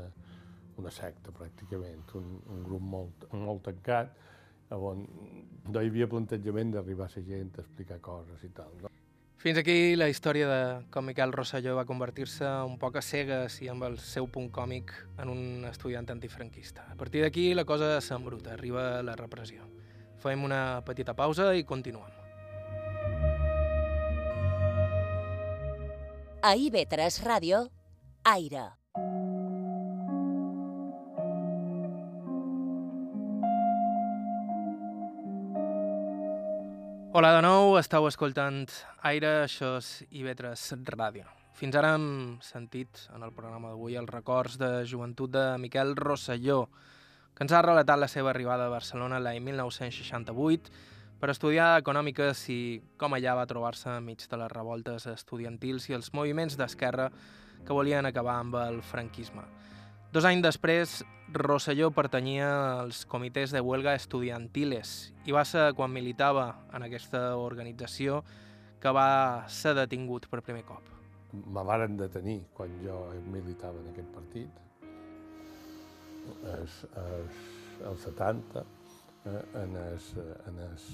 una 0.80 0.90
secta 0.90 1.32
pràcticament, 1.34 2.02
un, 2.18 2.40
un 2.50 2.64
grup 2.66 2.82
molt, 2.82 3.28
molt 3.32 3.64
tancat, 3.68 4.14
on 4.74 5.04
no 5.68 5.80
hi 5.80 5.88
havia 5.90 6.08
plantejament 6.10 6.72
d'arribar 6.74 7.06
a 7.06 7.14
la 7.14 7.22
gent 7.22 7.52
a 7.56 7.62
explicar 7.62 8.00
coses 8.00 8.42
i 8.44 8.50
tal. 8.54 8.72
No? 8.82 8.90
Fins 9.44 9.58
aquí 9.60 9.94
la 9.94 10.08
història 10.08 10.46
de 10.48 10.60
com 10.90 11.04
Miquel 11.04 11.32
Rosselló 11.36 11.74
va 11.76 11.84
convertir-se 11.84 12.48
un 12.64 12.78
poc 12.80 12.96
a 12.96 13.02
cegues 13.04 13.58
i 13.60 13.68
amb 13.68 13.84
el 13.84 13.98
seu 14.00 14.24
punt 14.26 14.48
còmic 14.48 14.94
en 15.20 15.28
un 15.28 15.66
estudiant 15.68 16.08
antifranquista. 16.14 16.86
A 16.88 16.96
partir 16.96 17.20
d'aquí 17.20 17.52
la 17.52 17.66
cosa 17.68 18.00
s'embruta, 18.00 18.54
arriba 18.54 19.02
la 19.02 19.16
repressió. 19.20 19.68
Fem 20.24 20.44
una 20.44 20.80
petita 20.86 21.12
pausa 21.12 21.52
i 21.54 21.66
continuem. 21.68 22.08
A 26.40 26.54
IB3 26.56 27.20
Ràdio, 27.24 27.66
Aire. 28.24 28.83
Hola 37.14 37.28
de 37.30 37.42
nou, 37.46 37.76
estàu 37.78 38.08
escoltant 38.08 38.64
Aire, 39.06 39.28
això 39.44 39.76
és 39.78 39.88
IB3 40.18 40.80
Ràdio. 40.96 41.28
Fins 41.54 41.76
ara 41.78 41.92
hem 41.94 42.06
sentit 42.42 43.04
en 43.14 43.22
el 43.22 43.30
programa 43.36 43.70
d'avui 43.70 43.94
els 44.00 44.10
records 44.10 44.56
de 44.58 44.70
joventut 44.90 45.30
de 45.30 45.44
Miquel 45.62 45.94
Rosselló, 45.94 46.64
que 47.30 47.46
ens 47.46 47.54
ha 47.54 47.60
relatat 47.62 48.02
la 48.02 48.08
seva 48.10 48.32
arribada 48.32 48.66
a 48.66 48.72
Barcelona 48.72 49.20
l'any 49.22 49.38
1968 49.46 50.74
per 51.20 51.30
estudiar 51.30 51.68
econòmiques 51.84 52.42
i 52.50 52.58
com 52.98 53.14
allà 53.14 53.36
va 53.38 53.46
trobar-se 53.46 53.94
enmig 53.94 54.26
de 54.26 54.40
les 54.42 54.50
revoltes 54.50 55.06
estudiantils 55.14 55.86
i 55.92 55.94
els 55.94 56.10
moviments 56.18 56.58
d'esquerra 56.58 57.12
que 57.62 57.78
volien 57.78 58.10
acabar 58.10 58.40
amb 58.40 58.58
el 58.64 58.82
franquisme. 58.82 59.46
Dos 60.14 60.22
anys 60.28 60.44
després, 60.44 60.90
Rosselló 61.34 61.88
pertanyia 61.90 62.46
als 62.84 63.00
comitès 63.10 63.50
de 63.50 63.58
huelga 63.58 63.96
estudiantiles 63.98 64.92
i 65.26 65.34
va 65.34 65.42
ser 65.42 65.72
quan 65.74 65.90
militava 65.90 66.44
en 66.70 66.84
aquesta 66.86 67.22
organització 67.34 68.20
que 68.78 68.92
va 68.94 69.42
ser 69.50 69.72
detingut 69.74 70.28
per 70.30 70.44
primer 70.46 70.62
cop. 70.68 70.86
Me 71.34 71.64
varen 71.66 71.98
detenir 71.98 72.36
quan 72.54 72.76
jo 72.84 73.00
militava 73.26 73.82
en 73.82 73.90
aquest 73.90 74.14
partit. 74.14 74.62
Es, 76.52 76.78
es, 76.86 77.42
el 77.82 77.98
70, 78.06 78.62
eh, 79.26 79.42
en, 79.64 79.76
el, 79.82 79.98
en 80.46 80.64
el 80.68 80.88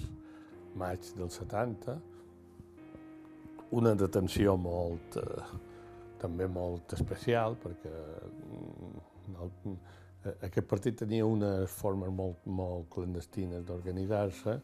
maig 0.81 1.13
del 1.21 1.29
70, 1.29 1.99
una 3.77 3.93
detenció 4.01 4.57
molt, 4.57 5.21
eh, 5.21 5.61
també 6.25 6.49
molt 6.49 6.97
especial, 6.97 7.61
perquè 7.61 7.99
el, 9.45 9.77
eh, 10.25 10.37
aquest 10.49 10.69
partit 10.71 10.99
tenia 11.03 11.27
unes 11.27 11.71
formes 11.71 12.13
molt, 12.15 12.47
molt 12.47 12.89
clandestines 12.95 13.65
d'organitzar-se, 13.69 14.59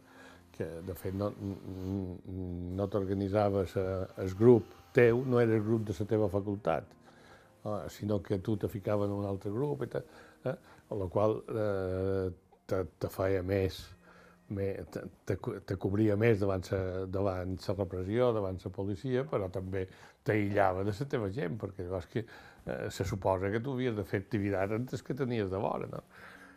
que 0.56 0.66
de 0.86 0.94
fet 0.96 1.14
no, 1.14 1.30
no 2.78 2.86
t'organitzaves 2.88 3.76
el 3.76 4.34
grup 4.38 4.70
teu, 4.96 5.20
no 5.28 5.40
era 5.40 5.52
el 5.58 5.64
grup 5.64 5.84
de 5.88 5.96
la 5.98 6.06
teva 6.08 6.28
facultat, 6.32 6.96
eh, 7.64 7.90
sinó 7.90 8.22
que 8.22 8.38
tu 8.38 8.56
te 8.56 8.68
ficaven 8.68 9.10
en 9.10 9.18
un 9.18 9.26
altre 9.26 9.50
grup, 9.50 9.84
i 9.84 9.90
eh? 9.96 10.56
la 10.90 11.08
qual 11.12 11.42
eh, 11.48 12.30
te, 12.66 12.82
te 12.98 13.10
feia 13.12 13.42
més, 13.42 13.78
te, 14.48 15.02
te, 15.26 15.36
te 15.66 15.76
cobria 15.76 16.16
més 16.16 16.38
davant 16.40 16.62
la, 16.70 17.06
davant 17.10 17.56
la 17.66 17.74
repressió, 17.74 18.32
davant 18.32 18.60
la 18.64 18.70
policia, 18.70 19.24
però 19.28 19.50
també 19.52 19.86
t'aïllava 20.26 20.84
de 20.86 20.94
la 20.98 21.08
teva 21.10 21.30
gent, 21.34 21.58
perquè 21.58 21.86
llavors 21.86 22.08
que 22.12 22.24
eh, 22.66 22.90
se 22.90 23.04
suposa 23.04 23.50
que 23.50 23.60
tu 23.60 23.72
havies 23.72 23.96
de 23.96 24.04
fer 24.04 24.20
activitat 24.24 24.72
antes 24.76 25.02
que 25.02 25.14
tenies 25.14 25.50
de 25.50 25.60
vora, 25.62 25.88
no? 25.90 26.02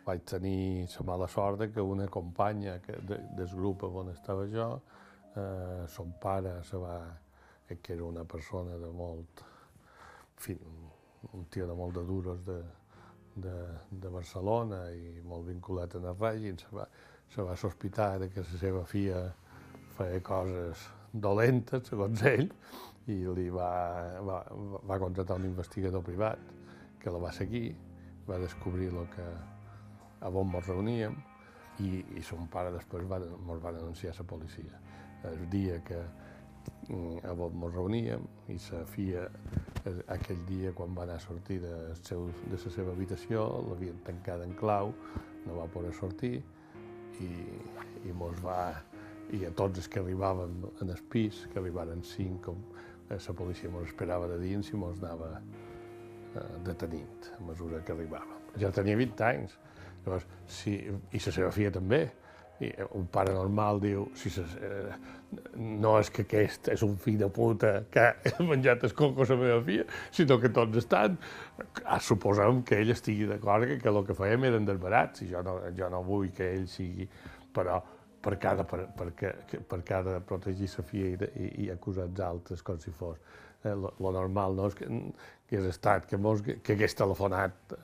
vaig 0.06 0.24
tenir 0.26 0.88
la 0.88 1.06
mala 1.06 1.28
sort 1.28 1.66
que 1.72 1.80
una 1.80 2.06
companya 2.08 2.78
que, 2.80 2.96
de, 3.06 3.18
del 3.36 3.54
grup 3.54 3.84
on 3.84 4.10
estava 4.10 4.46
jo, 4.48 4.80
eh, 5.36 5.86
son 5.88 6.14
pare 6.20 6.62
se 6.64 6.76
va, 6.76 6.98
que 7.68 7.92
era 7.92 8.04
una 8.04 8.24
persona 8.24 8.76
de 8.78 8.90
molt, 8.90 9.42
en 10.36 10.42
fi, 10.42 10.56
un 11.32 11.44
tio 11.50 11.66
de 11.66 11.74
molt 11.74 11.94
de 11.94 12.04
duros 12.04 12.44
de, 12.44 12.58
de, 13.36 13.56
de 13.90 14.08
Barcelona 14.08 14.88
i 14.90 15.20
molt 15.22 15.46
vinculat 15.46 15.94
en 15.94 16.08
el 16.10 16.16
règim, 16.18 16.58
se 16.58 16.74
va, 16.74 16.88
se 17.30 17.42
va 17.42 17.56
sospitar 17.56 18.16
que 18.32 18.42
la 18.42 18.58
seva 18.58 18.84
filla 18.84 19.28
feia 19.96 20.22
coses 20.24 20.88
dolentes, 21.12 21.86
segons 21.88 22.22
ell, 22.26 22.48
i 23.08 23.16
li 23.36 23.48
va, 23.50 23.70
va, 24.26 24.42
va 24.86 24.98
contractar 25.00 25.38
un 25.40 25.46
investigador 25.48 26.04
privat 26.04 26.38
que 27.00 27.10
la 27.10 27.22
va 27.22 27.32
seguir, 27.32 27.72
va 28.28 28.38
descobrir 28.38 28.90
el 28.92 29.08
que, 29.14 29.26
a 30.20 30.28
on 30.28 30.52
ens 30.54 30.66
reuníem 30.68 31.16
i, 31.80 32.04
i 32.18 32.22
son 32.22 32.48
pare 32.52 32.72
després 32.74 33.06
va, 33.08 33.20
ens 33.24 33.64
va 33.64 33.72
denunciar 33.72 34.12
a 34.12 34.18
la 34.20 34.26
policia. 34.34 34.80
El 35.30 35.46
dia 35.52 35.80
que 35.84 36.00
mm, 36.88 37.24
a 37.24 37.32
on 37.32 37.56
ens 37.56 37.74
reuníem 37.74 38.28
i 38.52 38.58
la 38.68 38.84
filla 38.86 39.26
aquell 40.12 40.44
dia 40.48 40.74
quan 40.76 40.92
va 40.96 41.06
anar 41.06 41.16
a 41.16 41.24
sortir 41.24 41.60
de, 41.62 41.74
seu, 42.04 42.28
de 42.44 42.58
la 42.60 42.72
seva 42.76 42.92
habitació 42.92 43.46
l'havien 43.70 44.00
tancada 44.04 44.44
en 44.44 44.52
clau, 44.60 44.92
no 45.46 45.56
va 45.56 45.68
poder 45.72 45.94
sortir 45.96 46.36
i, 47.20 47.30
i 48.04 48.12
mos 48.12 48.36
va 48.44 48.60
i 49.32 49.44
a 49.46 49.50
tots 49.54 49.78
els 49.78 49.88
que 49.88 50.00
arribaven 50.00 50.56
en 50.82 50.90
el 50.90 51.00
pis, 51.08 51.44
que 51.52 51.60
arribaren 51.60 52.02
cinc, 52.04 52.42
com 52.48 52.58
la 53.10 53.34
policia 53.36 53.70
ens 53.70 53.88
esperava 53.90 54.28
de 54.30 54.38
dins 54.42 54.70
i 54.70 54.76
ens 54.76 55.02
anava 55.02 55.32
eh, 55.40 56.46
detenint 56.66 57.32
a 57.38 57.42
mesura 57.48 57.82
que 57.84 57.96
arribàvem. 57.96 58.38
Ja 58.58 58.70
tenia 58.74 58.98
20 58.98 59.26
anys, 59.26 59.58
Llavors, 60.04 60.26
si, 60.48 60.76
i 61.12 61.20
la 61.20 61.32
seva 61.34 61.50
filla 61.54 61.72
també. 61.74 62.04
I 62.60 62.68
un 62.98 63.06
pare 63.08 63.32
normal 63.32 63.78
diu, 63.80 64.02
si 64.20 64.28
se, 64.32 64.42
eh, 64.44 64.96
no 65.56 65.94
és 65.96 66.10
que 66.12 66.26
aquest 66.26 66.68
és 66.74 66.82
un 66.84 66.92
fill 67.00 67.16
de 67.22 67.30
puta 67.32 67.70
que 67.92 68.02
ha 68.10 68.44
menjat 68.50 68.84
el 68.84 68.92
coco 68.96 69.24
a 69.24 69.28
la 69.30 69.38
meva 69.40 69.62
filla, 69.64 69.86
sinó 70.12 70.36
que 70.42 70.50
tots 70.52 70.82
estan, 70.82 71.16
suposem 72.04 72.60
que 72.68 72.82
ell 72.82 72.92
estigui 72.92 73.30
d'acord 73.30 73.64
que, 73.64 73.78
que 73.80 73.88
el 73.88 74.02
que 74.04 74.18
fèiem 74.18 74.44
eren 74.50 74.68
desbarats, 74.68 75.24
i 75.24 75.30
jo 75.30 75.40
no, 75.46 75.56
jo 75.76 75.88
no 75.88 76.02
vull 76.04 76.28
que 76.36 76.50
ell 76.58 76.68
sigui, 76.68 77.08
però 77.56 77.80
per 78.20 78.36
cada, 78.38 78.64
per, 78.68 78.84
per, 78.96 79.10
per, 79.68 79.80
cada 79.86 80.20
protegir 80.20 80.68
la 80.76 80.84
filla 80.84 81.28
i, 81.30 81.30
i, 81.44 81.50
i 81.64 81.70
acusar 81.72 82.08
els 82.08 82.20
altres 82.24 82.62
com 82.62 82.78
si 82.80 82.92
fos. 82.92 83.18
Eh, 83.64 83.74
lo, 83.74 83.92
lo 84.00 84.12
normal 84.16 84.56
no 84.56 84.70
és 84.70 84.78
que, 84.78 84.88
que 85.48 85.60
és 85.60 85.68
estat, 85.68 86.08
que, 86.08 86.20
mos, 86.20 86.42
que, 86.44 86.60
que 86.64 86.76
hagués 86.76 86.96
telefonat 86.96 87.76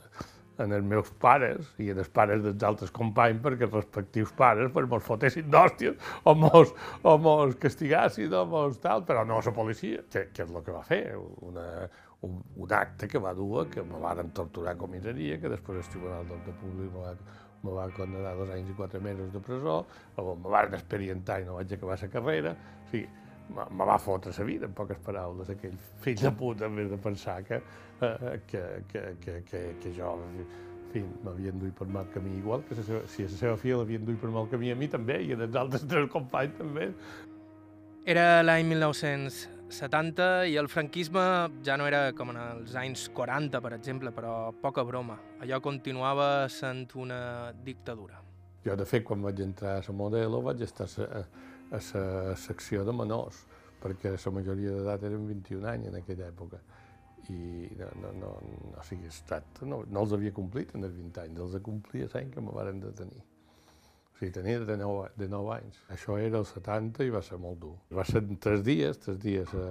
en 0.62 0.72
els 0.72 0.86
meus 0.88 1.10
pares 1.20 1.68
i 1.82 1.90
en 1.92 2.00
els 2.00 2.08
pares 2.12 2.40
dels 2.44 2.64
altres 2.64 2.92
companys 2.94 3.42
perquè 3.44 3.66
els 3.66 3.74
respectius 3.74 4.32
pares 4.36 4.70
pues, 4.72 4.88
mos 4.88 5.04
fotessin 5.04 5.50
d'hòsties 5.52 5.96
o 6.24 6.34
mos, 6.38 6.72
o 7.04 7.16
mos 7.20 7.56
castigassin 7.60 8.32
o 8.32 8.44
mos 8.48 8.80
tal, 8.80 9.04
però 9.08 9.24
no 9.28 9.40
la 9.44 9.56
policia, 9.56 10.04
que, 10.12 10.28
que 10.32 10.44
és 10.44 10.52
el 10.52 10.64
que 10.64 10.74
va 10.74 10.84
fer, 10.86 11.02
una, 11.44 11.66
un, 12.26 12.38
un 12.56 12.72
acte 12.72 13.08
que 13.08 13.20
va 13.22 13.34
dur 13.36 13.66
que 13.72 13.84
me 13.84 14.00
van 14.00 14.32
torturar 14.36 14.74
a 14.74 14.80
comissaria, 14.80 15.40
que 15.40 15.52
després 15.52 15.82
el 15.82 15.92
Tribunal 15.92 16.30
d'Ordre 16.30 16.56
Públic 16.62 16.92
me 16.94 17.04
va, 17.04 17.14
me 17.62 17.74
va 17.74 17.86
condenar 17.96 18.34
dos 18.38 18.50
anys 18.54 18.70
i 18.70 18.76
quatre 18.78 19.00
mesos 19.00 19.32
de 19.32 19.40
presó, 19.40 19.78
on 20.22 20.42
me 20.42 20.52
van 20.52 20.74
experientar 20.74 21.40
i 21.42 21.48
no 21.48 21.56
vaig 21.58 21.72
acabar 21.72 21.98
la 22.02 22.10
carrera, 22.12 22.52
o 22.52 22.90
sigui, 22.90 23.08
me 23.48 23.84
va 23.86 23.98
fotre 23.98 24.32
la 24.36 24.44
vida, 24.44 24.66
en 24.66 24.74
poques 24.74 24.98
paraules, 25.04 25.50
aquell 25.50 25.76
fill 26.02 26.18
de 26.20 26.32
puta, 26.32 26.66
en 26.66 26.76
vez 26.76 26.90
de 26.90 26.98
pensar 26.98 27.42
que, 27.44 27.60
eh, 28.00 28.40
que, 28.46 28.62
que, 28.92 29.02
que, 29.20 29.42
que, 29.50 29.62
que 29.82 29.92
jo 29.96 30.16
m'havia 31.24 31.52
enduit 31.52 31.74
per 31.76 31.86
mal 31.92 32.08
camí, 32.14 32.38
igual 32.38 32.64
que 32.66 32.76
seva, 32.80 33.02
si 33.10 33.26
a 33.26 33.30
la 33.30 33.38
seva 33.38 33.56
filla 33.60 33.82
l'havia 33.82 34.00
enduit 34.00 34.20
per 34.20 34.30
mal 34.34 34.48
camí 34.50 34.72
a 34.72 34.78
mi 34.78 34.88
també, 34.88 35.20
i 35.22 35.34
a 35.34 35.40
els 35.44 35.58
altres 35.62 35.86
tres 35.86 36.10
companys 36.12 36.56
també. 36.58 36.90
Era 38.06 38.42
l'any 38.42 38.66
1970 39.66 40.46
i 40.46 40.54
el 40.56 40.68
franquisme 40.68 41.22
ja 41.66 41.76
no 41.76 41.86
era 41.88 42.12
com 42.14 42.30
en 42.30 42.38
els 42.38 42.74
anys 42.78 43.08
40, 43.14 43.60
per 43.60 43.72
exemple, 43.74 44.12
però 44.14 44.52
poca 44.62 44.84
broma. 44.86 45.18
Allò 45.42 45.58
continuava 45.60 46.46
sent 46.48 46.94
una 46.94 47.52
dictadura. 47.64 48.22
Jo, 48.64 48.76
de 48.78 48.86
fet, 48.86 49.04
quan 49.06 49.22
vaig 49.22 49.42
entrar 49.42 49.76
a 49.80 49.84
la 49.86 49.94
Modelo, 49.94 50.40
vaig 50.42 50.62
estar 50.62 50.86
a, 51.02 51.22
a 51.70 51.82
la 51.82 52.36
secció 52.38 52.84
de 52.86 52.94
menors, 52.94 53.44
perquè 53.82 54.14
la 54.14 54.34
majoria 54.38 54.78
d'edat 54.78 55.06
eren 55.10 55.26
21 55.26 55.70
anys 55.74 55.90
en 55.90 56.00
aquella 56.00 56.30
època. 56.30 56.62
I 57.26 57.66
no, 57.74 57.90
no, 58.02 58.12
no, 58.22 58.34
no 58.70 58.78
o 58.78 58.84
sigui, 58.86 59.10
estat, 59.10 59.64
no, 59.66 59.82
no 59.90 60.02
els 60.06 60.12
havia 60.14 60.34
complit 60.34 60.76
en 60.78 60.86
els 60.86 60.94
20 60.94 61.24
anys, 61.24 61.42
els 61.42 61.62
complia 61.62 62.10
l'any 62.14 62.30
que 62.30 62.40
me 62.42 62.54
varen 62.54 62.78
detenir. 62.80 63.24
O 64.16 64.18
sigui, 64.18 64.32
tenia 64.32 64.62
de 64.64 64.76
9, 64.80 65.10
de 65.20 65.26
9 65.28 65.50
anys. 65.52 65.78
Això 65.92 66.14
era 66.16 66.38
el 66.40 66.46
70 66.48 67.04
i 67.04 67.10
va 67.12 67.20
ser 67.20 67.36
molt 67.36 67.58
dur. 67.60 67.74
Va 67.92 68.04
ser 68.08 68.22
tres 68.40 68.62
dies, 68.64 68.96
tres 69.04 69.18
dies 69.20 69.52
a 69.52 69.66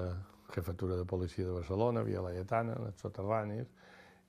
Jefatura 0.54 1.00
de 1.00 1.06
Policia 1.10 1.48
de 1.48 1.56
Barcelona, 1.56 2.04
Via 2.06 2.22
Laietana, 2.22 2.76
en 2.78 2.92
els 2.92 3.02
soterranis, 3.02 3.72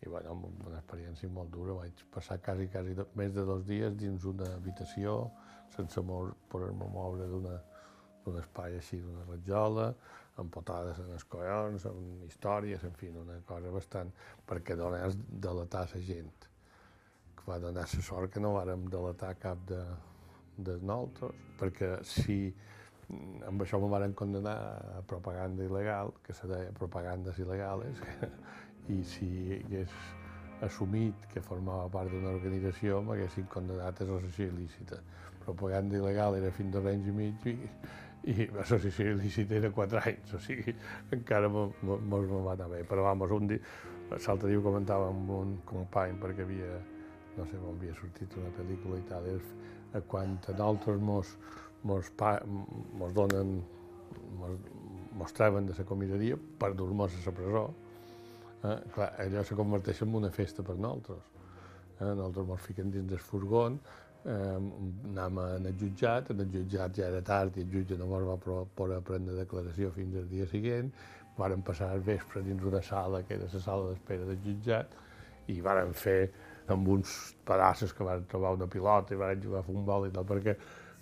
i 0.00 0.08
bueno, 0.08 0.38
una 0.64 0.80
experiència 0.80 1.28
molt 1.28 1.52
dura. 1.52 1.76
Vaig 1.82 2.00
passar 2.14 2.38
quasi, 2.40 2.70
quasi 2.72 2.96
més 3.20 3.36
de 3.36 3.44
dos 3.44 3.68
dies 3.68 3.92
dins 4.00 4.24
una 4.24 4.48
habitació, 4.54 5.18
sense 5.76 6.00
poder-me 6.48 6.88
moure 6.96 7.28
d'un 7.28 8.40
espai 8.40 8.80
així, 8.80 9.02
d'una 9.04 9.28
ratjola, 9.28 9.90
amb 10.40 10.52
potades 10.52 10.96
en 11.04 11.12
els 11.12 11.28
collons, 11.28 11.84
amb 11.92 12.24
històries, 12.24 12.88
en 12.88 12.96
fi, 12.96 13.12
una 13.12 13.36
cosa 13.44 13.68
bastant... 13.72 14.16
perquè 14.48 14.80
donés 14.80 15.20
delatar 15.28 15.88
la 15.92 16.06
gent. 16.08 16.48
Va 17.46 17.58
donar 17.62 17.86
la 17.86 18.02
sort 18.02 18.32
que 18.32 18.42
no 18.42 18.54
vàrem 18.56 18.88
delatar 18.90 19.34
cap 19.42 19.60
de, 19.68 19.82
de 20.58 20.78
nosaltres, 20.82 21.44
perquè 21.60 21.92
si 22.02 22.38
amb 23.46 23.62
això 23.62 23.78
me 23.78 23.90
van 23.92 24.14
condenar 24.18 24.56
a 24.98 25.02
propaganda 25.06 25.62
il·legal, 25.62 26.10
que 26.26 26.34
se 26.34 26.48
deia 26.50 26.74
propagandes 26.74 27.38
il·legales, 27.38 28.02
i 28.94 29.02
si 29.06 29.28
hagués 29.60 29.92
assumit 30.66 31.28
que 31.32 31.42
formava 31.44 31.86
part 31.92 32.10
d'una 32.10 32.32
organització 32.32 33.02
m'haguessin 33.04 33.46
condenat 33.52 34.00
a 34.00 34.06
associació 34.06 34.48
il·lícita 34.48 35.02
propaganda 35.46 35.98
il·legal 35.98 36.38
era 36.40 36.50
fins 36.54 36.72
dos 36.74 36.86
anys 36.90 37.06
i 37.10 37.14
mig 37.14 37.46
i, 37.50 37.54
i 38.32 38.48
l'associació 38.54 39.12
il·lícita 39.14 39.58
era 39.60 39.70
quatre 39.74 40.02
anys, 40.10 40.34
o 40.34 40.40
sigui, 40.42 40.74
encara 41.14 41.50
mos 41.52 41.76
va 41.84 42.56
anar 42.56 42.68
bé. 42.72 42.82
Però, 42.88 43.04
vamos, 43.06 43.30
un 43.36 43.50
dia, 43.52 43.62
l'altre 44.10 44.50
dia 44.50 44.58
ho 44.58 44.64
comentava 44.64 45.10
amb 45.12 45.30
un 45.36 45.54
company 45.68 46.18
perquè 46.22 46.46
havia, 46.46 46.80
no 47.36 47.46
sé 47.46 47.58
on 47.60 47.76
havia 47.76 47.94
sortit 48.00 48.36
una 48.40 48.52
pel·lícula 48.56 48.98
i 49.00 49.06
tal, 49.10 49.26
és 49.30 50.04
quan 50.10 50.36
a 50.36 50.52
nosaltres 50.52 51.00
mos, 51.00 51.32
mos, 51.86 52.10
pa, 52.18 52.36
mos 52.46 53.14
donen, 53.16 53.58
mos, 54.40 54.56
mos 55.16 55.36
treuen 55.36 55.68
de 55.68 55.76
la 55.76 55.84
comissaria 55.88 56.38
per 56.60 56.72
dur-nos 56.74 57.14
a 57.16 57.24
la 57.26 57.34
presó, 57.36 57.66
eh, 58.62 58.78
clar, 58.94 59.12
allò 59.24 59.44
se 59.44 59.58
converteix 59.58 60.02
en 60.02 60.14
una 60.14 60.30
festa 60.30 60.62
per 60.62 60.76
nosaltres. 60.76 61.22
Eh, 61.98 62.04
nosaltres 62.04 62.46
mos 62.46 62.60
fiquem 62.60 62.90
dins 62.90 63.08
del 63.08 63.22
furgon, 63.22 63.78
eh, 64.24 64.56
anàvem 65.12 65.68
el 65.70 65.76
jutjat, 65.80 66.30
en 66.30 66.40
el 66.44 66.50
jutjat 66.52 66.96
ja 66.98 67.10
era 67.12 67.22
tard 67.22 67.56
i 67.56 67.64
el 67.64 67.70
jutge 67.72 67.96
no 67.96 68.08
ens 68.18 68.26
va 68.28 68.64
poder 68.74 69.00
prendre 69.02 69.36
declaració 69.36 69.92
fins 69.94 70.16
al 70.16 70.28
dia 70.28 70.48
següent, 70.50 70.90
varen 71.36 71.62
passar 71.62 71.92
el 71.94 72.00
vespre 72.00 72.42
dins 72.42 72.64
una 72.64 72.82
sala, 72.82 73.22
que 73.22 73.34
era 73.34 73.48
la 73.52 73.60
sala 73.60 73.90
d'espera 73.90 74.24
del 74.24 74.40
jutjat, 74.44 74.92
i 75.52 75.60
varen 75.60 75.92
fer 75.94 76.32
amb 76.72 76.88
uns 76.96 77.12
pedaços 77.46 77.92
que 77.94 78.04
van 78.06 78.26
trobar 78.30 78.54
una 78.56 78.68
pilota 78.70 79.14
i 79.14 79.20
van 79.20 79.40
jugar 79.42 79.62
a 79.62 79.66
futbol 79.66 80.08
i 80.08 80.12
tal, 80.14 80.26
perquè 80.28 80.56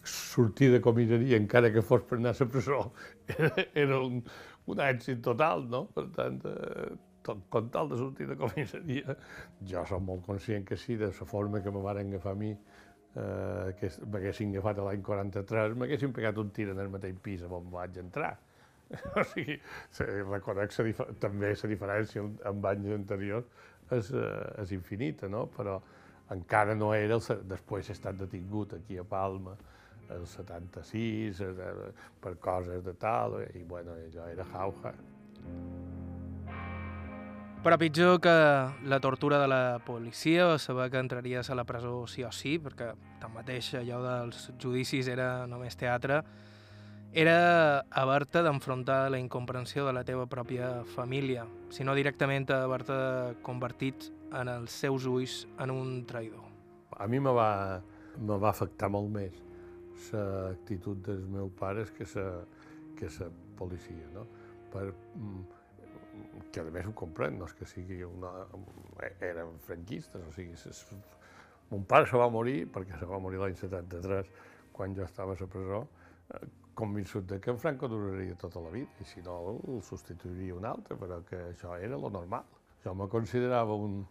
sortir 0.05 0.70
de 0.72 0.81
comissaria, 0.85 1.38
encara 1.40 1.72
que 1.72 1.83
fos 1.83 2.05
per 2.09 2.18
anar 2.18 2.35
a 2.35 2.38
la 2.40 2.48
presó, 2.53 2.81
era, 3.38 3.50
era 3.72 4.00
un, 4.00 4.22
un 4.66 4.85
èxit 4.85 5.22
total, 5.24 5.66
no? 5.70 5.87
Per 5.96 6.07
tant, 6.16 6.40
eh, 6.50 6.94
tot, 7.24 7.44
com 7.53 7.68
tal 7.72 7.90
de 7.90 7.98
sortir 8.00 8.29
de 8.29 8.37
comissaria, 8.40 9.16
jo 9.72 9.85
som 9.88 10.05
molt 10.05 10.24
conscient 10.27 10.66
que 10.68 10.77
sí, 10.77 10.98
de 11.00 11.11
la 11.11 11.29
forma 11.29 11.62
que 11.64 11.72
me 11.72 11.83
van 11.85 12.03
agafar 12.05 12.35
a 12.37 12.40
mi, 12.40 12.53
eh, 12.53 13.68
que 13.81 13.92
m'haguessin 14.05 14.53
agafat 14.55 14.83
l'any 14.85 15.05
43, 15.05 15.79
m'haguessin 15.81 16.12
pegat 16.12 16.40
un 16.42 16.50
tir 16.50 16.68
en 16.74 16.83
el 16.85 16.92
mateix 16.92 17.16
pis 17.22 17.46
on 17.48 17.70
vaig 17.72 18.03
entrar. 18.03 18.37
o 19.16 19.22
sigui, 19.24 19.57
reconec 20.29 20.74
també 21.20 21.55
la 21.57 21.68
diferència 21.70 22.24
amb 22.50 22.66
anys 22.68 22.92
anteriors 22.98 23.70
és, 23.90 24.11
eh, 24.11 24.62
és 24.62 24.73
infinita, 24.73 25.29
no? 25.29 25.47
però 25.47 25.81
encara 26.31 26.75
no 26.75 26.92
era, 26.94 27.18
el, 27.18 27.47
després 27.49 27.88
he 27.88 27.97
estat 27.97 28.18
detingut 28.18 28.75
aquí 28.79 28.99
a 28.99 29.05
Palma, 29.05 29.57
el 30.12 30.27
76, 30.29 31.40
eh, 31.40 31.73
per 32.20 32.37
coses 32.40 32.85
de 32.85 32.94
tal, 32.94 33.40
i 33.55 33.64
bueno, 33.64 33.97
allò 33.97 34.29
era 34.33 34.47
jauja. 34.53 34.94
Però 37.64 37.79
pitjor 37.81 38.18
que 38.20 38.33
la 38.85 38.99
tortura 39.01 39.38
de 39.40 39.49
la 39.49 39.81
policia 39.87 40.51
o 40.51 40.59
saber 40.59 40.90
que 40.90 41.01
entraries 41.01 41.49
a 41.49 41.55
la 41.57 41.64
presó 41.64 42.07
sí 42.07 42.20
o 42.23 42.29
sí, 42.29 42.59
perquè 42.61 42.90
tanmateix 43.23 43.70
allò 43.81 44.03
dels 44.05 44.51
judicis 44.61 45.09
era 45.09 45.47
només 45.49 45.79
teatre, 45.81 46.20
era 47.14 47.87
haver-te 47.94 48.42
d'enfrontar 48.42 49.09
la 49.11 49.20
incomprensió 49.22 49.87
de 49.87 49.92
la 49.94 50.03
teva 50.03 50.27
pròpia 50.27 50.83
família, 50.96 51.46
sinó 51.70 51.94
directament 51.94 52.50
haver-te 52.50 52.96
convertit 53.46 54.09
en 54.35 54.50
els 54.50 54.74
seus 54.74 55.07
ulls 55.07 55.44
en 55.62 55.70
un 55.70 56.00
traïdor. 56.11 56.42
A 56.98 57.07
mi 57.07 57.20
me 57.22 57.31
va, 57.31 57.81
me 58.18 58.38
va 58.38 58.50
afectar 58.50 58.90
molt 58.90 59.12
més 59.14 59.40
l'actitud 60.12 60.98
dels 61.07 61.22
meus 61.31 61.53
pares 61.59 61.92
que 61.94 62.05
la 62.18 62.44
que 62.98 63.09
sa 63.11 63.29
policia, 63.59 64.07
no? 64.14 64.27
Per, 64.70 64.85
mm, 65.14 66.50
que 66.53 66.61
a 66.61 66.64
més 66.70 66.87
ho 66.87 66.92
comprenc, 66.94 67.38
no 67.38 67.46
és 67.46 67.55
que 67.59 67.66
sigui 67.66 68.03
una... 68.07 68.33
eren 69.20 69.55
franquistes, 69.66 70.22
o 70.22 70.33
sigui, 70.35 70.57
ses, 70.57 70.85
mon 71.70 71.87
pare 71.87 72.07
se 72.11 72.18
va 72.18 72.29
morir, 72.31 72.66
perquè 72.70 72.98
se 72.98 73.09
va 73.11 73.18
morir 73.22 73.40
l'any 73.42 73.57
73, 73.59 74.31
quan 74.74 74.94
jo 74.94 75.07
estava 75.07 75.35
a 75.35 75.40
la 75.40 75.50
presó, 75.50 75.85
eh, 76.35 76.46
convençut 76.74 77.37
que 77.40 77.50
en 77.52 77.58
Franco 77.58 77.88
duraria 77.88 78.37
tota 78.40 78.60
la 78.60 78.70
vida, 78.74 78.90
i 79.00 79.06
si 79.08 79.22
no 79.22 79.38
el 79.54 79.80
substituiria 79.82 80.56
un 80.56 80.66
altre, 80.68 80.98
però 81.00 81.20
que 81.28 81.40
això 81.52 81.78
era 81.78 81.98
lo 82.00 82.10
normal. 82.10 82.44
Jo 82.84 82.94
me 82.94 83.08
considerava 83.08 83.74
un, 83.74 84.02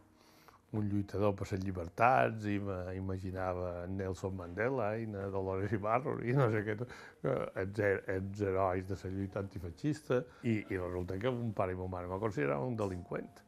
un 0.74 0.90
lluitador 0.90 1.36
per 1.38 1.48
les 1.52 1.62
llibertats 1.62 2.48
i 2.50 2.58
m'imaginava 2.60 3.86
Nelson 3.88 4.36
Mandela 4.38 4.90
i 4.98 5.06
na 5.10 5.28
Dolores 5.34 5.74
Ibarro 5.78 6.16
i 6.26 6.34
no 6.38 6.50
sé 6.54 6.64
què, 6.66 6.78
els, 6.82 7.82
els 8.16 8.42
herois 8.42 8.88
de 8.90 8.98
la 9.04 9.12
lluita 9.14 9.44
antifeixista 9.44 10.24
i, 10.42 10.58
i 10.64 10.80
resulta 10.80 11.20
que 11.22 11.30
un 11.30 11.54
pare 11.54 11.76
i 11.76 11.80
ma 11.80 11.90
mare 11.98 12.10
me 12.10 12.20
considerava 12.22 12.66
un 12.66 12.80
delinqüent. 12.80 13.44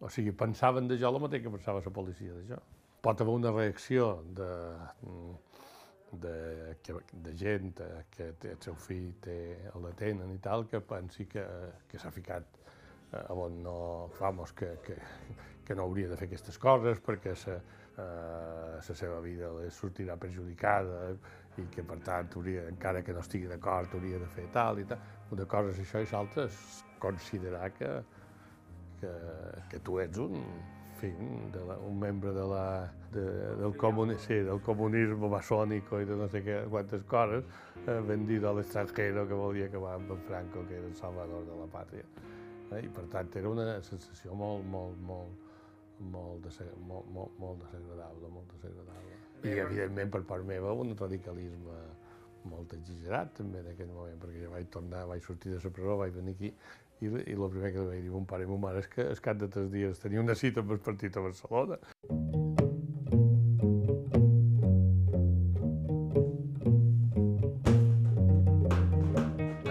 O 0.00 0.08
sigui, 0.12 0.32
pensaven 0.36 0.88
de 0.88 0.98
jo 1.00 1.12
el 1.12 1.20
mateix 1.22 1.44
que 1.44 1.52
pensava 1.52 1.84
la 1.84 1.92
policia 2.00 2.32
de 2.32 2.48
jo. 2.48 2.62
Pot 3.04 3.20
haver 3.20 3.36
una 3.36 3.52
reacció 3.52 4.14
de, 4.36 4.48
de, 6.20 6.76
que, 6.82 6.94
de 7.24 7.32
gent 7.38 7.80
que 8.14 8.30
té, 8.40 8.54
el 8.54 8.60
seu 8.62 8.76
fill 8.78 9.12
té, 9.24 9.38
detenen 9.86 10.32
i 10.34 10.40
tal, 10.42 10.66
que 10.70 10.80
pensi 10.80 11.26
que, 11.30 11.44
que 11.90 12.00
s'ha 12.00 12.12
ficat 12.14 12.58
eh, 13.12 13.24
on 13.34 13.62
no, 13.62 13.78
vamos, 14.18 14.52
que, 14.52 14.74
que, 14.84 14.98
que 15.64 15.74
no 15.74 15.88
hauria 15.88 16.10
de 16.10 16.18
fer 16.20 16.28
aquestes 16.28 16.58
coses 16.60 17.00
perquè 17.04 17.34
la 17.46 18.80
eh, 18.82 18.94
seva 18.94 19.20
vida 19.24 19.52
li 19.58 19.70
sortirà 19.70 20.16
perjudicada 20.20 21.14
i 21.60 21.66
que, 21.70 21.84
per 21.86 22.00
tant, 22.06 22.30
hauria, 22.34 22.66
encara 22.68 23.02
que 23.06 23.14
no 23.14 23.22
estigui 23.22 23.46
d'acord, 23.50 23.92
hauria 23.94 24.18
de 24.18 24.30
fer 24.34 24.48
tal 24.52 24.80
i 24.82 24.86
tal. 24.90 25.02
Una 25.34 25.46
cosa 25.50 25.70
és 25.70 25.80
això 25.84 26.02
i 26.02 26.08
l'altra 26.10 26.48
és 26.48 26.56
considerar 27.02 27.68
que, 27.76 27.90
que, 29.00 29.12
que 29.70 29.80
tu 29.86 30.00
ets 30.02 30.18
un, 30.18 30.42
fi, 31.04 31.26
de 31.52 31.64
la, 31.68 31.76
un 31.78 31.98
membre 31.98 32.32
de 32.32 32.44
la, 32.48 32.92
de, 33.12 33.24
del, 33.60 33.76
comuni, 33.76 34.16
sí, 34.18 34.40
del 34.46 34.60
comunisme 34.64 35.28
masònic 35.32 35.90
i 36.00 36.04
de 36.08 36.18
no 36.18 36.28
sé 36.32 36.42
què, 36.44 36.60
quantes 36.70 37.04
coses, 37.10 37.44
eh, 37.84 38.00
vendido 38.08 38.50
a 38.50 38.54
l'estranger 38.58 39.26
que 39.28 39.38
volia 39.38 39.68
acabar 39.70 39.96
amb 39.98 40.14
en 40.16 40.22
Franco, 40.28 40.64
que 40.68 40.78
era 40.78 40.86
el 40.86 40.94
salvador 40.96 41.44
de 41.48 41.58
la 41.60 41.68
pàtria. 41.72 42.06
Eh? 42.72 42.84
I 42.84 42.88
per 42.88 43.06
tant 43.12 43.32
era 43.40 43.50
una 43.50 43.66
sensació 43.82 44.34
molt, 44.38 44.64
molt, 44.70 45.00
molt, 45.10 45.50
molt, 46.00 46.48
molt, 46.88 47.10
molt, 47.18 47.36
molt 47.40 47.66
desagradable, 47.66 48.32
molt 48.38 48.56
desagradable. 48.56 49.20
I, 49.44 49.58
evidentment, 49.60 50.10
per 50.10 50.22
part 50.24 50.46
meva, 50.48 50.72
un 50.72 50.96
radicalisme 50.96 51.82
molt 52.48 52.72
exagerat, 52.76 53.32
també, 53.38 53.60
en 53.62 53.70
aquell 53.72 53.92
moment, 53.92 54.18
perquè 54.20 54.42
jo 54.42 54.50
vaig 54.52 54.66
tornar, 54.72 55.04
vaig 55.08 55.24
sortir 55.24 55.54
de 55.54 55.60
la 55.62 55.70
presó, 55.72 55.96
vaig 56.00 56.16
venir 56.16 56.34
aquí, 56.36 56.50
i, 57.04 57.10
i 57.30 57.36
el 57.36 57.50
primer 57.52 57.72
que 57.74 57.84
vaig 57.88 58.02
dir 58.04 58.12
mon 58.12 58.26
pare 58.28 58.46
i 58.46 58.48
ma 58.50 58.58
mare 58.66 58.80
és 58.84 58.88
que, 58.92 59.06
es 59.12 59.20
cap 59.24 59.38
de 59.40 59.48
tres 59.52 59.70
dies 59.72 60.00
tenia 60.02 60.22
una 60.22 60.36
cita 60.38 60.64
el 60.64 60.80
partit 60.88 61.16
a 61.16 61.24
Barcelona. 61.24 61.78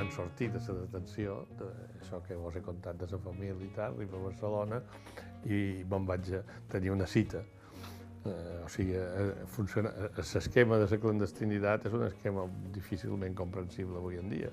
Han 0.03 0.13
sortit 0.13 0.53
de 0.53 0.61
la 0.67 0.77
detenció, 0.83 1.41
de 1.57 1.71
això 2.01 2.21
que 2.27 2.37
vos 2.37 2.55
he 2.55 2.61
contat 2.61 3.01
de 3.01 3.09
la 3.11 3.19
família 3.25 3.57
i 3.57 3.73
tal, 3.75 3.97
arriba 3.97 4.19
a 4.19 4.23
Barcelona, 4.29 4.81
i 5.45 5.83
me'n 5.89 6.07
vaig 6.07 6.33
a 6.37 6.45
tenir 6.71 6.93
una 6.93 7.07
cita. 7.09 7.43
Eh, 8.23 8.63
o 8.63 8.69
sigui, 8.71 8.95
eh, 8.95 9.33
funciona, 9.51 9.91
l'esquema 10.15 10.77
de 10.79 10.87
la 10.87 10.99
clandestinitat 11.05 11.89
és 11.89 11.95
un 11.97 12.05
esquema 12.07 12.45
difícilment 12.75 13.35
comprensible 13.35 13.99
avui 13.99 14.19
en 14.21 14.29
dia. 14.31 14.51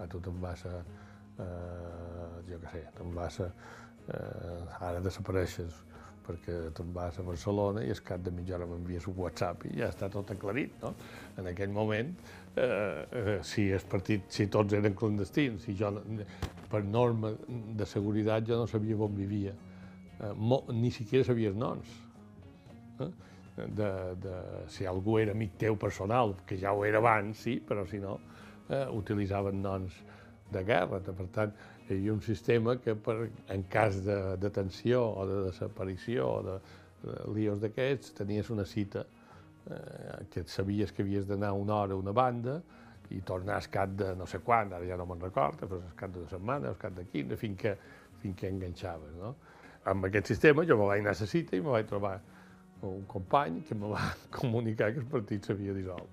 A 0.00 0.06
tu 0.08 0.20
te'n 0.24 0.38
vas 0.40 0.64
a, 0.64 0.78
eh, 1.38 2.42
jo 2.50 2.60
què 2.62 2.74
sé, 2.74 2.84
te'n 2.98 3.16
vas 3.16 3.40
a, 3.40 3.48
eh, 4.08 4.84
ara 4.88 5.00
desapareixes 5.00 5.80
perquè 6.22 6.58
te'n 6.76 6.92
vas 6.94 7.18
a 7.18 7.24
Barcelona 7.26 7.82
i 7.82 7.90
es 7.90 8.00
cap 8.04 8.22
de 8.22 8.30
mitja 8.34 8.54
hora 8.56 8.68
m'envies 8.70 9.08
un 9.10 9.16
WhatsApp 9.18 9.66
i 9.66 9.72
ja 9.80 9.88
està 9.90 10.08
tot 10.12 10.30
aclarit, 10.34 10.74
no? 10.82 10.92
En 11.40 11.48
aquell 11.50 11.72
moment, 11.74 12.12
eh, 12.54 12.62
eh, 12.62 13.38
si 13.46 13.68
el 13.74 13.82
partit, 13.90 14.28
si 14.30 14.46
tots 14.52 14.76
eren 14.78 14.94
clandestins, 14.98 15.66
si 15.66 15.74
jo, 15.78 15.90
per 16.70 16.84
norma 16.84 17.32
de 17.48 17.88
seguretat, 17.88 18.46
jo 18.48 18.60
no 18.60 18.70
sabia 18.70 18.96
on 18.96 19.16
vivia 19.16 19.54
eh, 20.20 20.32
mo, 20.36 20.62
ni 20.70 20.90
siquiera 20.90 21.26
sabies 21.26 21.58
noms. 21.58 21.90
Eh? 23.00 23.10
De, 23.52 23.90
de, 24.16 24.36
si 24.72 24.86
algú 24.88 25.18
era 25.20 25.34
amic 25.36 25.58
teu 25.60 25.76
personal, 25.76 26.36
que 26.46 26.56
ja 26.56 26.72
ho 26.72 26.86
era 26.88 27.02
abans, 27.02 27.42
sí, 27.44 27.58
però 27.60 27.84
si 27.88 27.98
no, 28.00 28.18
eh, 28.70 28.86
utilitzaven 28.94 29.60
noms 29.60 29.98
de 30.52 30.64
guerra. 30.68 31.00
Per 31.00 31.28
tant, 31.34 31.54
hi 31.86 31.96
havia 31.96 32.12
un 32.14 32.22
sistema 32.24 32.76
que 32.82 32.94
per, 32.94 33.16
en 33.54 33.64
cas 33.72 34.02
de 34.04 34.18
detenció 34.42 35.02
o 35.02 35.26
de 35.28 35.40
desaparició 35.48 36.28
o 36.28 36.42
de, 36.46 36.58
de 37.02 37.18
líos 37.34 37.60
d'aquests, 37.62 38.14
tenies 38.20 38.50
una 38.54 38.66
cita 38.68 39.04
eh, 39.04 40.22
que 40.30 40.46
sabies 40.46 40.92
que 40.92 41.02
havies 41.02 41.26
d'anar 41.28 41.52
una 41.58 41.80
hora 41.82 41.96
a 41.96 42.02
una 42.02 42.14
banda 42.16 42.60
i 43.12 43.20
tornar 43.20 43.58
al 43.58 43.66
cap 43.68 43.90
de 43.98 44.14
no 44.16 44.26
sé 44.26 44.38
quan, 44.40 44.70
ara 44.72 44.86
ja 44.88 44.96
no 44.96 45.04
me'n 45.08 45.20
recordo, 45.20 45.66
però 45.68 45.82
al 45.82 45.96
cap 45.98 46.14
de 46.14 46.22
dues 46.22 46.30
setmanes, 46.32 46.70
al 46.70 46.78
cap 46.80 46.94
de 46.96 47.04
15, 47.04 47.36
fins 47.36 47.58
que, 47.60 47.74
fins 48.22 48.38
que 48.38 48.48
enganxaves. 48.48 49.18
No? 49.20 49.34
amb 49.84 50.06
aquest 50.06 50.30
sistema 50.30 50.64
jo 50.66 50.76
me 50.78 50.86
vaig 50.86 51.02
anar 51.02 51.14
a 51.16 51.20
la 51.20 51.28
cita 51.28 51.56
i 51.56 51.60
me 51.60 51.74
vaig 51.74 51.88
trobar 51.90 52.18
un 52.86 53.04
company 53.10 53.60
que 53.68 53.74
me 53.78 53.90
va 53.90 54.02
comunicar 54.38 54.92
que 54.92 55.02
el 55.02 55.08
partit 55.10 55.46
s'havia 55.46 55.74
dissolt. 55.74 56.11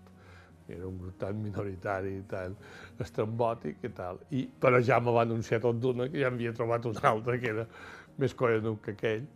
Era 0.76 0.88
un 0.88 0.98
grup 1.02 1.18
tan 1.22 1.42
minoritari, 1.44 2.16
tan 2.30 2.56
estrambòtic 3.02 3.84
i 3.84 3.92
tal. 3.96 4.22
I, 4.36 4.46
però 4.62 4.82
ja 4.86 5.00
me 5.04 5.14
va 5.16 5.26
anunciar 5.28 5.62
tot 5.66 5.80
d'una 5.82 6.10
que 6.10 6.22
ja 6.22 6.32
havia 6.32 6.54
trobat 6.54 6.88
un 6.90 7.02
altre 7.12 7.40
que 7.42 7.52
era 7.56 7.68
més 8.20 8.36
coherent 8.36 8.80
que 8.86 8.96
aquell, 8.98 9.28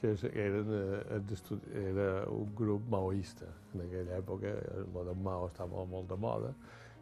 que 0.00 0.14
era, 0.32 0.62
eh, 0.80 1.40
era 1.84 2.10
un 2.32 2.54
grup 2.56 2.86
maoista. 2.90 3.48
En 3.74 3.84
aquella 3.86 4.18
època 4.18 4.54
el 4.76 5.10
de 5.10 5.16
Mao 5.24 5.48
estava 5.48 5.84
molt 5.84 6.08
de 6.08 6.16
moda 6.16 6.54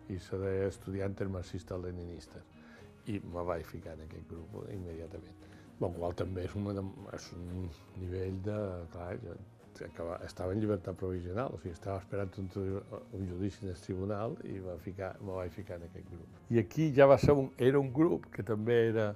i 0.09 0.19
se 0.19 0.39
deia 0.41 0.69
estudiantes 0.69 1.29
marxistes-leninistes. 1.29 2.57
I 3.09 3.21
me 3.25 3.45
vaig 3.45 3.65
ficar 3.65 3.95
en 3.97 4.05
aquest 4.09 4.27
grup 4.29 4.65
immediatament 4.73 5.49
el 5.87 5.95
qual 5.95 6.15
també 6.19 6.45
és, 6.47 6.55
una, 6.59 6.83
és 7.15 7.29
un 7.37 7.69
nivell 8.01 8.41
de... 8.47 8.59
Clar, 8.95 9.13
jo, 9.23 9.37
estava 9.85 10.53
en 10.53 10.61
llibertat 10.61 10.97
provisional, 10.99 11.55
o 11.55 11.61
sigui, 11.63 11.75
estava 11.77 11.99
esperant 12.03 12.35
un, 12.41 12.51
un 13.17 13.29
judici 13.29 13.65
en 13.65 13.73
el 13.73 13.81
tribunal 13.85 14.37
i 14.49 14.59
va 14.65 14.77
ficar, 14.83 15.15
me 15.23 15.37
vaig 15.37 15.55
ficar 15.55 15.79
en 15.79 15.87
aquest 15.89 16.11
grup. 16.11 16.43
I 16.51 16.61
aquí 16.63 16.91
ja 16.97 17.07
va 17.11 17.19
ser 17.19 17.37
un, 17.37 17.51
era 17.57 17.81
un 17.81 17.93
grup 17.95 18.29
que 18.35 18.45
també 18.47 18.79
era, 18.91 19.09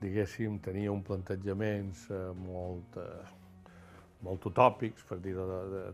diguéssim, 0.00 0.58
tenia 0.64 0.92
un 0.92 1.02
plantejaments 1.06 2.06
eh, 2.10 2.22
molt, 2.40 2.98
eh, 3.00 3.74
molt 4.26 4.46
utòpics, 4.50 5.06
per 5.08 5.20
dir-ho 5.24 5.46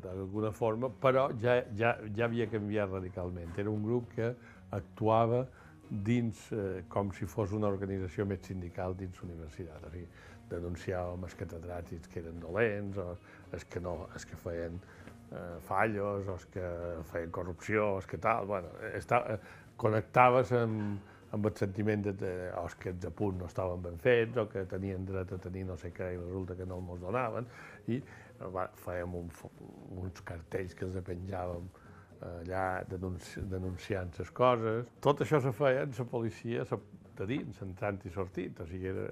d'alguna 0.03 0.53
forma, 0.55 0.91
però 1.03 1.29
ja, 1.43 1.61
ja, 1.79 1.97
ja 2.15 2.27
havia 2.27 2.49
canviat 2.51 2.91
radicalment. 2.99 3.55
Era 3.59 3.71
un 3.71 3.83
grup 3.87 4.13
que 4.15 4.33
actuava 4.75 5.47
dins, 5.89 6.49
eh, 6.53 6.85
com 6.91 7.13
si 7.15 7.27
fos 7.31 7.53
una 7.55 7.69
organització 7.71 8.27
més 8.27 8.43
sindical 8.47 8.97
dins 8.99 9.21
l'universitat. 9.23 9.85
O 9.87 9.93
sigui, 9.95 10.09
denunciàvem 10.51 11.25
els 11.27 11.35
catedràtics 11.39 12.11
que 12.11 12.21
eren 12.23 12.39
dolents, 12.43 12.99
o 12.99 13.17
els 13.57 13.67
que, 13.71 13.83
no, 13.83 13.97
els 14.15 14.27
que 14.29 14.39
feien 14.41 14.79
eh, 15.33 15.59
fallos, 15.67 16.29
els 16.37 16.47
que 16.55 16.71
feien 17.11 17.35
corrupció, 17.35 17.97
els 18.01 18.09
que 18.11 18.21
tal. 18.23 18.49
Bueno, 18.53 18.73
està, 18.95 19.23
eh, 19.35 19.39
connectaves 19.81 20.53
amb, 20.57 21.15
amb 21.37 21.49
el 21.51 21.57
sentiment 21.59 22.05
de, 22.07 22.13
de 22.21 22.35
oh, 22.57 22.69
que 22.81 22.93
els 22.95 23.09
apunts 23.09 23.41
no 23.41 23.49
estaven 23.51 23.83
ben 23.85 23.99
fets 24.03 24.39
o 24.41 24.47
que 24.53 24.65
tenien 24.71 25.05
dret 25.09 25.35
a 25.35 25.41
tenir 25.43 25.67
no 25.69 25.77
sé 25.81 25.91
què 25.95 26.13
i 26.15 26.21
resulta 26.21 26.57
que 26.57 26.69
no 26.69 26.79
els 26.81 27.03
donaven 27.03 27.49
i 27.93 27.99
va, 28.55 28.69
fèiem 28.85 29.19
un, 29.19 29.29
uns 30.01 30.23
cartells 30.29 30.77
que 30.77 30.87
els 30.87 30.97
penjàvem 31.05 31.69
allà 32.27 32.83
denunci, 32.89 33.43
denunciant 33.51 34.13
les 34.19 34.31
coses. 34.33 34.89
Tot 35.05 35.21
això 35.25 35.41
se 35.45 35.53
feia 35.57 35.85
en 35.85 35.93
la 35.99 36.07
policia 36.09 36.65
de 37.17 37.29
dins, 37.29 37.61
entrant 37.65 38.01
i 38.05 38.13
sortint, 38.13 38.57
o 38.61 38.67
sigui, 38.69 38.89
era 38.93 39.07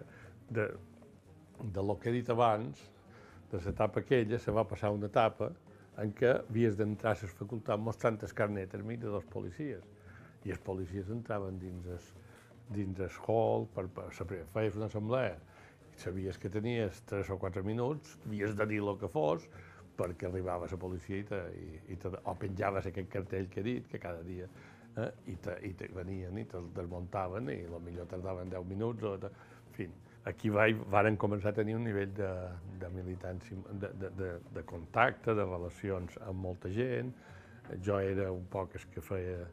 de, 0.56 0.68
de 1.76 1.84
lo 1.84 1.98
que 2.00 2.10
he 2.10 2.14
dit 2.16 2.30
abans, 2.32 2.80
de 3.52 3.60
l'etapa 3.64 4.00
aquella, 4.00 4.38
se 4.38 4.52
va 4.54 4.64
passar 4.68 4.90
una 4.94 5.10
etapa 5.10 5.50
en 6.02 6.12
què 6.18 6.32
havies 6.40 6.76
d'entrar 6.78 7.14
a 7.14 7.20
les 7.22 7.34
facultats 7.38 7.82
mostrant 7.82 8.18
el 8.22 8.34
carnet 8.40 8.72
termini 8.72 9.04
dels 9.04 9.26
policies. 9.30 9.84
I 10.44 10.52
els 10.54 10.62
policies 10.64 11.10
entraven 11.10 11.58
dins 11.60 11.86
el, 11.86 12.08
dins 12.74 13.00
el 13.00 13.20
hall, 13.26 13.68
per, 13.74 13.86
per, 13.88 14.08
per 14.10 14.40
feies 14.56 14.76
una 14.80 14.90
assemblea, 14.90 15.36
i 15.94 16.02
sabies 16.02 16.40
que 16.42 16.50
tenies 16.50 17.00
3 17.10 17.30
o 17.30 17.38
4 17.38 17.62
minuts, 17.64 18.18
havies 18.26 18.56
de 18.58 18.66
dir 18.72 18.82
el 18.82 18.98
que 19.00 19.08
fos, 19.08 19.46
perquè 19.94 20.26
arribava 20.26 20.68
la 20.70 20.78
policia 20.80 21.20
i, 21.20 21.24
te, 21.28 21.40
i, 21.54 21.80
i 21.94 21.98
te, 22.02 22.10
o 22.10 22.34
penjaves 22.38 22.88
aquest 22.90 23.10
cartell 23.12 23.46
que 23.50 23.62
he 23.62 23.66
dit, 23.68 23.86
que 23.90 24.00
cada 24.02 24.22
dia, 24.26 24.48
eh, 24.98 25.10
i, 25.30 25.36
te, 25.42 25.58
i 25.68 25.72
te 25.78 25.88
venien 25.94 26.38
i 26.38 26.46
te'l 26.50 26.66
desmuntaven 26.74 27.50
i 27.54 27.60
millor 27.86 28.10
tardaven 28.10 28.50
10 28.50 28.66
minuts 28.74 29.06
o... 29.06 29.14
En 29.24 29.76
fi, 29.78 29.88
aquí 30.30 30.50
va, 30.52 30.66
varen 30.92 31.18
començar 31.20 31.52
a 31.52 31.56
tenir 31.58 31.76
un 31.76 31.84
nivell 31.84 32.12
de, 32.16 32.30
de 32.80 32.90
militància, 32.94 33.56
de, 33.72 33.90
de, 34.00 34.10
de, 34.20 34.30
de 34.56 34.62
contacte, 34.68 35.34
de 35.36 35.44
relacions 35.44 36.16
amb 36.24 36.40
molta 36.46 36.72
gent. 36.72 37.12
Jo 37.84 38.00
era 38.00 38.30
un 38.32 38.44
poc 38.52 38.76
el 38.78 38.88
que 38.94 39.04
feia 39.04 39.44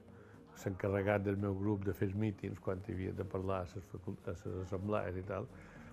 s'encarregat 0.62 1.24
del 1.26 1.38
meu 1.40 1.56
grup 1.58 1.86
de 1.88 1.94
fer 1.96 2.10
els 2.10 2.18
mítings 2.20 2.60
quan 2.64 2.82
havia 2.92 3.14
de 3.18 3.26
parlar 3.26 3.62
a 3.64 3.68
les, 3.68 4.48
assemblees 4.66 5.18
i 5.18 5.24
tal, 5.28 5.48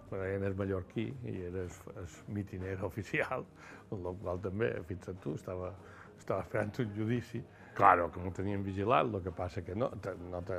però 0.09 0.25
era 0.27 0.49
el 0.49 0.57
mallorquí 0.59 1.07
i 1.31 1.37
era 1.51 1.63
el, 1.67 1.71
el 2.03 2.11
mitiner 2.35 2.77
oficial, 2.91 3.47
el 3.93 4.11
qual 4.23 4.43
també, 4.45 4.73
fins 4.91 5.09
a 5.11 5.15
tu, 5.23 5.35
estava, 5.39 5.73
estava 6.19 6.43
esperant 6.47 6.75
un 6.85 6.95
judici 6.97 7.43
Claro, 7.79 8.09
que 8.11 8.19
m'ho 8.19 8.33
tenien 8.35 8.65
vigilat, 8.67 9.07
el 9.07 9.21
que 9.23 9.31
passa 9.31 9.61
que 9.63 9.75
no, 9.79 9.87
no 10.33 10.39
te, 10.43 10.57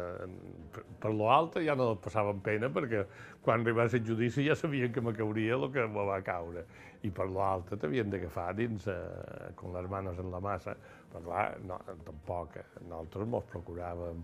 per 1.04 1.10
lo 1.12 1.26
alta 1.34 1.60
ja 1.60 1.74
no 1.76 1.90
passaven 2.00 2.38
pena 2.46 2.70
perquè 2.72 3.02
quan 3.44 3.60
arribés 3.60 3.98
el 3.98 4.06
judici 4.08 4.46
ja 4.46 4.56
sabien 4.56 4.94
que 4.96 5.04
me 5.04 5.12
cauria 5.18 5.58
el 5.58 5.66
que 5.74 5.84
me 5.84 6.06
va 6.08 6.22
caure. 6.24 6.64
I 7.04 7.12
per 7.12 7.28
lo 7.28 7.44
alta 7.44 7.76
t'havien 7.76 8.08
d'agafar 8.14 8.54
dins, 8.56 8.88
eh, 8.88 9.52
con 9.60 9.76
les 9.76 9.92
manos 9.92 10.24
en 10.24 10.32
la 10.32 10.40
massa, 10.40 10.78
però 11.12 11.26
clar, 11.28 11.44
no, 11.68 11.82
tampoc, 12.08 12.56
eh, 12.64 12.66
nosaltres 12.88 13.28
mos 13.36 13.52
procuràvem, 13.52 14.24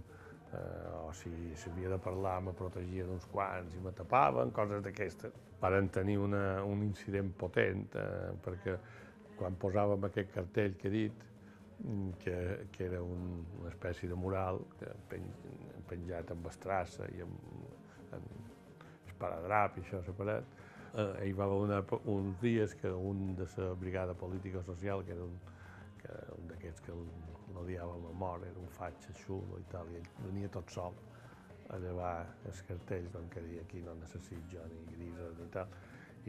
eh, 0.54 0.96
o 1.04 1.12
si 1.20 1.36
s'havia 1.66 1.92
de 1.98 2.00
parlar 2.00 2.40
me 2.48 2.56
protegien 2.56 3.12
uns 3.12 3.28
quants 3.36 3.76
i 3.76 3.84
me 3.84 3.92
tapaven, 4.00 4.56
coses 4.56 4.88
d'aquestes. 4.88 5.36
Varen 5.60 5.92
tenir 5.92 6.16
una, 6.24 6.64
un 6.64 6.88
incident 6.88 7.36
potent, 7.44 7.90
eh, 8.00 8.34
perquè 8.48 8.80
quan 9.36 9.60
posàvem 9.60 10.08
aquest 10.08 10.32
cartell 10.40 10.80
que 10.80 10.88
he 10.88 10.98
dit, 11.02 11.32
que, 12.20 12.68
que 12.72 12.86
era 12.86 13.02
un, 13.04 13.46
una 13.60 13.70
espècie 13.70 14.10
de 14.10 14.16
mural 14.16 14.62
que 14.80 14.92
pen, 15.10 15.26
penjat 15.90 16.32
amb 16.34 16.48
estrassa 16.50 17.08
i 17.14 17.24
amb, 17.26 17.66
amb 18.16 19.10
esparadrap 19.12 19.78
i 19.78 19.84
això 19.84 20.02
separat. 20.06 20.48
Eh, 20.96 21.28
hi 21.28 21.34
va 21.36 21.46
haver 21.46 21.60
una, 21.66 21.82
uns 22.12 22.40
dies 22.42 22.76
que 22.80 22.92
un 22.92 23.36
de 23.36 23.48
la 23.58 23.74
brigada 23.74 24.14
política 24.14 24.64
social, 24.64 25.04
que 25.04 25.12
era 25.18 25.24
un, 25.24 25.36
que, 26.02 26.14
un 26.38 26.48
d'aquests 26.54 26.86
que 26.86 26.96
l'odiàvem 27.56 28.08
a 28.12 28.14
mort, 28.24 28.48
era 28.48 28.60
un 28.60 28.72
fatxa 28.78 29.14
xulo 29.26 29.60
i 29.60 29.68
tal, 29.72 29.92
i 29.92 30.00
ell 30.00 30.10
venia 30.24 30.52
tot 30.56 30.72
sol 30.72 30.96
a 31.74 31.82
llevar 31.82 32.16
els 32.46 32.62
cartells 32.68 33.18
on 33.18 33.28
que 33.34 33.42
deia 33.42 33.66
aquí 33.66 33.82
no 33.82 33.98
necessit 34.00 34.48
jo 34.54 34.64
ni 34.72 34.86
grises 34.94 35.42
ni 35.42 35.50
tal, 35.52 35.76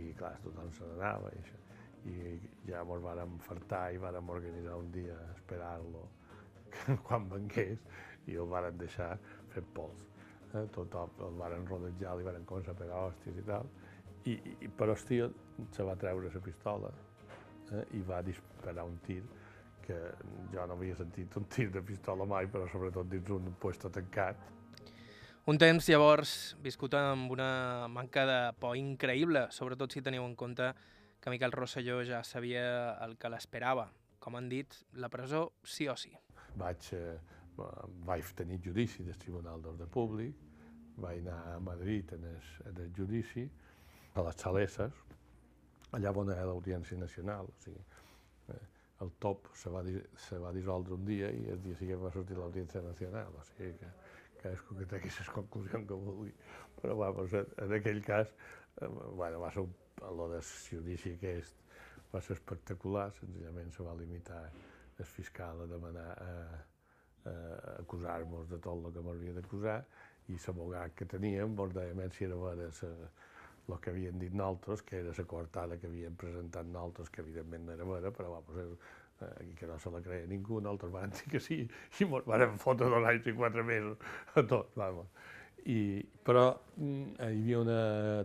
i 0.00 0.10
clar, 0.16 0.34
tothom 0.44 0.72
se 0.74 0.88
n'anava 0.88 1.30
i 1.32 1.44
això 1.44 1.65
i 2.06 2.36
ja 2.68 2.82
ens 2.82 3.04
vàrem 3.04 3.38
fartar 3.46 3.86
i 3.94 4.02
vàrem 4.02 4.28
organitzar 4.30 4.76
un 4.78 4.90
dia 4.94 5.16
esperar-lo 5.34 6.04
quan 7.06 7.28
vengués 7.30 7.82
i 8.26 8.36
el 8.36 8.48
varen 8.50 8.78
deixar 8.78 9.14
fer 9.54 9.64
pols. 9.74 10.04
Eh? 10.54 10.66
Tothom 10.74 11.26
el 11.26 11.40
varen 11.40 11.66
rodejar, 11.70 12.16
li 12.16 12.26
varen 12.26 12.46
començar 12.48 12.74
a 12.74 12.80
pegar 12.80 13.02
hòsties 13.06 13.40
i 13.42 13.46
tal, 13.46 13.70
i, 14.26 14.36
i 14.66 14.68
però 14.68 14.94
el 14.96 15.04
tio 15.08 15.30
se 15.74 15.86
va 15.86 15.96
treure 15.98 16.30
la 16.34 16.42
pistola 16.42 16.90
eh? 17.72 17.84
i 17.98 18.02
va 18.06 18.22
disparar 18.26 18.86
un 18.86 18.98
tir 19.06 19.22
que 19.86 19.96
jo 20.50 20.66
no 20.66 20.74
havia 20.74 20.96
sentit 20.98 21.36
un 21.38 21.46
tir 21.46 21.68
de 21.70 21.82
pistola 21.86 22.26
mai, 22.26 22.48
però 22.50 22.66
sobretot 22.70 23.06
dins 23.10 23.30
un 23.30 23.52
puesto 23.62 23.90
tancat. 23.90 24.40
Un 25.46 25.60
temps, 25.62 25.86
llavors, 25.86 26.56
viscut 26.58 26.96
amb 26.98 27.30
una 27.30 27.86
manca 27.86 28.24
de 28.26 28.38
por 28.58 28.74
increïble, 28.74 29.44
sobretot 29.54 29.94
si 29.94 30.02
teniu 30.02 30.26
en 30.26 30.34
compte 30.34 30.72
que 31.20 31.30
Miquel 31.30 31.52
Rosselló 31.52 32.02
ja 32.04 32.22
sabia 32.24 32.66
el 33.04 33.16
que 33.18 33.30
l'esperava. 33.32 33.88
Com 34.22 34.36
han 34.38 34.48
dit, 34.50 34.74
la 34.98 35.10
presó 35.12 35.52
sí 35.64 35.88
o 35.88 35.96
sí. 35.96 36.12
Vaig, 36.58 36.88
eh, 36.96 37.16
vaig 38.06 38.32
tenir 38.38 38.60
judici 38.64 39.04
del 39.06 39.18
Tribunal 39.20 39.62
d'Ordre 39.62 39.86
Públic, 39.86 40.34
vaig 40.96 41.20
anar 41.20 41.56
a 41.56 41.60
Madrid 41.60 42.12
en 42.16 42.24
el, 42.24 42.40
en 42.70 42.80
el 42.84 42.92
judici, 42.96 43.44
a 44.16 44.24
les 44.24 44.40
Saleses, 44.40 45.04
allà 45.96 46.12
on 46.16 46.32
era 46.32 46.46
l'Audiència 46.48 46.98
Nacional. 46.98 47.48
O 47.52 47.62
sigui, 47.64 47.84
eh, 48.52 48.60
el 49.04 49.12
top 49.22 49.50
se 49.54 49.70
va, 49.72 49.82
se 50.26 50.38
va 50.42 50.52
dissoldre 50.56 50.96
un 50.96 51.04
dia 51.04 51.30
i 51.30 51.48
el 51.52 51.62
dia 51.62 51.78
següent 51.78 52.04
va 52.04 52.12
sortir 52.14 52.38
l'Audiència 52.38 52.82
Nacional. 52.84 53.34
O 53.36 53.44
sigui 53.50 53.74
que 53.80 53.92
cadascú 54.42 54.76
que 54.78 54.86
tregui 54.90 55.10
les 55.12 55.32
conclusions 55.34 55.88
que 55.88 55.98
vulgui. 56.06 56.32
Però 56.80 56.96
va, 57.00 57.10
en 57.64 57.76
aquell 57.78 58.02
cas 58.04 58.32
eh, 58.80 58.88
bueno, 58.88 59.40
va 59.40 59.52
ser 59.52 59.64
un 59.64 59.74
el 60.04 60.22
de 60.32 60.40
judici 60.70 61.12
aquest 61.16 61.62
va 62.12 62.20
ser 62.22 62.36
espectacular, 62.36 63.10
senzillament 63.20 63.72
se 63.72 63.84
va 63.84 63.94
limitar 63.98 64.42
el 64.98 65.04
fiscal 65.04 65.62
a 65.62 65.66
demanar 65.66 66.10
a, 66.22 66.32
a 67.30 67.36
acusar-nos 67.80 68.48
de 68.50 68.58
tot 68.58 68.84
el 68.84 68.92
que 68.92 69.04
m'havia 69.04 69.36
d'acusar 69.36 69.80
i 70.28 70.36
l'abogat 70.36 70.94
que 70.98 71.06
teníem 71.06 71.56
ens 71.64 71.74
deia 71.74 72.10
si 72.12 72.24
era 72.24 72.36
vera 72.36 72.70
el 73.68 73.80
que 73.80 73.90
havien 73.90 74.18
dit 74.18 74.32
nosaltres, 74.32 74.82
que 74.82 75.00
era 75.00 75.12
la 75.18 75.24
coartada 75.24 75.78
que 75.78 75.88
havien 75.88 76.14
presentat 76.14 76.66
nosaltres, 76.66 77.10
que 77.10 77.22
evidentment 77.22 77.66
no 77.66 77.72
era 77.74 77.84
vera, 77.84 78.12
però 78.14 78.30
va, 78.36 78.40
pues, 78.46 78.78
eh, 79.26 79.54
que 79.58 79.66
no 79.66 79.78
se 79.78 79.90
la 79.90 80.00
creia 80.02 80.26
ningú, 80.26 80.60
nosaltres 80.60 80.92
van 80.92 81.10
dir 81.10 81.32
que 81.32 81.40
sí, 81.40 81.58
i 82.00 82.04
ens 82.06 82.28
van 82.30 82.58
fotre 82.62 82.90
dos 82.92 83.08
anys 83.10 83.26
i 83.26 83.34
quatre 83.34 83.64
mesos 83.66 83.98
a 84.34 84.46
tots, 84.46 84.76
vamos. 84.76 85.10
I, 85.66 85.78
però 86.22 86.52
mm, 86.76 87.18
hi 87.18 87.26
havia 87.26 87.60
una 87.64 87.80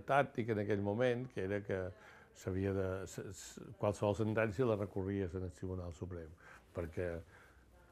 tàctica 0.05 0.53
en 0.53 0.61
aquell 0.63 0.83
moment 0.85 1.25
que 1.33 1.45
era 1.47 1.61
que 1.65 1.79
s'havia 2.37 2.73
de... 2.75 2.87
qualsevol 3.81 4.15
sentència 4.17 4.67
la 4.69 4.77
recorries 4.79 5.33
en 5.37 5.43
el 5.47 5.53
Tribunal 5.57 5.93
Suprem, 5.97 6.29
perquè 6.75 7.07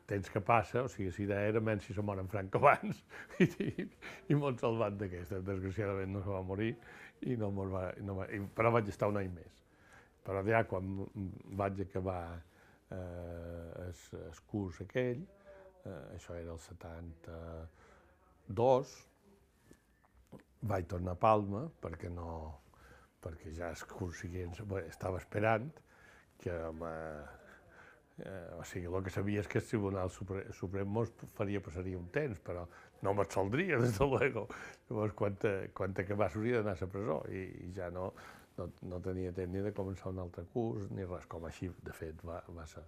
temps 0.10 0.30
que 0.34 0.42
passa, 0.42 0.82
o 0.86 0.88
sigui, 0.90 1.12
si 1.14 1.24
era 1.30 1.62
menys 1.62 1.84
si 1.86 1.94
se 1.94 2.02
mor 2.02 2.20
en 2.22 2.28
Franco 2.30 2.58
abans, 2.62 3.04
i, 3.40 3.46
i, 3.46 3.88
i 4.34 4.36
salvat 4.62 4.94
d'aquesta. 4.98 5.42
Desgraciadament 5.46 6.12
no 6.14 6.22
se 6.26 6.32
va 6.34 6.42
morir, 6.42 6.76
i 7.22 7.36
no 7.38 7.52
va, 7.52 7.94
no 8.06 8.16
va, 8.22 8.26
i, 8.34 8.40
però 8.56 8.72
vaig 8.74 8.88
estar 8.90 9.08
un 9.12 9.18
any 9.22 9.32
més. 9.34 9.54
Però 10.26 10.38
ja 10.46 10.64
quan 10.70 10.86
vaig 11.58 11.82
acabar 11.86 12.42
eh, 12.92 13.86
el 13.86 13.94
curs 14.50 14.82
aquell, 14.86 15.22
eh, 15.86 16.16
això 16.16 16.32
era 16.38 16.52
el 16.54 16.60
72, 16.66 18.88
vaig 20.62 20.88
tornar 20.92 21.16
a 21.16 21.20
Palma 21.20 21.66
perquè 21.82 22.12
no 22.12 22.30
perquè 23.24 23.52
ja 23.56 23.70
els 23.74 23.84
curs 23.88 24.22
següents 24.24 24.62
estava 24.88 25.20
esperant 25.20 25.70
que 26.40 26.56
eh, 26.56 27.24
eh, 28.26 28.56
o 28.58 28.64
sigui, 28.64 28.88
el 28.88 29.04
que 29.04 29.14
sabia 29.14 29.44
és 29.44 29.48
que 29.48 29.60
el 29.60 29.68
Tribunal 29.68 30.12
Suprem, 30.12 30.52
Suprem 30.56 30.88
mos 30.88 31.12
faria 31.36 31.62
passaria 31.64 32.00
un 32.00 32.08
temps, 32.16 32.40
però 32.44 32.66
no 33.04 33.14
m'absoldria, 33.16 33.80
des 33.84 33.98
de 33.98 34.08
luego. 34.08 34.48
Llavors, 34.90 35.16
quan, 35.20 35.38
quan 35.76 35.96
acabés 35.96 36.36
hauria 36.36 36.60
d'anar 36.60 36.76
a 36.78 36.82
la 36.82 36.92
presó 36.92 37.22
i, 37.32 37.44
i 37.66 37.72
ja 37.76 37.90
no, 37.96 38.10
no, 38.58 38.70
no 38.92 39.02
tenia 39.04 39.34
temps 39.36 39.54
ni 39.54 39.64
de 39.64 39.74
començar 39.76 40.14
un 40.14 40.24
altre 40.26 40.46
curs 40.54 40.90
ni 40.96 41.08
res, 41.08 41.28
com 41.32 41.48
així, 41.48 41.72
de 41.84 41.96
fet, 41.96 42.24
va, 42.28 42.42
va 42.56 42.68
ser. 42.68 42.86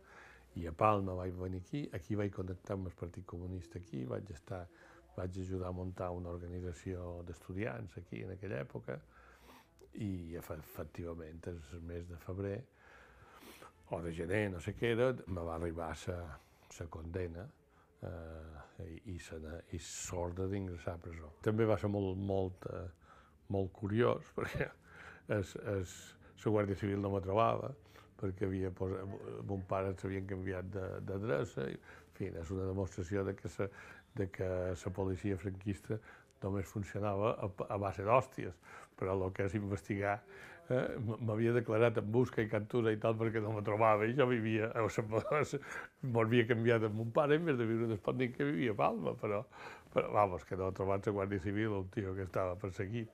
I 0.59 0.67
a 0.67 0.73
Palma 0.75 1.15
vaig 1.15 1.35
venir 1.39 1.61
aquí, 1.63 1.85
aquí 1.95 2.17
vaig 2.19 2.33
connectar 2.35 2.75
amb 2.75 2.89
el 2.91 2.95
Partit 2.99 3.27
Comunista 3.27 3.79
aquí, 3.79 4.03
vaig 4.07 4.31
estar 4.35 4.65
vaig 5.15 5.39
ajudar 5.43 5.69
a 5.69 5.75
muntar 5.75 6.11
una 6.15 6.31
organització 6.31 7.21
d'estudiants 7.27 7.97
aquí 7.99 8.23
en 8.25 8.35
aquella 8.35 8.61
època 8.63 8.99
i 9.99 10.37
efectivament 10.39 11.41
el 11.51 11.81
mes 11.87 12.07
de 12.07 12.19
febrer 12.23 12.59
o 13.91 13.99
de 14.01 14.13
gener, 14.15 14.45
no 14.53 14.61
sé 14.63 14.71
què 14.77 14.93
era, 14.95 15.11
me 15.27 15.43
va 15.43 15.57
arribar 15.57 15.91
la 16.07 16.87
condena 16.87 17.43
eh, 18.07 18.85
i, 18.87 19.17
i 19.75 19.79
s'ordre 19.83 20.47
d'ingressar 20.47 20.95
a 20.95 21.01
presó. 21.03 21.33
També 21.43 21.67
va 21.67 21.77
ser 21.77 21.91
molt, 21.91 22.15
molt, 22.15 22.67
eh, 22.71 22.87
molt 23.51 23.73
curiós 23.75 24.31
perquè 24.37 24.69
es, 25.35 25.55
es, 25.75 25.95
la 26.45 26.55
Guàrdia 26.55 26.79
Civil 26.79 27.03
no 27.03 27.11
me 27.13 27.21
trobava 27.23 27.73
perquè 28.21 28.45
havia 28.45 28.69
posat, 28.77 29.15
mon 29.49 29.63
pare 29.69 29.95
s'havien 29.97 30.27
canviat 30.29 30.67
d'adreça. 31.07 31.65
En 31.71 32.11
fi, 32.17 32.29
és 32.37 32.51
una 32.53 32.67
demostració 32.69 33.23
de 33.25 33.33
que 33.37 33.49
de 34.15 34.29
que 34.29 34.47
la 34.73 34.93
policia 34.95 35.37
franquista 35.37 35.99
només 36.41 36.69
funcionava 36.69 37.35
a, 37.37 37.49
a 37.69 37.77
base 37.81 38.05
d'hòsties, 38.05 38.55
però 38.97 39.13
el 39.15 39.33
que 39.35 39.45
és 39.47 39.57
investigar 39.59 40.17
eh, 40.71 40.97
m'havia 41.27 41.53
declarat 41.55 41.99
en 42.01 42.07
busca 42.13 42.41
i 42.41 42.49
captura 42.49 42.93
i 42.93 42.99
tal 43.01 43.17
perquè 43.19 43.41
no 43.43 43.53
me 43.55 43.63
trobava 43.65 44.07
i 44.07 44.15
jo 44.17 44.27
vivia, 44.29 44.71
o 44.81 44.87
m'havia 46.15 46.47
canviat 46.49 46.87
amb 46.87 46.97
mon 47.01 47.11
pare 47.15 47.37
en 47.37 47.45
vez 47.49 47.59
de 47.59 47.67
viure 47.69 47.91
Espòtnic 47.97 48.37
que 48.37 48.47
vivia 48.47 48.75
a 48.75 48.79
Palma, 48.81 49.15
però, 49.21 49.43
però 49.93 50.11
vamos, 50.15 50.45
que 50.47 50.57
no 50.57 50.69
ha 50.69 50.75
trobat 50.75 51.07
la 51.07 51.15
Guàrdia 51.19 51.45
Civil 51.45 51.77
un 51.81 51.89
tio 51.93 52.15
que 52.17 52.27
estava 52.27 52.57
perseguit 52.59 53.09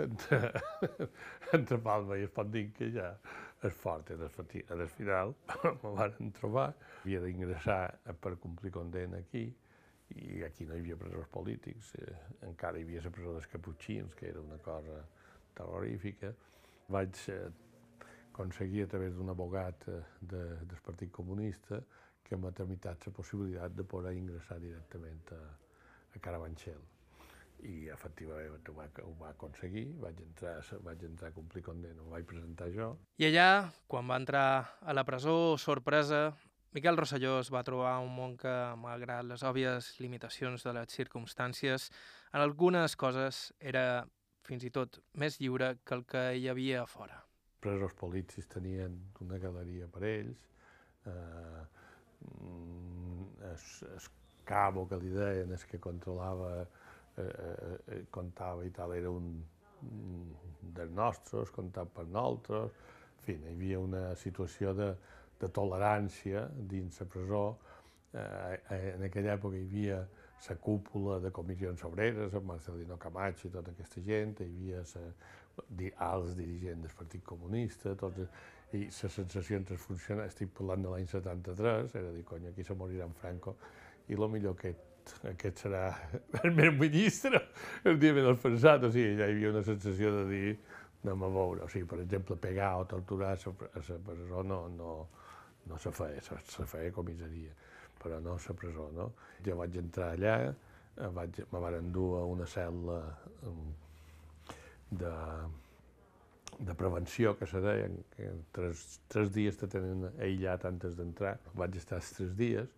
entre, 0.00 0.52
entre 1.58 1.80
Palma 1.84 2.18
i 2.18 2.26
Espòtnic, 2.28 2.74
que 2.78 2.92
ja 2.96 3.14
és 3.66 3.74
fort, 3.76 4.08
en 4.14 4.22
el, 4.24 4.60
en 4.62 4.84
el 4.86 4.88
final 4.88 5.34
me 5.82 5.96
van 5.98 6.30
trobar, 6.38 6.70
havia 7.02 7.20
d'ingressar 7.24 7.82
per 8.22 8.38
complir 8.40 8.72
condena 8.72 9.20
aquí, 9.20 9.50
i 10.16 10.42
aquí 10.42 10.66
no 10.66 10.74
hi 10.74 10.82
havia 10.82 10.98
presors 10.98 11.28
polítics, 11.30 11.94
eh, 12.00 12.14
encara 12.48 12.78
hi 12.78 12.84
havia 12.86 13.02
la 13.04 13.12
presó 13.14 13.34
dels 13.36 13.48
caputxins, 13.50 14.14
que 14.18 14.28
era 14.28 14.40
una 14.40 14.58
cosa 14.58 15.00
terrorífica. 15.54 16.32
Vaig 16.90 17.18
eh, 17.30 17.50
aconseguir 18.32 18.84
a 18.84 18.90
través 18.90 19.14
d'un 19.14 19.30
abogat 19.30 19.88
eh, 19.88 20.02
de, 20.20 20.44
del 20.64 20.80
Partit 20.86 21.10
Comunista 21.12 21.80
que 22.24 22.38
m'ha 22.38 22.52
tramitat 22.54 23.06
la 23.06 23.12
possibilitat 23.12 23.74
de 23.74 23.84
poder 23.84 24.14
ingressar 24.16 24.60
directament 24.62 25.34
a, 25.34 25.42
a 26.14 26.22
Carabanchel. 26.22 26.80
I 27.66 27.90
efectivament 27.92 28.68
ho 28.70 28.74
va, 28.76 28.86
ho 29.04 29.10
va 29.20 29.32
aconseguir, 29.34 29.90
vaig 30.00 30.22
entrar, 30.24 30.54
vaig 30.86 31.02
entrar 31.04 31.28
a 31.28 31.36
complir 31.36 31.62
condena, 31.66 32.00
ho 32.00 32.14
vaig 32.14 32.24
presentar 32.24 32.70
jo. 32.72 32.94
I 33.20 33.28
allà, 33.28 33.50
quan 33.90 34.08
va 34.08 34.16
entrar 34.22 34.46
a 34.80 34.94
la 34.96 35.04
presó, 35.04 35.58
sorpresa, 35.60 36.30
Miquel 36.72 36.96
Rosselló 36.96 37.40
es 37.40 37.48
va 37.50 37.64
trobar 37.66 37.96
un 37.98 38.12
món 38.14 38.36
que, 38.38 38.50
malgrat 38.78 39.26
les 39.26 39.42
òbvies 39.42 39.88
limitacions 39.98 40.62
de 40.62 40.74
les 40.76 40.92
circumstàncies, 40.94 41.88
en 42.30 42.44
algunes 42.44 42.94
coses 42.94 43.48
era 43.58 44.04
fins 44.46 44.66
i 44.68 44.70
tot 44.70 45.00
més 45.18 45.40
lliure 45.42 45.72
que 45.82 45.96
el 45.98 46.04
que 46.06 46.22
hi 46.38 46.46
havia 46.52 46.84
a 46.84 46.86
fora. 46.86 47.18
Presos 47.60 47.96
polítics 47.98 48.46
tenien 48.54 48.94
una 49.20 49.40
galeria 49.42 49.90
per 49.90 50.04
ells, 50.12 50.46
eh, 51.10 51.64
es, 53.50 53.66
es 53.96 54.08
cabo 54.46 54.86
que 54.86 55.02
li 55.02 55.10
deien, 55.10 55.50
és 55.58 55.66
que 55.66 55.82
controlava, 55.82 56.52
eh, 56.62 57.26
eh, 57.26 57.76
eh, 57.96 58.02
comptava 58.14 58.62
i 58.64 58.70
tal, 58.70 58.94
era 58.94 59.10
un 59.10 59.40
dels 59.82 60.94
nostres, 60.94 61.50
comptat 61.50 61.90
per 61.96 62.06
nosaltres, 62.06 62.78
en 63.10 63.24
fi, 63.26 63.34
hi 63.34 63.56
havia 63.56 63.82
una 63.82 64.10
situació 64.14 64.70
de, 64.78 64.94
de 65.40 65.48
tolerància 65.48 66.46
dins 66.54 67.00
la 67.00 67.06
presó. 67.06 67.44
Eh, 68.12 68.20
eh, 68.70 68.94
en 68.96 69.04
aquella 69.06 69.36
època 69.38 69.56
hi 69.56 69.66
havia 69.66 70.00
la 70.48 70.56
cúpula 70.56 71.18
de 71.20 71.30
comissions 71.30 71.84
obreres, 71.84 72.34
amb 72.34 72.48
Marcelino 72.54 72.96
Camacho 72.98 73.48
i 73.48 73.52
tota 73.52 73.74
aquesta 73.74 74.00
gent, 74.04 74.40
hi 74.40 74.72
havia 74.72 75.92
alts 76.06 76.36
dirigents 76.36 76.86
del 76.86 76.96
Partit 76.96 77.24
Comunista, 77.24 77.94
tots, 77.98 78.24
i 78.72 78.86
la 78.86 79.10
sensació 79.10 79.58
entre 79.58 79.76
els 79.76 79.84
funcionaris, 79.84 80.32
estic 80.32 80.52
parlant 80.56 80.84
de 80.84 80.92
l'any 80.92 81.08
73, 81.10 81.94
era 81.98 82.12
dir, 82.14 82.24
cony, 82.24 82.46
aquí 82.50 82.64
se 82.64 82.76
morirà 82.78 83.08
en 83.08 83.14
Franco, 83.18 83.56
i 84.08 84.18
lo 84.18 84.28
millor 84.30 84.54
aquest, 84.56 85.14
aquest 85.32 85.64
serà 85.64 85.88
el 86.44 86.54
meu 86.54 86.72
ministre, 86.78 87.42
el 87.84 87.98
dia 88.00 88.14
menys 88.16 88.42
pensat, 88.42 88.86
o 88.86 88.92
sigui, 88.94 89.16
ja 89.18 89.26
hi 89.26 89.36
havia 89.36 89.52
una 89.52 89.64
sensació 89.66 90.14
de 90.20 90.26
dir, 90.30 90.52
anem 91.02 91.26
a 91.26 91.32
veure, 91.34 91.64
o 91.66 91.72
sigui, 91.72 91.88
per 91.90 92.00
exemple, 92.04 92.36
pegar 92.38 92.76
o 92.78 92.86
torturar 92.88 93.34
a 93.34 93.82
la 93.88 93.98
presó 94.06 94.44
no, 94.46 94.62
no, 94.76 94.94
no 95.70 95.78
se 95.78 95.92
feia, 95.94 96.20
se, 96.26 96.36
se 96.50 96.66
feia 96.68 96.92
comissaria, 96.92 97.54
però 98.02 98.18
no 98.20 98.36
la 98.36 98.56
presó, 98.58 98.90
no? 98.96 99.10
Jo 99.46 99.56
vaig 99.60 99.78
entrar 99.80 100.12
allà, 100.16 100.36
eh, 100.50 101.10
vaig, 101.16 101.42
me 101.52 101.62
van 101.62 101.78
endur 101.80 102.10
a 102.20 102.24
una 102.28 102.48
cel·la 102.50 103.00
de, 104.90 105.14
de 106.58 106.74
prevenció, 106.74 107.36
que 107.38 107.46
se 107.46 107.62
deia, 107.64 107.88
que 108.16 108.32
tres, 108.52 109.00
tres 109.08 109.32
dies 109.32 109.56
te 109.60 109.70
tenen 109.70 110.10
aïllat 110.18 110.66
antes 110.68 110.98
d'entrar. 110.98 111.36
Vaig 111.54 111.78
estar 111.80 112.00
els 112.00 112.12
tres 112.16 112.34
dies, 112.36 112.68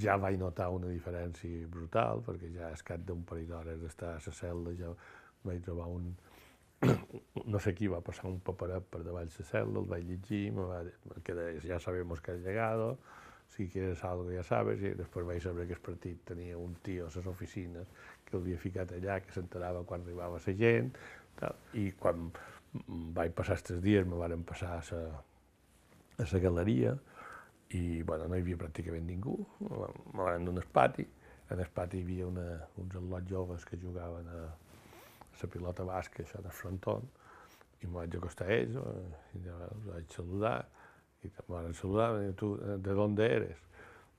ja 0.00 0.16
vaig 0.20 0.38
notar 0.40 0.70
una 0.74 0.90
diferència 0.90 1.66
brutal, 1.70 2.22
perquè 2.26 2.50
ja 2.54 2.70
es 2.74 2.82
cap 2.86 3.02
d'un 3.06 3.24
parell 3.26 3.50
d'hores 3.50 3.82
d'estar 3.82 4.16
a 4.16 4.22
la 4.22 4.36
cel·la 4.40 4.76
ja 4.78 4.92
vaig 5.44 5.62
trobar 5.64 5.88
un, 5.92 6.12
no 7.52 7.60
sé 7.60 7.74
qui 7.74 7.88
va 7.90 8.00
passar 8.04 8.28
un 8.30 8.40
paperet 8.44 8.86
per 8.90 9.02
davall 9.04 9.28
la 9.30 9.46
cel·la, 9.50 9.80
el 9.80 9.90
vaig 9.90 10.06
llegir, 10.08 10.46
me 10.56 10.66
va 10.70 10.82
dir 10.86 10.94
que 11.24 11.36
deia, 11.36 11.60
ja 11.64 11.80
sabemos 11.80 12.20
que 12.20 12.32
has 12.32 12.40
llegado, 12.40 12.98
si 13.54 13.68
quieres 13.68 14.02
algo 14.04 14.30
ja 14.32 14.42
sabes, 14.42 14.82
i 14.82 14.94
després 14.98 15.26
vaig 15.26 15.42
saber 15.42 15.66
que 15.68 15.76
el 15.76 15.84
partit 15.84 16.24
tenia 16.26 16.58
un 16.58 16.74
tio 16.82 17.06
a 17.06 17.12
les 17.14 17.26
oficines 17.30 17.86
que 18.24 18.36
l'havia 18.36 18.58
ficat 18.58 18.92
allà, 18.96 19.20
que 19.22 19.34
s'enterava 19.34 19.84
quan 19.84 20.02
arribava 20.02 20.40
la 20.42 20.54
gent, 20.58 20.90
tal. 21.38 21.54
i 21.74 21.90
quan 21.92 22.30
vaig 23.14 23.34
passar 23.36 23.58
els 23.58 23.66
tres 23.68 23.82
dies 23.82 24.06
me 24.06 24.18
van 24.18 24.42
passar 24.42 24.78
a 24.78 24.82
la, 24.90 25.02
a 26.18 26.26
la 26.32 26.40
galeria, 26.42 26.96
i 27.74 28.02
bueno, 28.02 28.26
no 28.28 28.36
hi 28.36 28.42
havia 28.42 28.58
pràcticament 28.58 29.06
ningú, 29.06 29.36
me 29.60 30.22
van 30.22 30.44
donar 30.46 30.64
el 30.64 30.70
pati, 30.72 31.06
en 31.50 31.60
el 31.60 31.70
pati 31.74 32.00
hi 32.00 32.06
havia 32.06 32.26
una, 32.26 32.46
uns 32.82 32.94
al·lots 32.98 33.30
joves 33.30 33.64
que 33.68 33.78
jugaven 33.78 34.28
a, 34.32 34.42
la 35.42 35.50
pilota 35.50 35.84
basca, 35.88 36.22
això 36.22 36.40
de 36.42 36.52
fronton, 36.54 37.06
i 37.82 37.86
m'ho 37.86 38.00
vaig 38.00 38.16
acostar 38.16 38.48
a 38.48 38.56
ells, 38.56 38.78
i 39.38 39.44
els 39.52 39.86
vaig 39.88 40.16
saludar, 40.16 40.56
i 41.24 41.30
em 41.30 41.52
van 41.52 41.76
saludar, 41.76 42.10
i 42.22 42.32
tu, 42.38 42.54
de 42.58 42.96
d'on 42.96 43.16
eres? 43.24 43.60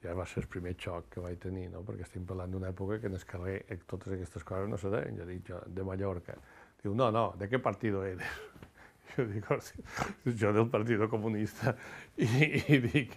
Ja 0.03 0.13
va 0.13 0.25
ser 0.29 0.43
el 0.43 0.49
primer 0.51 0.75
xoc 0.77 1.07
que 1.15 1.23
vaig 1.23 1.39
tenir, 1.41 1.69
no? 1.73 1.81
perquè 1.85 2.05
estem 2.05 2.25
parlant 2.29 2.51
d'una 2.53 2.69
època 2.73 2.99
que 3.01 3.09
en 3.09 3.17
el 3.17 3.25
carrer 3.25 3.55
eh, 3.73 3.79
totes 3.89 4.13
aquestes 4.13 4.43
coses 4.45 4.69
no 4.69 4.77
se 4.77 4.91
deien, 4.93 5.17
jo 5.17 5.25
dic, 5.29 5.47
jo, 5.49 5.61
de 5.65 5.85
Mallorca. 5.87 6.35
Diu, 6.83 6.93
no, 6.93 7.09
no, 7.13 7.31
de 7.39 7.49
què 7.49 7.61
partit 7.61 7.95
eres? 8.03 8.25
Jo 9.15 9.23
dic, 9.29 9.45
jo 10.41 10.49
del 10.51 10.65
Partit 10.67 10.99
Comunista, 11.07 11.71
i, 12.19 12.25
i 12.27 12.79
dic, 12.83 13.13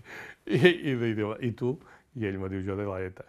i, 0.47 0.61
i, 0.61 0.93
i, 0.95 1.15
i 1.49 1.51
tu? 1.59 1.73
I 2.15 2.29
ell 2.29 2.39
me 2.39 2.51
diu, 2.53 2.63
jo 2.63 2.77
de 2.79 2.87
la 2.87 3.01
ETA. 3.03 3.25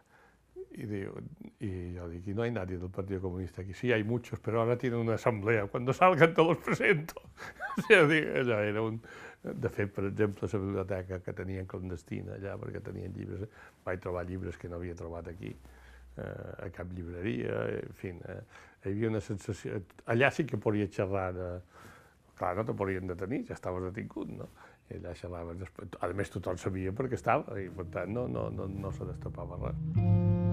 Y, 0.72 0.86
digo, 0.86 1.16
y 1.60 1.94
yo 1.94 2.08
digo, 2.08 2.34
no 2.36 2.44
hay 2.44 2.52
nadie 2.52 2.78
del 2.78 2.90
Partido 2.90 3.22
Comunista 3.22 3.64
aquí. 3.64 3.74
Sí, 3.74 3.92
hay 3.92 4.04
muchos, 4.04 4.40
pero 4.40 4.62
ahora 4.62 4.78
tienen 4.78 5.00
una 5.00 5.16
asamblea. 5.16 5.68
Cuando 5.68 5.94
salgan 5.94 6.34
te 6.34 6.44
los 6.44 6.58
presento. 6.58 7.16
o 7.78 7.82
sigui, 7.82 8.38
allò 8.38 8.60
era 8.60 8.82
un... 8.82 9.02
De 9.42 9.70
fet, 9.70 9.92
per 9.96 10.04
exemple, 10.04 10.50
la 10.52 10.60
biblioteca 10.60 11.20
que 11.24 11.32
tenien 11.32 11.66
clandestina 11.66 12.34
allà, 12.36 12.58
perquè 12.60 12.82
tenien 12.84 13.14
llibres, 13.16 13.48
vaig 13.86 14.02
trobar 14.04 14.26
llibres 14.28 14.58
que 14.60 14.68
no 14.68 14.76
havia 14.76 14.98
trobat 15.00 15.30
aquí, 15.32 15.54
eh, 16.20 16.66
a 16.66 16.68
cap 16.76 16.92
llibreria, 16.92 17.62
en 17.78 17.96
fi, 17.96 18.12
eh, 18.12 18.42
hi 18.84 18.92
havia 18.92 19.14
una 19.14 19.24
sensació... 19.24 19.80
Allà 20.12 20.28
sí 20.36 20.44
que 20.44 20.60
podia 20.60 20.90
xerrar 20.92 21.32
de... 21.38 21.50
Clar, 22.36 22.54
no 22.60 22.68
te 22.68 22.76
podien 22.76 23.08
detenir, 23.08 23.46
ja 23.48 23.56
estaves 23.56 23.88
detingut, 23.88 24.36
no? 24.44 24.52
I 24.92 25.00
allà 25.00 25.16
xerraves. 25.16 25.64
A 26.04 26.12
més, 26.12 26.36
tothom 26.36 26.60
sabia 26.60 26.92
perquè 26.96 27.20
estava, 27.20 27.60
i 27.64 27.72
per 27.72 27.88
tant 27.96 28.12
no, 28.16 28.28
no, 28.28 28.50
no, 28.52 28.68
no 28.68 28.96
se 28.96 29.08
destapava 29.08 29.60
res. 29.64 30.49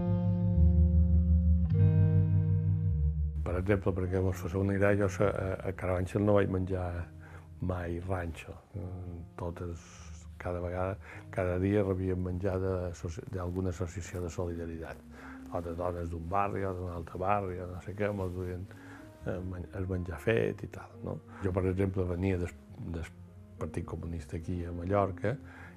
Per 3.47 3.55
exemple, 3.61 3.93
perquè 3.95 4.19
vos 4.19 4.41
fos 4.43 4.55
una 4.59 4.75
idea, 4.75 4.97
jo 4.99 5.07
a, 5.23 5.53
a 5.69 5.73
Carabanchel 5.79 6.25
no 6.27 6.35
vaig 6.35 6.51
menjar 6.51 6.89
mai 7.63 8.01
ranxo. 8.03 8.55
Totes, 9.39 9.85
cada 10.37 10.59
vegada, 10.61 10.97
cada 11.31 11.61
dia 11.63 11.85
rebíem 11.87 12.25
menjar 12.27 12.57
d'alguna 13.31 13.71
associació 13.71 14.25
de 14.25 14.33
solidaritat, 14.35 14.99
o 15.55 15.63
de 15.63 15.77
dones 15.79 16.11
d'un 16.11 16.27
barri 16.29 16.67
o 16.67 16.75
d'un 16.75 16.91
altre 16.97 17.23
barri, 17.23 17.61
o 17.63 17.71
no 17.71 17.79
sé 17.87 17.95
què, 17.95 18.11
me'ls 18.11 18.35
duien 18.35 18.67
eh, 19.31 19.39
el 19.79 19.89
menjar 19.95 20.19
fet 20.27 20.67
i 20.67 20.73
tal. 20.75 20.99
No? 21.07 21.17
Jo, 21.45 21.55
per 21.55 21.69
exemple, 21.71 22.03
venia 22.11 22.43
del, 22.43 22.51
del 22.99 23.09
Partit 23.61 23.87
Comunista 23.87 24.37
aquí 24.37 24.65
a 24.67 24.75
Mallorca 24.75 25.37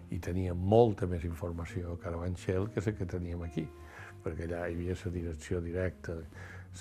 i 0.09 0.17
tenia 0.17 0.57
molta 0.57 1.05
més 1.05 1.21
informació 1.23 1.93
a 1.93 2.01
Carabanchel 2.01 2.71
que 2.73 2.81
la 2.81 2.97
que 2.97 3.05
teníem 3.05 3.45
aquí, 3.45 3.69
perquè 4.23 4.49
allà 4.49 4.65
hi 4.67 4.73
havia 4.73 4.97
la 5.05 5.11
direcció 5.13 5.61
directa 5.61 6.17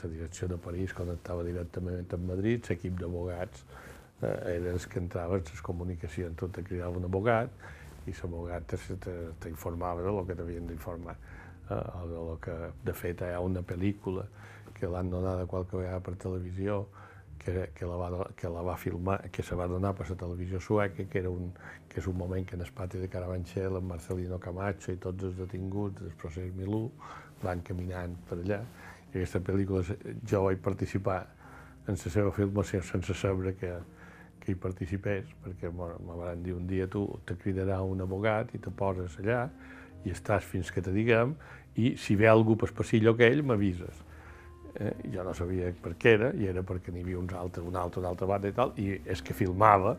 la 0.03 0.11
direcció 0.11 0.49
de 0.49 0.59
París 0.59 0.93
connectava 0.95 1.45
directament 1.47 2.07
amb 2.14 2.30
Madrid, 2.32 2.64
l'equip 2.68 2.99
d'abogats 3.01 3.64
eh, 4.22 4.57
era 4.59 4.72
els 4.74 4.86
que 4.86 5.01
entraven 5.01 5.43
les 5.49 5.62
comunicacions, 5.64 6.36
tot 6.36 6.55
te 6.55 6.62
cridava 6.62 6.99
un 6.99 7.09
abogat 7.09 7.51
i 8.07 8.14
l'abogat 8.20 8.76
t'informava 9.43 10.03
de 10.03 10.12
lo 10.14 10.24
que 10.26 10.36
t'havien 10.36 10.66
d'informar. 10.66 11.16
Eh, 11.68 11.82
de 12.12 12.22
lo 12.28 12.39
que, 12.41 12.55
de 12.84 12.95
fet, 12.95 13.20
hi 13.22 13.34
ha 13.34 13.41
una 13.45 13.61
pel·lícula 13.62 14.24
que 14.78 14.89
l'han 14.89 15.11
donada 15.11 15.47
qualque 15.47 15.76
vegada 15.76 16.01
per 16.01 16.14
televisió, 16.16 16.86
que, 17.39 17.70
que, 17.74 17.86
la 17.86 17.97
va, 17.97 18.26
que 18.36 18.49
la 18.51 18.62
va 18.62 18.76
filmar, 18.76 19.18
que 19.30 19.43
se 19.43 19.57
va 19.59 19.66
donar 19.70 19.95
per 19.97 20.09
la 20.11 20.16
televisió 20.16 20.61
sueca, 20.61 21.05
que, 21.05 21.18
era 21.18 21.30
un, 21.30 21.53
que 21.89 22.01
és 22.01 22.09
un 22.11 22.16
moment 22.18 22.47
que 22.47 22.57
en 22.57 22.64
el 22.64 22.72
pati 22.74 23.01
de 23.03 23.09
Carabanchel, 23.09 23.78
amb 23.78 23.93
Marcelino 23.93 24.39
Camacho 24.43 24.93
i 24.93 25.01
tots 25.03 25.28
els 25.28 25.39
detinguts 25.39 26.03
del 26.03 26.14
procés 26.20 26.53
Milú 26.57 26.89
van 27.43 27.62
caminant 27.62 28.16
per 28.28 28.41
allà 28.41 28.62
aquesta 29.09 29.40
pel·lícula 29.40 29.82
jo 30.28 30.42
vaig 30.44 30.61
participar 30.64 31.20
en 31.88 31.96
la 31.96 32.12
seva 32.12 32.32
filmació 32.36 32.82
sense 32.84 33.14
saber 33.16 33.54
que, 33.56 33.70
que 34.40 34.52
hi 34.52 34.59
participés, 34.61 35.30
perquè 35.44 35.70
me 35.72 36.16
van 36.18 36.42
dir 36.44 36.54
un 36.56 36.66
dia 36.68 36.88
tu 36.90 37.06
te 37.24 37.36
cridarà 37.40 37.80
un 37.82 38.04
abogat 38.04 38.52
i 38.54 38.61
te 38.61 38.70
poses 38.70 39.16
allà 39.22 39.46
i 40.04 40.12
estàs 40.12 40.44
fins 40.44 40.70
que 40.70 40.84
te 40.84 40.92
diguem 40.92 41.32
i 41.78 41.94
si 41.96 42.16
ve 42.18 42.28
algú 42.28 42.56
pel 42.59 42.74
passillo 42.76 43.14
aquell 43.16 43.42
m'avises. 43.42 44.04
eh, 44.78 44.92
jo 45.12 45.24
no 45.24 45.32
sabia 45.34 45.72
per 45.82 45.94
què 45.98 46.12
era, 46.14 46.28
i 46.36 46.46
era 46.46 46.62
perquè 46.62 46.92
n'hi 46.92 47.00
havia 47.02 47.18
uns 47.18 47.32
altres, 47.34 47.64
un 47.66 47.76
altre, 47.76 48.00
una 48.00 48.12
altra 48.12 48.28
banda 48.30 48.48
i 48.48 48.54
tal, 48.54 48.72
i 48.78 48.92
és 49.11 49.22
que 49.24 49.34
filmava, 49.34 49.96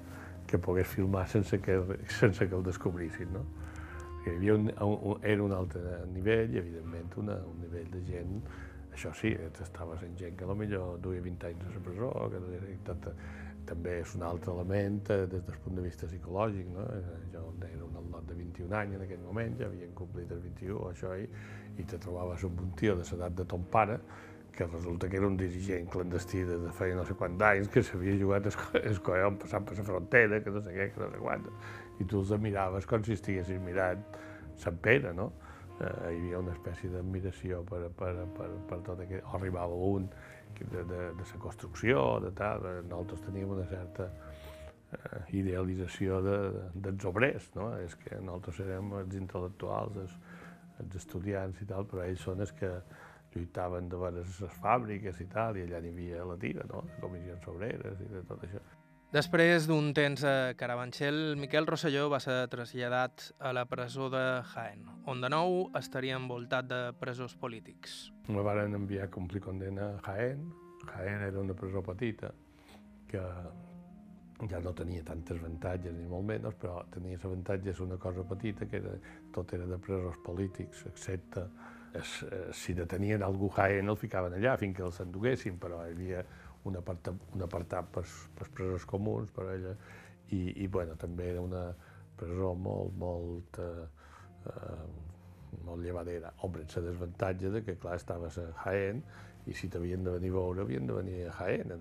que 0.48 0.58
pogués 0.58 0.88
filmar 0.88 1.26
sense 1.28 1.60
que, 1.62 1.76
sense 2.20 2.48
que 2.48 2.56
el 2.56 2.64
descobrissin, 2.64 3.34
no? 3.34 3.44
Hi 4.24 4.36
havia 4.36 4.56
un, 4.56 4.70
un, 4.86 5.20
era 5.24 5.44
un 5.44 5.54
altre 5.56 5.82
nivell 6.14 6.56
evidentment, 6.62 7.12
una, 7.18 7.38
un 7.50 7.60
nivell 7.66 7.90
de 7.92 8.02
gent, 8.08 8.40
això 8.94 9.14
sí, 9.16 9.34
estaves 9.64 10.04
en 10.04 10.18
gent 10.18 10.38
que 10.40 10.48
potser 10.50 10.82
duia 11.04 11.22
20 11.22 11.52
anys 11.52 11.68
a 11.68 11.76
la 11.76 11.84
presó, 11.86 12.10
que 12.34 12.74
tot, 12.88 13.12
també 13.70 14.00
és 14.02 14.16
un 14.18 14.24
altre 14.26 14.54
element 14.56 15.12
eh, 15.14 15.26
des 15.30 15.44
del 15.46 15.60
punt 15.64 15.78
de 15.78 15.84
vista 15.86 16.08
psicològic, 16.10 16.72
no? 16.74 16.86
Eh, 16.96 17.20
jo 17.34 17.44
era 17.68 17.86
un 17.86 18.00
alumnat 18.00 18.26
de 18.30 18.38
21 18.40 18.76
anys 18.80 18.98
en 18.98 19.06
aquell 19.06 19.22
moment, 19.26 19.60
ja 19.60 19.68
havien 19.70 19.94
complit 19.98 20.32
els 20.34 20.42
21, 20.48 20.80
això, 20.90 21.14
i, 21.20 21.28
i 21.78 21.86
te 21.86 22.00
trobaves 22.02 22.46
amb 22.48 22.64
un 22.66 22.74
tio 22.80 22.96
de 22.98 23.06
l'edat 23.12 23.38
de 23.38 23.46
ton 23.54 23.68
pare, 23.72 24.00
que 24.56 24.66
resulta 24.68 25.08
que 25.08 25.20
era 25.20 25.28
un 25.28 25.38
dirigent 25.38 25.86
clandestí 25.92 26.42
de, 26.44 26.58
de 26.66 26.72
feia 26.76 26.96
no 26.98 27.06
sé 27.08 27.16
quants 27.20 27.44
anys, 27.48 27.70
que 27.72 27.84
s'havia 27.86 28.18
jugat 28.20 28.50
el 28.50 28.98
collon 29.06 29.38
passant 29.40 29.68
per 29.68 29.78
la 29.78 29.86
frontera, 29.92 30.42
que 30.44 30.56
no 30.56 30.64
sé 30.66 30.74
què, 30.76 30.90
que 30.96 31.04
no 31.04 31.12
sé 31.14 31.22
quant, 31.22 31.46
i 32.00 32.08
tu 32.10 32.24
els 32.24 32.34
miraves 32.42 32.90
com 32.90 33.06
si 33.06 33.16
estiguessis 33.16 33.62
mirant 33.64 34.04
Sant 34.60 34.82
Pere, 34.84 35.14
no? 35.16 35.30
Eh, 35.80 36.12
hi 36.12 36.18
havia 36.18 36.40
una 36.42 36.52
espècie 36.52 36.92
d'admiració 36.92 37.62
per, 37.68 37.86
per, 37.96 38.12
per, 38.36 38.50
per 38.68 38.80
tot 38.88 39.04
aquest... 39.06 39.24
O 39.24 39.38
arribava 39.38 39.76
un 39.90 40.10
de, 40.60 40.84
de, 40.84 40.84
de 41.16 41.28
la 41.30 41.40
construcció, 41.40 42.02
de 42.24 42.32
tal, 42.36 42.66
nosaltres 42.90 43.24
teníem 43.28 43.54
una 43.56 43.68
certa 43.70 44.10
eh, 44.10 45.22
idealització 45.40 46.20
de, 46.26 46.40
dels 46.88 47.06
obrers, 47.08 47.48
no? 47.56 47.70
És 47.86 47.96
que 48.02 48.20
nosaltres 48.20 48.60
érem 48.66 48.92
els 49.04 49.16
intel·lectuals, 49.22 50.02
els, 50.04 50.18
els 50.84 51.00
estudiants 51.00 51.64
i 51.64 51.70
tal, 51.70 51.88
però 51.88 52.04
ells 52.08 52.28
són 52.28 52.44
els 52.44 52.52
que 52.60 52.74
lluitaven 53.36 53.88
de 53.88 54.04
veure 54.04 54.26
les 54.26 54.60
fàbriques 54.60 55.24
i 55.24 55.30
tal, 55.32 55.58
i 55.58 55.64
allà 55.68 55.80
n'hi 55.86 55.96
havia 55.96 56.28
la 56.28 56.38
tira, 56.42 56.68
no? 56.74 56.84
Les 56.90 57.02
comissions 57.06 57.50
obreres 57.54 58.04
i 58.04 58.12
de 58.18 58.28
tot 58.28 58.48
això. 58.50 58.64
Després 59.10 59.66
d'un 59.66 59.88
temps 59.98 60.22
a 60.22 60.54
Carabanchel, 60.54 61.16
Miquel 61.42 61.66
Rosselló 61.66 62.04
va 62.14 62.20
ser 62.22 62.44
traslladat 62.52 63.24
a 63.42 63.50
la 63.58 63.64
presó 63.66 64.06
de 64.14 64.22
Jaén, 64.52 64.84
on 65.10 65.24
de 65.24 65.32
nou 65.34 65.64
estaria 65.80 66.20
envoltat 66.20 66.68
de 66.70 66.82
presors 67.00 67.34
polítics. 67.34 67.96
Me 68.30 68.44
van 68.46 68.76
enviar 68.78 69.08
a 69.08 69.10
complir 69.10 69.42
condena 69.42 69.88
a 69.96 70.04
Jaén. 70.06 70.44
Jaén 70.92 71.26
era 71.26 71.42
una 71.42 71.56
presó 71.58 71.82
petita 71.82 72.30
que 73.10 73.24
ja 74.52 74.62
no 74.62 74.76
tenia 74.78 75.02
tantes 75.08 75.42
avantatges 75.42 75.96
ni 75.98 76.06
molt 76.06 76.30
menys, 76.30 76.60
però 76.62 76.84
tenia 76.94 77.18
l'avantatge 77.18 77.74
una 77.82 77.98
cosa 77.98 78.28
petita, 78.30 78.68
que 78.70 78.78
era, 78.78 78.94
tot 79.34 79.56
era 79.58 79.66
de 79.66 79.80
presos 79.82 80.22
polítics, 80.22 80.86
excepte 80.86 81.48
es, 81.98 82.22
eh, 82.30 82.54
si 82.54 82.78
detenien 82.78 83.26
algú 83.26 83.50
Jaén 83.58 83.90
el 83.90 83.98
ficaven 83.98 84.38
allà 84.38 84.54
fins 84.62 84.78
que 84.78 84.86
els 84.86 85.02
enduguessin, 85.02 85.58
però 85.58 85.82
hi 85.82 85.98
havia 85.98 86.22
un 86.68 86.76
apartat, 86.80 87.30
un 87.36 87.46
apartat 87.46 87.88
per, 87.94 88.04
per 88.36 88.50
presos 88.56 88.86
comuns 88.90 89.32
per 89.36 89.48
ella, 89.54 89.76
i, 90.36 90.64
i 90.64 90.68
bueno, 90.68 90.96
també 91.00 91.30
era 91.32 91.42
una 91.42 91.64
presó 92.20 92.54
molt, 92.54 92.94
molt, 93.00 93.60
eh, 93.64 93.88
eh, 94.52 94.84
molt 95.66 95.84
llevadera. 95.84 96.34
Amb 96.44 96.60
la 96.60 96.68
desavantatge 96.68 97.54
de 97.56 97.64
que, 97.66 97.78
clar, 97.80 97.96
estaves 97.98 98.38
a 98.42 98.50
Jaén 98.66 99.02
i 99.48 99.56
si 99.56 99.70
t'havien 99.72 100.04
de 100.04 100.14
venir 100.18 100.34
a 100.34 100.38
veure, 100.38 100.66
havien 100.66 100.88
de 100.88 100.98
venir 100.98 101.20
a 101.30 101.36
Jaén. 101.40 101.74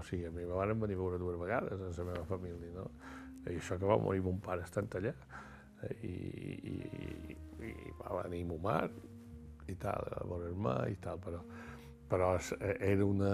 O 0.00 0.02
sigui, 0.08 0.26
a 0.26 0.32
mi 0.34 0.46
me 0.46 0.56
van 0.56 0.80
venir 0.80 0.96
a 0.96 1.02
veure 1.02 1.20
dues 1.20 1.38
vegades 1.40 1.84
a 1.84 1.90
la 2.00 2.10
meva 2.10 2.24
família, 2.30 2.72
no? 2.74 2.88
I 3.44 3.58
això 3.58 3.76
que 3.78 3.86
va 3.86 4.00
morir 4.00 4.24
mon 4.24 4.40
pare 4.40 4.64
estant 4.64 4.88
allà. 4.96 5.12
I, 6.00 6.08
i, 6.08 6.74
i, 7.28 7.36
i 7.68 7.92
va 7.98 8.22
venir 8.22 8.46
mon 8.48 8.62
mare, 8.64 9.12
i 9.68 9.76
tal, 9.80 10.08
a 10.16 10.24
veure-me 10.28 10.74
i 10.92 10.96
tal, 11.04 11.20
però, 11.20 11.40
però 12.08 12.34
eh, 12.36 12.76
era 12.92 13.04
una... 13.04 13.32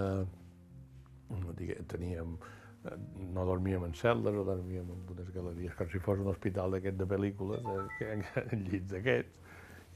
Digue, 1.57 1.77
teníem, 1.91 2.37
eh, 2.85 2.97
no 3.35 3.45
dormíem 3.45 3.85
en 3.87 3.93
cel·les, 3.97 4.33
no 4.35 4.45
dormíem 4.47 4.89
en 4.89 5.05
unes 5.15 5.29
galeries, 5.35 5.75
com 5.77 5.91
si 5.91 6.01
fos 6.03 6.23
un 6.23 6.31
hospital 6.33 6.77
d'aquest 6.77 6.99
de 6.99 7.07
pel·lícules, 7.13 7.69
en 8.07 8.25
llits 8.65 8.91
d'aquests, 8.95 9.39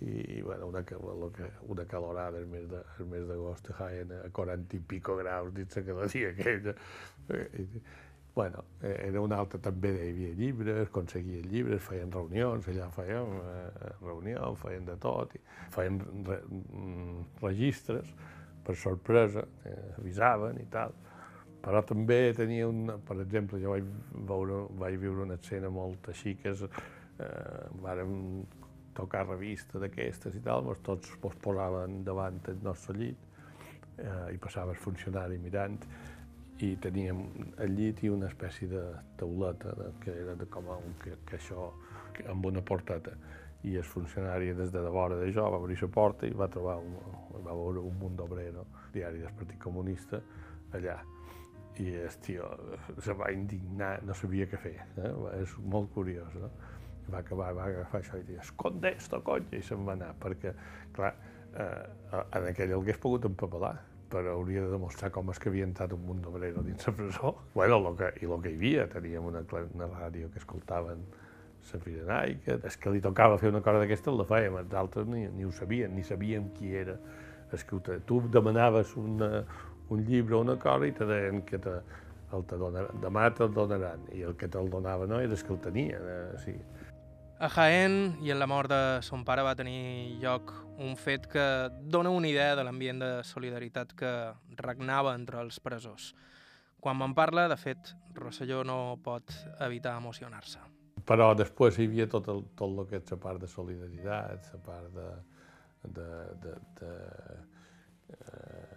i, 0.04 0.42
bueno, 0.44 0.68
una, 0.68 0.82
que, 0.84 0.98
una 1.72 1.86
calorada 1.88 2.38
el 2.38 2.48
mes, 2.52 2.66
de, 2.70 2.82
el 3.00 3.06
mes 3.12 3.28
d'agost 3.30 3.70
a 3.72 3.78
Jaén 3.80 4.12
a 4.18 4.26
40 4.36 4.76
i 4.76 4.82
pico 4.84 5.16
graus 5.16 5.54
dins 5.56 5.78
la 5.80 5.86
galeria 5.88 6.34
aquella. 6.36 6.76
I, 7.32 7.70
Bueno, 8.36 8.66
eh, 8.82 9.06
era 9.08 9.22
una 9.24 9.38
altra 9.40 9.62
també, 9.64 9.94
hi 9.96 10.10
havia 10.12 10.34
llibres, 10.36 10.90
aconseguien 10.90 11.46
llibres, 11.48 11.80
feien 11.86 12.10
reunions, 12.12 12.66
allà 12.68 12.90
feien 12.92 13.30
eh, 13.40 13.92
reunions, 14.02 14.60
feien 14.60 14.84
de 14.90 14.98
tot, 15.00 15.32
i 15.40 15.72
feien 15.72 16.02
re, 16.28 16.42
mm, 16.44 17.22
registres 17.40 18.12
per 18.68 18.76
sorpresa, 18.76 19.46
eh, 19.64 19.78
avisaven 20.02 20.60
i 20.60 20.68
tal. 20.74 20.92
Però 21.66 21.82
també 21.82 22.20
tenia 22.38 22.68
un, 22.70 22.92
per 23.08 23.18
exemple, 23.24 23.58
jo 23.62 23.74
vaig, 23.74 23.88
veure, 24.30 24.66
vaig 24.78 25.00
viure 25.02 25.26
una 25.26 25.40
escena 25.40 25.72
molt 25.74 26.12
així, 26.12 26.36
que 26.38 26.54
és, 26.54 26.62
eh, 26.62 27.64
vàrem 27.82 28.44
tocar 28.96 29.26
revista 29.28 29.80
d'aquestes 29.82 30.36
i 30.38 30.42
tal, 30.46 30.64
doncs 30.68 30.84
tots 30.86 31.16
ens 31.16 31.40
posaven 31.44 32.04
davant 32.08 32.38
el 32.52 32.62
nostre 32.64 32.96
llit 33.00 33.18
eh, 33.98 34.36
i 34.36 34.38
passava 34.42 34.72
el 34.76 34.80
funcionari 34.80 35.40
mirant 35.42 35.80
i 36.64 36.76
teníem 36.80 37.24
el 37.66 37.74
llit 37.76 38.04
i 38.06 38.12
una 38.14 38.30
espècie 38.32 38.70
de 38.72 38.84
tauleta 39.20 39.74
de, 39.76 39.90
que 40.04 40.14
era 40.22 40.36
de 40.40 40.48
com 40.52 40.70
un, 40.72 40.94
que, 41.02 41.18
que 41.28 41.40
això 41.40 41.72
que, 42.16 42.24
amb 42.32 42.48
una 42.48 42.64
porteta 42.64 43.18
i 43.68 43.76
el 43.76 43.84
funcionari 43.84 44.54
des 44.56 44.72
de 44.72 44.86
vora 44.94 45.18
de 45.20 45.32
jo 45.36 45.50
va 45.52 45.60
obrir 45.60 45.82
la 45.82 45.92
porta 45.92 46.30
i 46.30 46.38
va 46.38 46.48
trobar 46.48 46.78
un, 46.80 46.96
va 47.42 47.52
veure 47.52 47.84
un 47.84 48.00
munt 48.00 48.16
d'obrero, 48.22 48.66
diari 48.94 49.26
del 49.26 49.36
Partit 49.36 49.60
Comunista, 49.60 50.22
allà. 50.72 51.02
I 51.84 51.90
el 52.06 52.18
tio 52.24 52.50
se 53.04 53.14
va 53.20 53.32
indignar, 53.36 53.98
no 54.08 54.16
sabia 54.16 54.48
què 54.48 54.60
fer. 54.62 54.78
Eh? 55.02 55.12
És 55.42 55.58
molt 55.60 55.92
curiós, 55.96 56.38
no? 56.40 56.52
I 57.06 57.12
va 57.14 57.20
acabar, 57.20 57.52
va 57.58 57.66
agafar 57.70 58.02
això 58.02 58.20
i 58.20 58.24
dir, 58.26 58.40
esconde 58.42 58.94
esto, 58.96 59.20
conya, 59.26 59.52
i 59.58 59.66
se'n 59.66 59.84
va 59.86 59.94
anar, 59.94 60.14
perquè, 60.22 60.56
clar, 60.96 61.12
eh, 61.54 62.22
en 62.24 62.48
aquell 62.50 62.72
el 62.72 62.80
hagués 62.80 63.02
pogut 63.04 63.28
empapelar 63.30 63.76
però 64.16 64.36
hauria 64.38 64.64
de 64.64 64.72
demostrar 64.72 65.10
com 65.12 65.30
és 65.34 65.40
que 65.42 65.50
havia 65.50 65.66
entrat 65.68 65.94
un 65.96 66.04
munt 66.06 66.22
d'obrero 66.24 66.64
dins 66.64 66.88
la 66.88 66.94
presó. 66.96 67.34
Bueno, 67.56 67.80
lo 67.82 67.96
que, 67.98 68.12
i 68.22 68.30
el 68.30 68.42
que 68.44 68.52
hi 68.54 68.58
havia, 68.60 68.88
teníem 68.92 69.26
una, 69.32 69.42
una 69.66 69.88
ràdio 69.92 70.30
que 70.32 70.40
escoltaven 70.40 71.04
la 71.66 71.80
Pirenaica, 71.82 72.60
és 72.70 72.78
que 72.78 72.94
li 72.94 73.02
tocava 73.02 73.40
fer 73.42 73.50
una 73.50 73.64
cosa 73.66 73.82
d'aquesta, 73.82 74.14
la 74.14 74.28
fèiem, 74.30 74.60
els 74.62 74.76
altres 74.78 75.08
ni, 75.10 75.26
ni 75.34 75.48
ho 75.48 75.52
sabien, 75.52 75.96
ni 75.98 76.06
sabíem 76.06 76.52
qui 76.56 76.76
era. 76.78 77.00
És 77.54 77.66
que 77.66 77.80
tu 78.06 78.22
demanaves 78.32 78.94
una, 79.00 79.44
un 79.90 80.06
llibre 80.06 80.36
o 80.36 80.42
una 80.42 80.58
cosa 80.60 80.88
i 80.88 80.94
te 80.96 81.06
deien 81.06 81.44
que 81.46 81.60
te, 81.62 81.76
el 82.34 82.46
te 82.50 82.58
donaran, 82.58 83.02
demà 83.04 83.30
te'l 83.36 83.54
donaran, 83.54 84.08
i 84.16 84.26
el 84.26 84.36
que 84.40 84.50
te'l 84.52 84.70
donava 84.70 85.08
no 85.08 85.20
era 85.22 85.36
que 85.36 85.54
el 85.54 85.62
tenia. 85.62 86.00
Eh? 86.00 86.38
Sigui, 86.44 86.64
a 87.38 87.50
Jaén 87.50 88.16
i 88.24 88.32
en 88.32 88.40
la 88.40 88.48
mort 88.48 88.72
de 88.72 89.02
son 89.04 89.26
pare 89.28 89.44
va 89.44 89.58
tenir 89.60 90.16
lloc 90.22 90.54
un 90.80 90.96
fet 90.96 91.26
que 91.28 91.44
dona 91.84 92.10
una 92.10 92.30
idea 92.30 92.56
de 92.56 92.64
l'ambient 92.64 93.02
de 93.04 93.10
solidaritat 93.28 93.92
que 93.92 94.12
regnava 94.56 95.16
entre 95.20 95.42
els 95.44 95.60
presors. 95.60 96.14
Quan 96.80 96.96
me'n 96.96 97.16
parla, 97.18 97.50
de 97.52 97.58
fet, 97.60 97.92
Rosselló 98.16 98.64
no 98.64 98.96
pot 99.04 99.34
evitar 99.66 99.98
emocionar-se. 100.00 100.62
Però 101.06 101.34
després 101.36 101.76
hi 101.78 101.90
havia 101.90 102.08
tot 102.08 102.30
el, 102.32 102.44
tot 102.56 102.72
el 102.72 102.88
que 102.88 103.02
és 103.02 103.12
la 103.12 103.20
part 103.20 103.44
de 103.44 103.52
solidaritat, 103.52 104.48
la 104.54 104.62
part 104.64 104.96
de, 104.96 105.10
de, 105.98 106.10
de, 106.46 106.56
de 106.80 106.92
eh, 108.16 108.75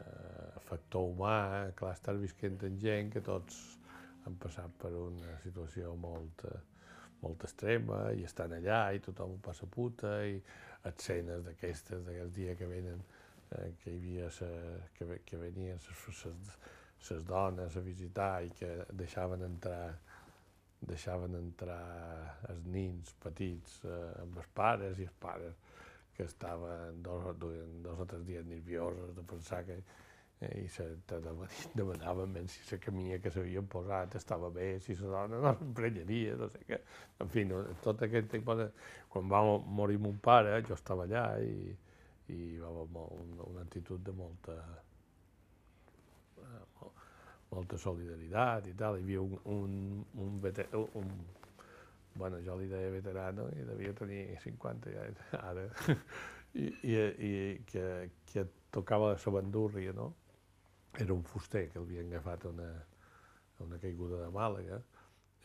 factor 0.68 1.10
humà, 1.12 1.36
clar, 1.78 1.94
estar 1.96 2.14
visquent 2.20 2.58
amb 2.68 2.80
gent 2.82 3.12
que 3.14 3.22
tots 3.24 3.60
han 4.26 4.36
passat 4.40 4.74
per 4.80 4.92
una 4.96 5.36
situació 5.44 5.94
molt, 5.96 6.44
eh, 6.48 6.58
molt 7.22 7.44
extrema 7.48 8.08
i 8.16 8.24
estan 8.28 8.54
allà 8.58 8.82
i 8.94 9.02
tothom 9.04 9.36
ho 9.36 9.38
passa 9.44 9.68
puta 9.78 10.18
i 10.28 10.36
escenes 10.90 11.44
d'aquestes, 11.46 12.04
d'aquest 12.06 12.34
dia 12.36 12.56
que 12.58 12.68
venen, 12.70 13.00
eh, 13.50 13.70
que 13.80 13.92
hi 13.92 14.00
havia 14.00 14.28
sa, 14.34 14.50
que, 14.96 15.22
que 15.24 15.40
venien 15.40 15.80
les 17.08 17.24
dones 17.24 17.76
a 17.76 17.80
visitar 17.80 18.32
i 18.44 18.52
que 18.58 18.70
deixaven 18.92 19.44
entrar 19.46 19.82
deixaven 20.78 21.34
entrar 21.34 22.38
els 22.52 22.66
nins 22.70 23.14
petits 23.22 23.80
eh, 23.84 24.22
amb 24.22 24.36
els 24.38 24.50
pares 24.54 25.00
i 25.00 25.06
els 25.08 25.16
pares 25.18 25.56
que 26.14 26.26
estaven 26.26 27.00
dos, 27.02 27.26
dos 27.38 28.02
o 28.02 28.06
tres 28.06 28.24
dies 28.26 28.46
nerviosos 28.46 29.14
de 29.16 29.24
pensar 29.26 29.64
que 29.66 29.78
eh, 30.41 30.64
i 30.64 30.68
se 30.68 30.84
te 31.07 31.20
demanaven 31.74 32.32
ben 32.32 32.49
si 32.49 32.61
la 32.70 32.78
camina 32.78 33.18
que 33.18 33.30
s'havien 33.30 33.66
posat 33.66 34.14
estava 34.14 34.51
bé, 34.51 34.78
si 34.80 34.97
la 34.97 35.09
dona 35.09 35.41
no 35.43 35.55
s'emprenyaria, 35.59 36.36
no 36.36 36.49
sé 36.53 36.62
què. 36.68 36.80
En 37.24 37.32
fi, 37.32 37.45
no, 37.49 37.62
tot 37.84 38.03
aquest 38.07 38.30
tipus 38.34 38.62
de... 38.62 38.68
Quan 39.09 39.30
va 39.30 39.43
morir 39.80 39.99
mon 39.99 40.18
pare, 40.22 40.61
jo 40.68 40.76
estava 40.76 41.07
allà 41.09 41.24
i, 41.41 41.72
i 42.34 42.59
va 42.61 42.68
haver 42.68 42.86
una, 42.93 43.49
una 43.49 43.64
actitud 43.64 44.05
de 44.05 44.12
molta, 44.12 44.57
eh, 46.45 46.93
molta 47.51 47.80
solidaritat 47.80 48.68
i 48.68 48.76
tal. 48.76 48.99
Hi 48.99 49.07
havia 49.07 49.24
un, 49.24 49.39
un, 49.55 50.05
un, 50.26 50.39
veter, 50.45 50.68
un 50.76 51.12
bueno, 52.18 52.41
jo 52.43 52.57
li 52.59 52.66
deia 52.66 52.91
veterano 52.91 53.47
i 53.55 53.64
devia 53.64 53.95
tenir 53.95 54.36
50 54.43 54.91
ja 54.91 55.05
ara, 55.39 55.68
i, 56.59 56.66
i, 56.82 56.95
i 57.28 57.34
que, 57.66 57.84
que 58.26 58.45
tocava 58.74 59.12
la 59.14 59.32
bandúrria, 59.32 59.93
no? 59.95 60.12
Era 60.97 61.12
un 61.12 61.24
fuster 61.24 61.68
que 61.70 61.78
l'havien 61.78 62.12
agafat 62.12 62.47
a 62.47 62.49
una, 62.55 62.70
a 63.59 63.64
una 63.64 63.78
caiguda 63.82 64.22
de 64.24 64.30
Màlaga, 64.34 64.80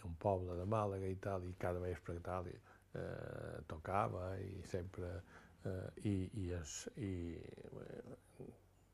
un 0.03 0.15
poble 0.19 0.55
de 0.59 0.65
Màlaga 0.67 1.07
i 1.07 1.15
tal, 1.23 1.45
i 1.47 1.53
cada 1.59 1.79
vespre 1.79 2.17
i 2.17 2.23
tal, 2.23 2.49
eh, 2.49 3.63
tocava 3.67 4.33
i 4.39 4.61
sempre... 4.71 5.15
Eh, 5.63 6.07
i, 6.09 6.13
i, 6.41 6.49
es, 6.51 6.89
i 6.99 7.37
eh, 7.39 7.99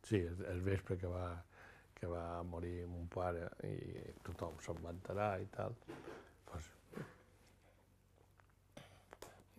sí, 0.06 0.20
el, 0.20 0.44
el 0.52 0.60
vespre 0.62 1.00
que 1.02 1.10
va, 1.10 1.32
que 1.98 2.06
va 2.06 2.44
morir 2.46 2.86
mon 2.86 3.08
pare 3.10 3.48
i 3.66 3.74
tothom 4.28 4.60
se'n 4.62 4.78
va 4.84 4.94
enterar 4.94 5.32
i 5.42 5.48
tal, 5.56 5.74
pues, 6.46 6.70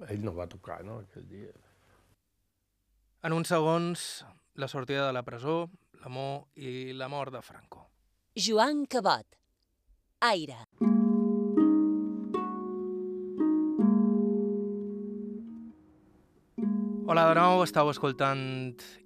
ell 0.07 0.22
no 0.22 0.36
va 0.38 0.47
tocar, 0.55 0.84
no?, 0.86 1.01
aquell 1.03 1.26
dia. 1.32 1.51
En 3.26 3.34
uns 3.34 3.51
segons, 3.51 4.07
la 4.55 4.70
sortida 4.70 5.09
de 5.09 5.12
la 5.18 5.26
presó, 5.26 5.64
l'amor 6.01 6.46
i 6.57 6.92
la 6.96 7.09
mort 7.09 7.32
de 7.32 7.42
Franco. 7.42 7.86
Joan 8.34 8.86
Cabot. 8.86 9.36
Aire. 10.20 10.64
Hola 17.11 17.24
de 17.26 17.34
nou, 17.34 17.64
estàu 17.64 17.90
escoltant 17.90 18.40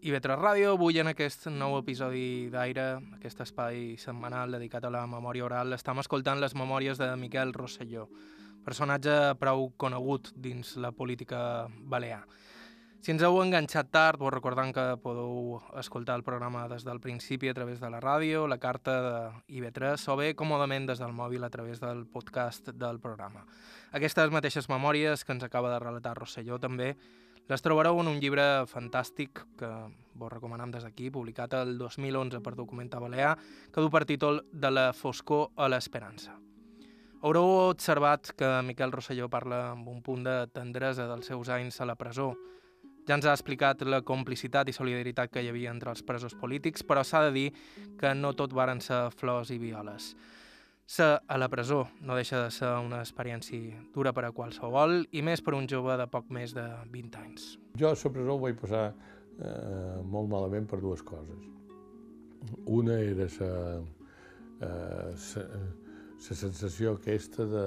IB3 0.05 0.37
Ràdio. 0.37 0.75
Avui 0.77 0.99
en 1.01 1.09
aquest 1.09 1.47
nou 1.49 1.79
episodi 1.79 2.51
d'Aire, 2.53 2.99
aquest 3.17 3.41
espai 3.47 3.95
setmanal 3.99 4.53
dedicat 4.53 4.85
a 4.85 4.93
la 4.93 5.07
memòria 5.09 5.47
oral, 5.47 5.73
estem 5.73 6.03
escoltant 6.03 6.43
les 6.43 6.55
memòries 6.55 7.01
de 7.01 7.09
Miquel 7.17 7.55
Rosselló, 7.57 8.05
personatge 8.67 9.15
prou 9.41 9.71
conegut 9.81 10.35
dins 10.37 10.77
la 10.77 10.93
política 10.93 11.65
balear. 11.65 12.27
Si 13.05 13.13
ens 13.13 13.21
heu 13.21 13.35
enganxat 13.43 13.91
tard, 13.93 14.17
vos 14.17 14.33
recordant 14.33 14.71
que 14.73 14.83
podeu 15.05 15.59
escoltar 15.77 16.15
el 16.17 16.23
programa 16.25 16.63
des 16.71 16.87
del 16.89 17.03
principi 17.05 17.51
a 17.51 17.55
través 17.59 17.77
de 17.83 17.91
la 17.93 17.99
ràdio, 18.01 18.47
la 18.49 18.57
carta 18.57 18.95
de 19.05 19.19
IB3 19.59 20.07
o 20.09 20.17
bé 20.17 20.31
còmodament 20.33 20.87
des 20.89 21.03
del 21.03 21.13
mòbil 21.13 21.45
a 21.45 21.51
través 21.53 21.83
del 21.83 22.07
podcast 22.09 22.71
del 22.73 23.01
programa. 23.05 23.43
Aquestes 23.93 24.33
mateixes 24.33 24.71
memòries 24.73 25.21
que 25.21 25.37
ens 25.37 25.45
acaba 25.45 25.75
de 25.75 25.83
relatar 25.85 26.15
Rosselló 26.17 26.57
també 26.57 26.95
les 27.53 27.67
trobareu 27.67 28.01
en 28.01 28.09
un 28.09 28.23
llibre 28.25 28.65
fantàstic 28.73 29.45
que 29.61 29.71
vos 30.15 30.33
recomanem 30.33 30.73
des 30.73 30.89
d'aquí, 30.89 31.13
publicat 31.13 31.61
el 31.61 31.77
2011 31.77 32.41
per 32.41 32.57
Documenta 32.57 33.05
Balear, 33.05 33.37
que 33.69 33.85
du 33.85 33.93
per 33.93 34.07
títol 34.09 34.47
De 34.49 34.73
la 34.73 34.95
foscor 34.97 35.51
a 35.57 35.69
l'esperança. 35.69 36.41
Haureu 37.21 37.69
observat 37.69 38.33
que 38.33 38.49
Miquel 38.65 38.97
Rosselló 38.97 39.29
parla 39.29 39.75
amb 39.77 39.93
un 39.93 40.01
punt 40.01 40.25
de 40.25 40.47
tendresa 40.57 41.05
dels 41.05 41.29
seus 41.29 41.53
anys 41.53 41.83
a 41.85 41.93
la 41.93 42.01
presó, 42.01 42.33
ja 43.09 43.19
ens 43.19 43.27
ha 43.27 43.35
explicat 43.37 43.83
la 43.85 44.01
complicitat 44.03 44.69
i 44.69 44.77
solidaritat 44.77 45.33
que 45.33 45.43
hi 45.45 45.51
havia 45.53 45.73
entre 45.75 45.93
els 45.93 46.03
presos 46.07 46.35
polítics, 46.41 46.85
però 46.87 47.05
s'ha 47.05 47.25
de 47.27 47.33
dir 47.35 47.49
que 48.01 48.15
no 48.15 48.33
tot 48.33 48.55
varen 48.57 48.81
ser 48.81 49.11
flors 49.15 49.53
i 49.53 49.59
violes. 49.61 50.15
Ser 50.87 51.15
a 51.17 51.39
la 51.41 51.49
presó 51.49 51.87
no 52.05 52.17
deixa 52.17 52.43
de 52.43 52.51
ser 52.53 52.69
una 52.85 53.01
experiència 53.01 53.81
dura 53.95 54.13
per 54.13 54.27
a 54.29 54.33
qualsevol 54.37 55.07
i 55.17 55.23
més 55.25 55.41
per 55.41 55.55
un 55.57 55.69
jove 55.69 55.97
de 55.97 56.07
poc 56.13 56.29
més 56.29 56.53
de 56.57 56.65
20 56.93 57.21
anys. 57.23 57.47
Jo 57.81 57.89
a 57.89 57.97
la 57.97 58.13
presó 58.13 58.37
ho 58.37 58.43
vaig 58.43 58.59
passar 58.61 58.85
eh, 58.93 60.01
molt 60.05 60.29
malament 60.29 60.69
per 60.69 60.81
dues 60.85 61.03
coses. 61.03 61.49
Una 62.69 62.99
era 63.01 63.29
la 63.41 64.69
eh, 64.69 65.15
sensació 66.21 66.99
aquesta 66.99 67.49
de, 67.49 67.67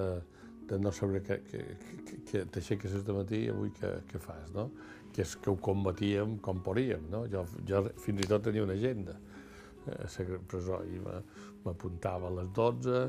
de 0.70 0.80
no 0.80 0.92
saber 0.92 1.24
que 1.26 2.44
t'aixeques 2.54 3.02
de 3.06 3.18
matí 3.18 3.42
i 3.48 3.50
avui 3.50 3.74
què, 3.74 3.96
què 4.12 4.22
fas, 4.22 4.54
no? 4.54 4.70
Que 5.18 5.26
és 5.26 5.34
que 5.42 5.50
ho 5.50 5.58
combatíem 5.58 6.38
com 6.46 6.62
podíem. 6.62 7.08
No? 7.10 7.24
Jo, 7.32 7.42
jo 7.66 7.82
fins 8.04 8.22
i 8.22 8.30
tot 8.30 8.46
tenia 8.46 8.62
una 8.68 8.78
agenda 8.78 9.18
a 9.88 10.06
la 10.06 10.38
presó 10.52 10.82
i 10.86 11.00
m'apuntava 11.02 12.30
a 12.30 12.36
les 12.38 12.52
12, 12.54 13.02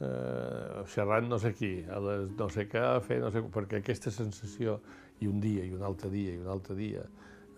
eh, 0.00 0.82
xerrant 0.94 1.28
no 1.28 1.38
sé 1.42 1.52
qui, 1.58 1.72
a 1.84 1.98
les 2.00 2.30
no 2.38 2.48
sé 2.48 2.64
què, 2.70 2.84
fer 3.04 3.20
no 3.20 3.30
sé 3.34 3.42
perquè 3.52 3.80
aquesta 3.80 4.12
sensació, 4.14 4.78
i 5.20 5.28
un 5.28 5.40
dia, 5.40 5.66
i 5.66 5.74
un 5.76 5.82
altre 5.84 6.08
dia, 6.08 6.32
i 6.32 6.40
un 6.40 6.48
altre 6.48 6.76
dia, 6.78 7.02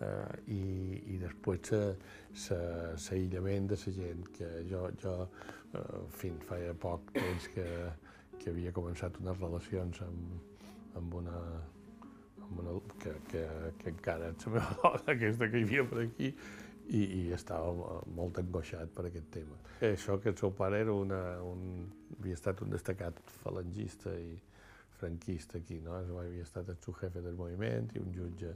eh, 0.03 0.39
i, 0.51 0.63
i 1.15 1.19
després 1.21 1.71
l'aïllament 2.49 3.69
de 3.71 3.79
la 3.85 3.93
gent, 3.99 4.25
que 4.35 4.49
jo, 4.71 4.87
jo 4.99 5.13
eh, 5.23 6.01
fins 6.19 6.43
feia 6.49 6.73
poc 6.73 7.13
temps 7.15 7.47
que, 7.55 7.67
que 8.39 8.51
havia 8.51 8.73
començat 8.75 9.21
unes 9.21 9.39
relacions 9.39 10.01
amb, 10.03 10.57
amb 10.99 11.21
una 11.21 11.37
una, 12.51 12.75
que, 12.99 13.13
que, 13.31 13.43
que 13.79 13.89
encara 13.93 14.31
és 14.33 14.45
la 14.47 14.53
meva 14.57 14.77
dona, 14.81 15.15
aquesta 15.15 15.49
que 15.49 15.61
hi 15.61 15.67
havia 15.67 15.85
per 15.89 15.99
aquí, 16.03 16.31
i, 16.89 17.01
i 17.01 17.21
estava 17.35 17.99
molt 18.15 18.39
angoixat 18.41 18.91
per 18.95 19.07
aquest 19.07 19.29
tema. 19.33 19.59
Això 19.87 20.17
que 20.21 20.31
el 20.31 20.37
seu 20.39 20.51
pare 20.55 20.81
era 20.83 20.95
una, 20.95 21.21
un, 21.47 21.85
havia 22.19 22.37
estat 22.37 22.61
un 22.65 22.73
destacat 22.73 23.19
falangista 23.43 24.13
i 24.19 24.33
franquista 24.99 25.59
aquí, 25.59 25.79
no? 25.83 25.95
havia 25.95 26.43
estat 26.43 26.69
el 26.71 26.79
seu 26.83 26.95
jefe 26.99 27.23
del 27.23 27.37
moviment 27.39 27.89
i 27.95 28.03
un 28.03 28.11
jutge 28.15 28.53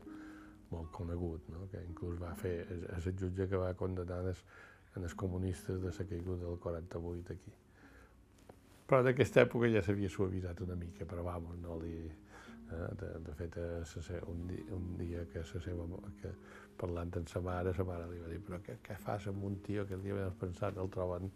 molt 0.72 0.92
conegut, 0.96 1.48
no? 1.54 1.68
que 1.72 1.82
inclús 1.88 2.20
va 2.22 2.34
fer, 2.36 2.58
és, 2.76 3.08
el 3.08 3.16
jutge 3.16 3.48
que 3.48 3.60
va 3.60 3.72
condenar 3.80 4.22
els, 4.28 4.44
els 5.00 5.16
comunistes 5.16 5.82
de 5.84 5.94
la 5.96 6.10
caiguda 6.12 6.46
del 6.46 6.60
48 6.64 7.36
aquí. 7.36 7.56
Però 8.88 9.02
d'aquesta 9.04 9.44
època 9.44 9.68
ja 9.72 9.84
s'havia 9.84 10.08
suavitzat 10.12 10.62
una 10.64 10.76
mica, 10.80 11.08
però 11.08 11.24
vamos, 11.28 11.58
no 11.60 11.76
li, 11.82 11.96
Eh? 11.98 12.27
De, 12.68 13.10
de 13.24 13.34
fet, 13.40 13.56
eh, 13.58 14.22
un, 14.28 14.48
dia, 14.48 14.64
un 14.76 14.88
dia 15.00 15.22
que, 15.32 15.40
la 15.40 15.62
seva, 15.64 15.86
que 16.22 16.32
parlant 16.78 17.14
amb 17.16 17.30
sa 17.32 17.40
mare, 17.40 17.72
sa 17.74 17.86
mare 17.88 18.10
li 18.12 18.20
va 18.20 18.32
dir 18.32 18.42
però 18.44 18.60
què, 18.66 18.76
què 18.84 18.98
fas 19.00 19.30
amb 19.32 19.46
un 19.48 19.56
tio 19.64 19.86
que 19.88 19.96
el 19.96 20.04
dia 20.04 20.18
ben 20.18 20.36
pensat 20.42 20.78
el 20.84 20.90
troben, 20.92 21.32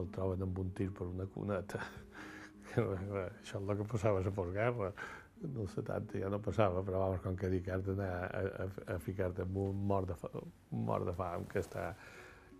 el 0.00 0.08
troben 0.16 0.42
amb 0.42 0.58
un 0.58 0.72
tir 0.74 0.88
per 0.90 1.06
una 1.06 1.28
cuneta? 1.30 1.78
Això 2.74 3.60
és 3.60 3.60
el 3.60 3.76
que 3.78 3.86
passava 3.94 4.18
a 4.18 4.26
la 4.26 4.34
postguerra. 4.34 4.90
En 5.44 5.56
el 5.60 5.68
70 5.68 6.18
ja 6.22 6.32
no 6.32 6.40
passava, 6.42 6.82
però 6.82 7.04
vamos, 7.04 7.22
com 7.22 7.38
que 7.38 7.50
dic, 7.52 7.70
has 7.70 7.86
d'anar 7.86 8.10
a, 8.24 8.42
a, 8.64 8.68
a 8.94 8.98
ficar-te 9.02 9.46
en 9.46 9.56
un 9.60 9.86
mort 9.86 10.10
de, 10.10 10.18
un 10.34 10.84
mort 10.90 11.06
de 11.06 11.14
fam 11.14 11.46
que 11.50 11.62
està... 11.62 11.90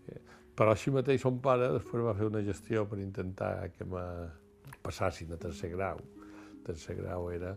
Eh, 0.07 0.21
però 0.55 0.71
així 0.71 0.91
mateix 0.93 1.19
son 1.19 1.41
pare 1.43 1.67
després 1.73 2.05
va 2.05 2.15
fer 2.15 2.29
una 2.29 2.43
gestió 2.45 2.85
per 2.87 3.01
intentar 3.03 3.71
que 3.75 3.87
me 3.91 4.03
passassin 4.85 5.33
a 5.35 5.39
tercer 5.41 5.73
grau. 5.73 5.99
Tercer 6.63 6.95
grau 7.01 7.27
era 7.33 7.55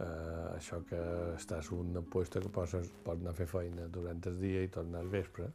eh, 0.00 0.56
això 0.56 0.80
que 0.88 1.00
estàs 1.34 1.70
un 1.74 1.96
puesto 2.10 2.40
que 2.40 2.50
pots, 2.52 2.90
pots 3.04 3.20
anar 3.20 3.34
a 3.34 3.38
fer 3.38 3.46
feina 3.50 3.88
durant 3.88 4.22
el 4.30 4.40
dia 4.40 4.64
i 4.64 4.72
tornar 4.72 5.02
al 5.04 5.12
vespre, 5.12 5.50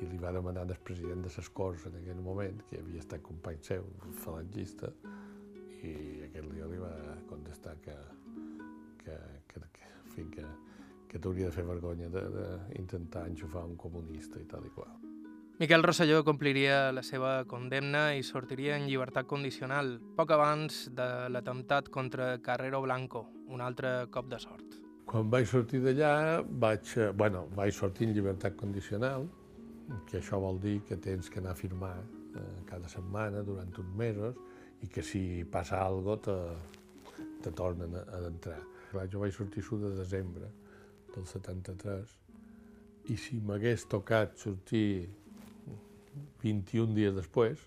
i 0.00 0.08
li 0.08 0.18
va 0.18 0.32
demanar 0.34 0.64
al 0.64 0.76
president 0.82 1.22
de 1.22 1.30
les 1.36 1.50
Corts 1.58 1.86
en 1.90 1.98
aquell 2.00 2.20
moment, 2.24 2.62
que 2.68 2.80
havia 2.80 3.02
estat 3.02 3.22
company 3.22 3.60
seu, 3.62 3.86
falangista, 4.24 4.90
i 5.84 5.94
aquest 6.28 6.50
dia 6.52 6.68
li 6.70 6.80
va 6.80 6.92
contestar 7.28 7.76
que, 7.84 7.96
que, 9.04 9.18
que, 9.50 9.64
que, 9.78 9.90
en 10.00 10.12
fi, 10.16 10.28
que, 10.36 10.46
que 11.10 11.20
t'hauria 11.20 11.50
de 11.50 11.56
fer 11.58 11.66
vergonya 11.68 12.10
d'intentar 12.14 13.26
enxufar 13.30 13.66
un 13.68 13.76
comunista 13.76 14.40
i 14.40 14.48
tal 14.50 14.64
i 14.66 14.72
qual. 14.74 15.03
Miquel 15.54 15.84
Rosselló 15.86 16.24
compliria 16.26 16.90
la 16.90 17.02
seva 17.06 17.44
condemna 17.46 18.08
i 18.18 18.24
sortiria 18.26 18.74
en 18.74 18.88
llibertat 18.88 19.28
condicional 19.30 19.92
poc 20.18 20.32
abans 20.34 20.88
de 20.98 21.06
l'atemptat 21.30 21.92
contra 21.94 22.40
Carrero 22.42 22.80
Blanco, 22.82 23.22
un 23.54 23.62
altre 23.62 23.92
cop 24.10 24.26
de 24.32 24.40
sort. 24.42 24.74
Quan 25.06 25.30
vaig 25.30 25.46
sortir 25.46 25.78
d'allà, 25.84 26.42
vaig, 26.42 26.96
eh, 26.98 27.12
bueno, 27.14 27.44
vaig 27.54 27.70
sortir 27.70 28.08
en 28.08 28.16
llibertat 28.18 28.58
condicional, 28.58 29.28
que 30.10 30.18
això 30.18 30.42
vol 30.42 30.58
dir 30.58 30.80
que 30.88 30.98
tens 30.98 31.30
que 31.30 31.38
anar 31.38 31.54
a 31.54 31.62
firmar 31.62 31.94
eh, 32.02 32.44
cada 32.66 32.90
setmana 32.90 33.46
durant 33.46 33.70
uns 33.78 33.94
mesos 33.94 34.42
i 34.82 34.90
que 34.90 35.06
si 35.06 35.44
passa 35.44 35.84
alguna 35.86 36.18
cosa 36.18 36.50
te, 37.14 37.24
te 37.46 37.54
tornen 37.54 37.94
a, 37.94 38.08
a 38.10 38.24
entrar. 38.26 38.58
Jo 38.90 39.22
vaig 39.22 39.30
sortir 39.30 39.62
su 39.62 39.78
de 39.78 39.94
desembre 39.94 40.50
del 41.14 41.26
73 41.30 42.22
i 43.14 43.16
si 43.16 43.38
m'hagués 43.38 43.86
tocat 43.86 44.34
sortir 44.34 44.88
21 46.42 46.94
dies 46.96 47.14
després 47.16 47.62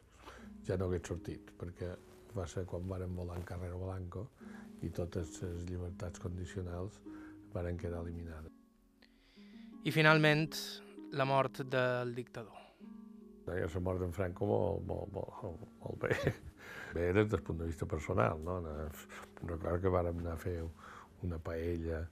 ja 0.67 0.77
no 0.77 0.87
hagués 0.89 1.07
sortit, 1.07 1.51
perquè 1.59 1.93
va 2.35 2.45
ser 2.47 2.65
quan 2.69 2.87
varen 2.89 3.15
volar 3.15 3.37
en 3.39 3.45
Carrero 3.47 3.79
Blanco 3.81 4.27
i 4.85 4.91
totes 4.93 5.39
les 5.41 5.63
llibertats 5.69 6.21
condicionals 6.21 6.99
varen 7.53 7.79
quedar 7.79 8.03
eliminades. 8.03 8.51
I 9.87 9.93
finalment, 9.95 10.51
la 11.15 11.25
mort 11.25 11.63
del 11.71 12.13
dictador. 12.15 12.65
Deia 13.47 13.69
la 13.71 13.81
mort 13.81 14.01
d'en 14.03 14.11
Franco 14.11 14.45
molt, 14.49 14.83
molt, 14.89 15.13
molt, 15.15 15.63
molt 15.79 16.01
bé. 16.03 16.17
Bé 16.93 17.07
des 17.15 17.29
del 17.31 17.43
punt 17.43 17.61
de 17.61 17.69
vista 17.69 17.87
personal, 17.87 18.41
no? 18.43 18.59
Recordo 19.43 19.79
que 19.81 19.93
vàrem 19.93 20.19
anar 20.19 20.35
a 20.35 20.41
fer 20.41 20.57
una 21.23 21.39
paella 21.39 22.03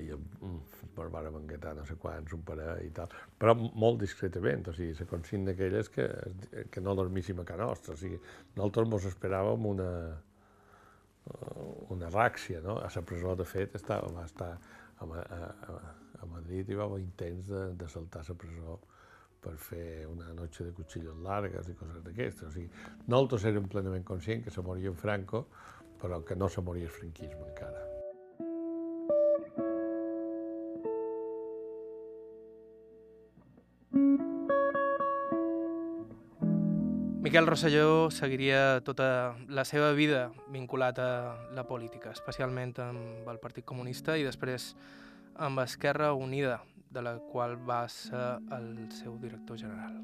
i 0.00 0.10
ens 0.12 0.82
vàrem 0.96 1.36
engatar 1.38 1.72
no 1.78 1.84
sé 1.88 1.96
quants, 2.00 2.34
un 2.36 2.42
parell 2.46 2.82
i 2.84 2.90
tal, 2.94 3.12
però 3.38 3.54
molt 3.56 4.02
discretament, 4.02 4.66
o 4.68 4.74
sigui, 4.76 4.96
la 4.98 5.08
consigna 5.08 5.54
aquella 5.54 5.80
és 5.80 5.88
que, 5.92 6.08
que 6.70 6.82
no 6.84 6.94
dormíssim 6.98 7.40
a 7.40 7.46
casa 7.48 7.68
nostra, 7.70 7.96
o 7.96 8.00
sigui, 8.00 8.20
nosaltres 8.56 8.90
mos 8.92 9.08
esperàvem 9.08 9.66
una, 9.70 9.90
una 11.94 12.10
ràxia, 12.10 12.60
no? 12.64 12.78
A 12.82 12.90
la 12.94 13.02
presó, 13.06 13.34
de 13.38 13.48
fet, 13.48 13.76
estava, 13.78 14.10
va 14.12 14.24
estar 14.28 14.52
a, 14.56 15.04
a, 15.06 15.76
a, 16.20 16.26
Madrid 16.32 16.70
i 16.70 16.78
va 16.78 16.88
haver 16.88 17.02
intents 17.02 17.48
de, 17.50 17.62
de 17.78 17.88
saltar 17.88 18.24
la 18.28 18.36
presó 18.38 18.78
per 19.42 19.56
fer 19.58 20.06
una 20.06 20.32
noche 20.36 20.64
de 20.64 20.72
cuchillos 20.72 21.18
largas 21.24 21.68
i 21.68 21.74
coses 21.78 22.02
d'aquestes. 22.04 22.48
O 22.48 22.52
sigui, 22.54 22.68
nosaltres 23.06 23.48
érem 23.50 23.66
plenament 23.70 24.06
conscients 24.06 24.44
que 24.46 24.54
se 24.54 24.62
moria 24.62 24.92
en 24.92 25.00
Franco, 25.00 25.46
però 26.02 26.22
que 26.26 26.36
no 26.36 26.48
se 26.48 26.62
moria 26.62 26.90
el 26.90 26.94
franquisme 26.94 27.48
encara. 27.48 27.91
Miquel 37.32 37.46
Rosselló 37.46 38.10
seguiria 38.12 38.82
tota 38.84 39.32
la 39.48 39.62
seva 39.64 39.94
vida 39.96 40.26
vinculat 40.52 40.98
a 41.00 41.06
la 41.56 41.62
política, 41.64 42.10
especialment 42.12 42.74
amb 42.84 43.30
el 43.32 43.38
Partit 43.40 43.64
Comunista 43.64 44.18
i 44.20 44.26
després 44.26 44.74
amb 45.40 45.62
Esquerra 45.64 46.10
Unida, 46.12 46.58
de 46.92 47.00
la 47.00 47.14
qual 47.32 47.56
va 47.56 47.86
ser 47.88 48.20
el 48.52 48.68
seu 48.92 49.16
director 49.16 49.56
general. 49.56 49.96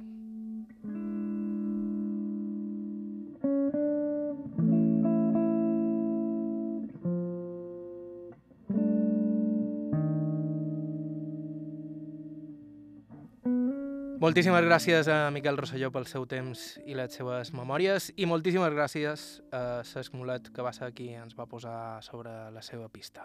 Moltíssimes 14.29 14.61
gràcies 14.61 15.09
a 15.09 15.31
Miquel 15.33 15.57
Rosselló 15.57 15.89
pel 15.89 16.05
seu 16.05 16.27
temps 16.29 16.75
i 16.85 16.93
les 16.93 17.15
seves 17.17 17.49
memòries 17.57 18.11
i 18.21 18.27
moltíssimes 18.29 18.75
gràcies 18.75 19.23
a 19.57 19.61
Cesc 19.89 20.13
Mulet 20.13 20.51
que 20.53 20.67
va 20.67 20.73
ser 20.77 20.91
qui 20.93 21.07
ens 21.17 21.33
va 21.39 21.47
posar 21.49 22.03
sobre 22.05 22.35
la 22.53 22.61
seva 22.61 22.91
pista. 22.93 23.25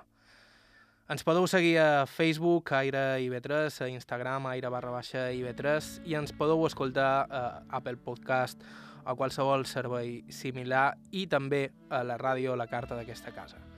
Ens 1.11 1.27
podeu 1.27 1.43
seguir 1.51 1.73
a 1.83 2.05
Facebook, 2.07 2.71
Aire 2.79 3.19
IB3, 3.25 3.81
a 3.83 3.91
Instagram, 3.91 4.47
Aire 4.53 4.71
barra 4.71 4.95
baixa 4.95 5.25
IB3 5.35 6.07
i 6.07 6.15
ens 6.21 6.31
podeu 6.31 6.63
escoltar 6.71 7.27
a 7.27 7.43
Apple 7.67 7.99
Podcast 7.99 8.63
o 9.03 9.19
qualsevol 9.19 9.67
servei 9.67 10.21
similar 10.31 10.93
i 11.11 11.27
també 11.27 11.65
a 11.91 12.05
la 12.07 12.15
ràdio 12.15 12.55
La 12.55 12.71
Carta 12.71 12.95
d'aquesta 12.95 13.35
casa. 13.35 13.72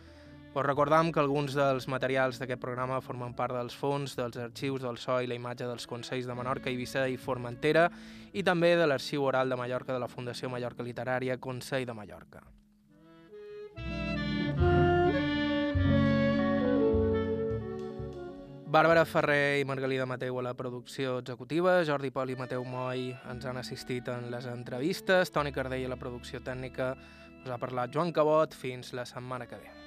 Us 0.55 0.63
recordam 0.63 1.11
que 1.11 1.19
alguns 1.19 1.51
dels 1.51 1.89
materials 1.91 2.37
d'aquest 2.39 2.61
programa 2.63 3.01
formen 3.03 3.33
part 3.35 3.51
dels 3.51 3.75
fons, 3.75 4.13
dels 4.15 4.37
arxius 4.39 4.85
del 4.85 4.95
so 4.95 5.17
i 5.19 5.27
la 5.27 5.35
imatge 5.35 5.67
dels 5.67 5.83
Consells 5.83 6.29
de 6.29 6.37
Menorca, 6.39 6.71
Eivissa 6.71 7.09
i 7.11 7.17
Formentera 7.19 7.89
i 8.31 8.39
també 8.39 8.69
de 8.79 8.87
l'Arxiu 8.87 9.27
Oral 9.27 9.51
de 9.51 9.57
Mallorca 9.59 9.91
de 9.91 9.99
la 9.99 10.07
Fundació 10.07 10.47
Mallorca 10.47 10.87
Literària 10.87 11.35
Consell 11.43 11.83
de 11.83 11.97
Mallorca. 11.99 12.39
Bàrbara 18.71 19.03
Ferrer 19.03 19.59
i 19.59 19.67
Margalida 19.67 20.07
Mateu 20.07 20.39
a 20.39 20.47
la 20.47 20.55
producció 20.55 21.19
executiva, 21.19 21.81
Jordi 21.83 22.15
Pol 22.15 22.31
i 22.31 22.39
Mateu 22.39 22.63
Moll 22.63 23.09
ens 23.27 23.43
han 23.43 23.59
assistit 23.59 24.07
en 24.07 24.31
les 24.31 24.47
entrevistes, 24.47 25.35
Toni 25.35 25.51
Cardell 25.51 25.89
a 25.89 25.97
la 25.97 25.99
producció 25.99 26.39
tècnica, 26.39 26.93
us 27.43 27.51
ha 27.51 27.59
parlat 27.59 27.91
Joan 27.91 28.15
Cabot, 28.15 28.55
fins 28.55 28.95
la 28.95 29.03
setmana 29.03 29.51
que 29.51 29.59
ve. 29.59 29.84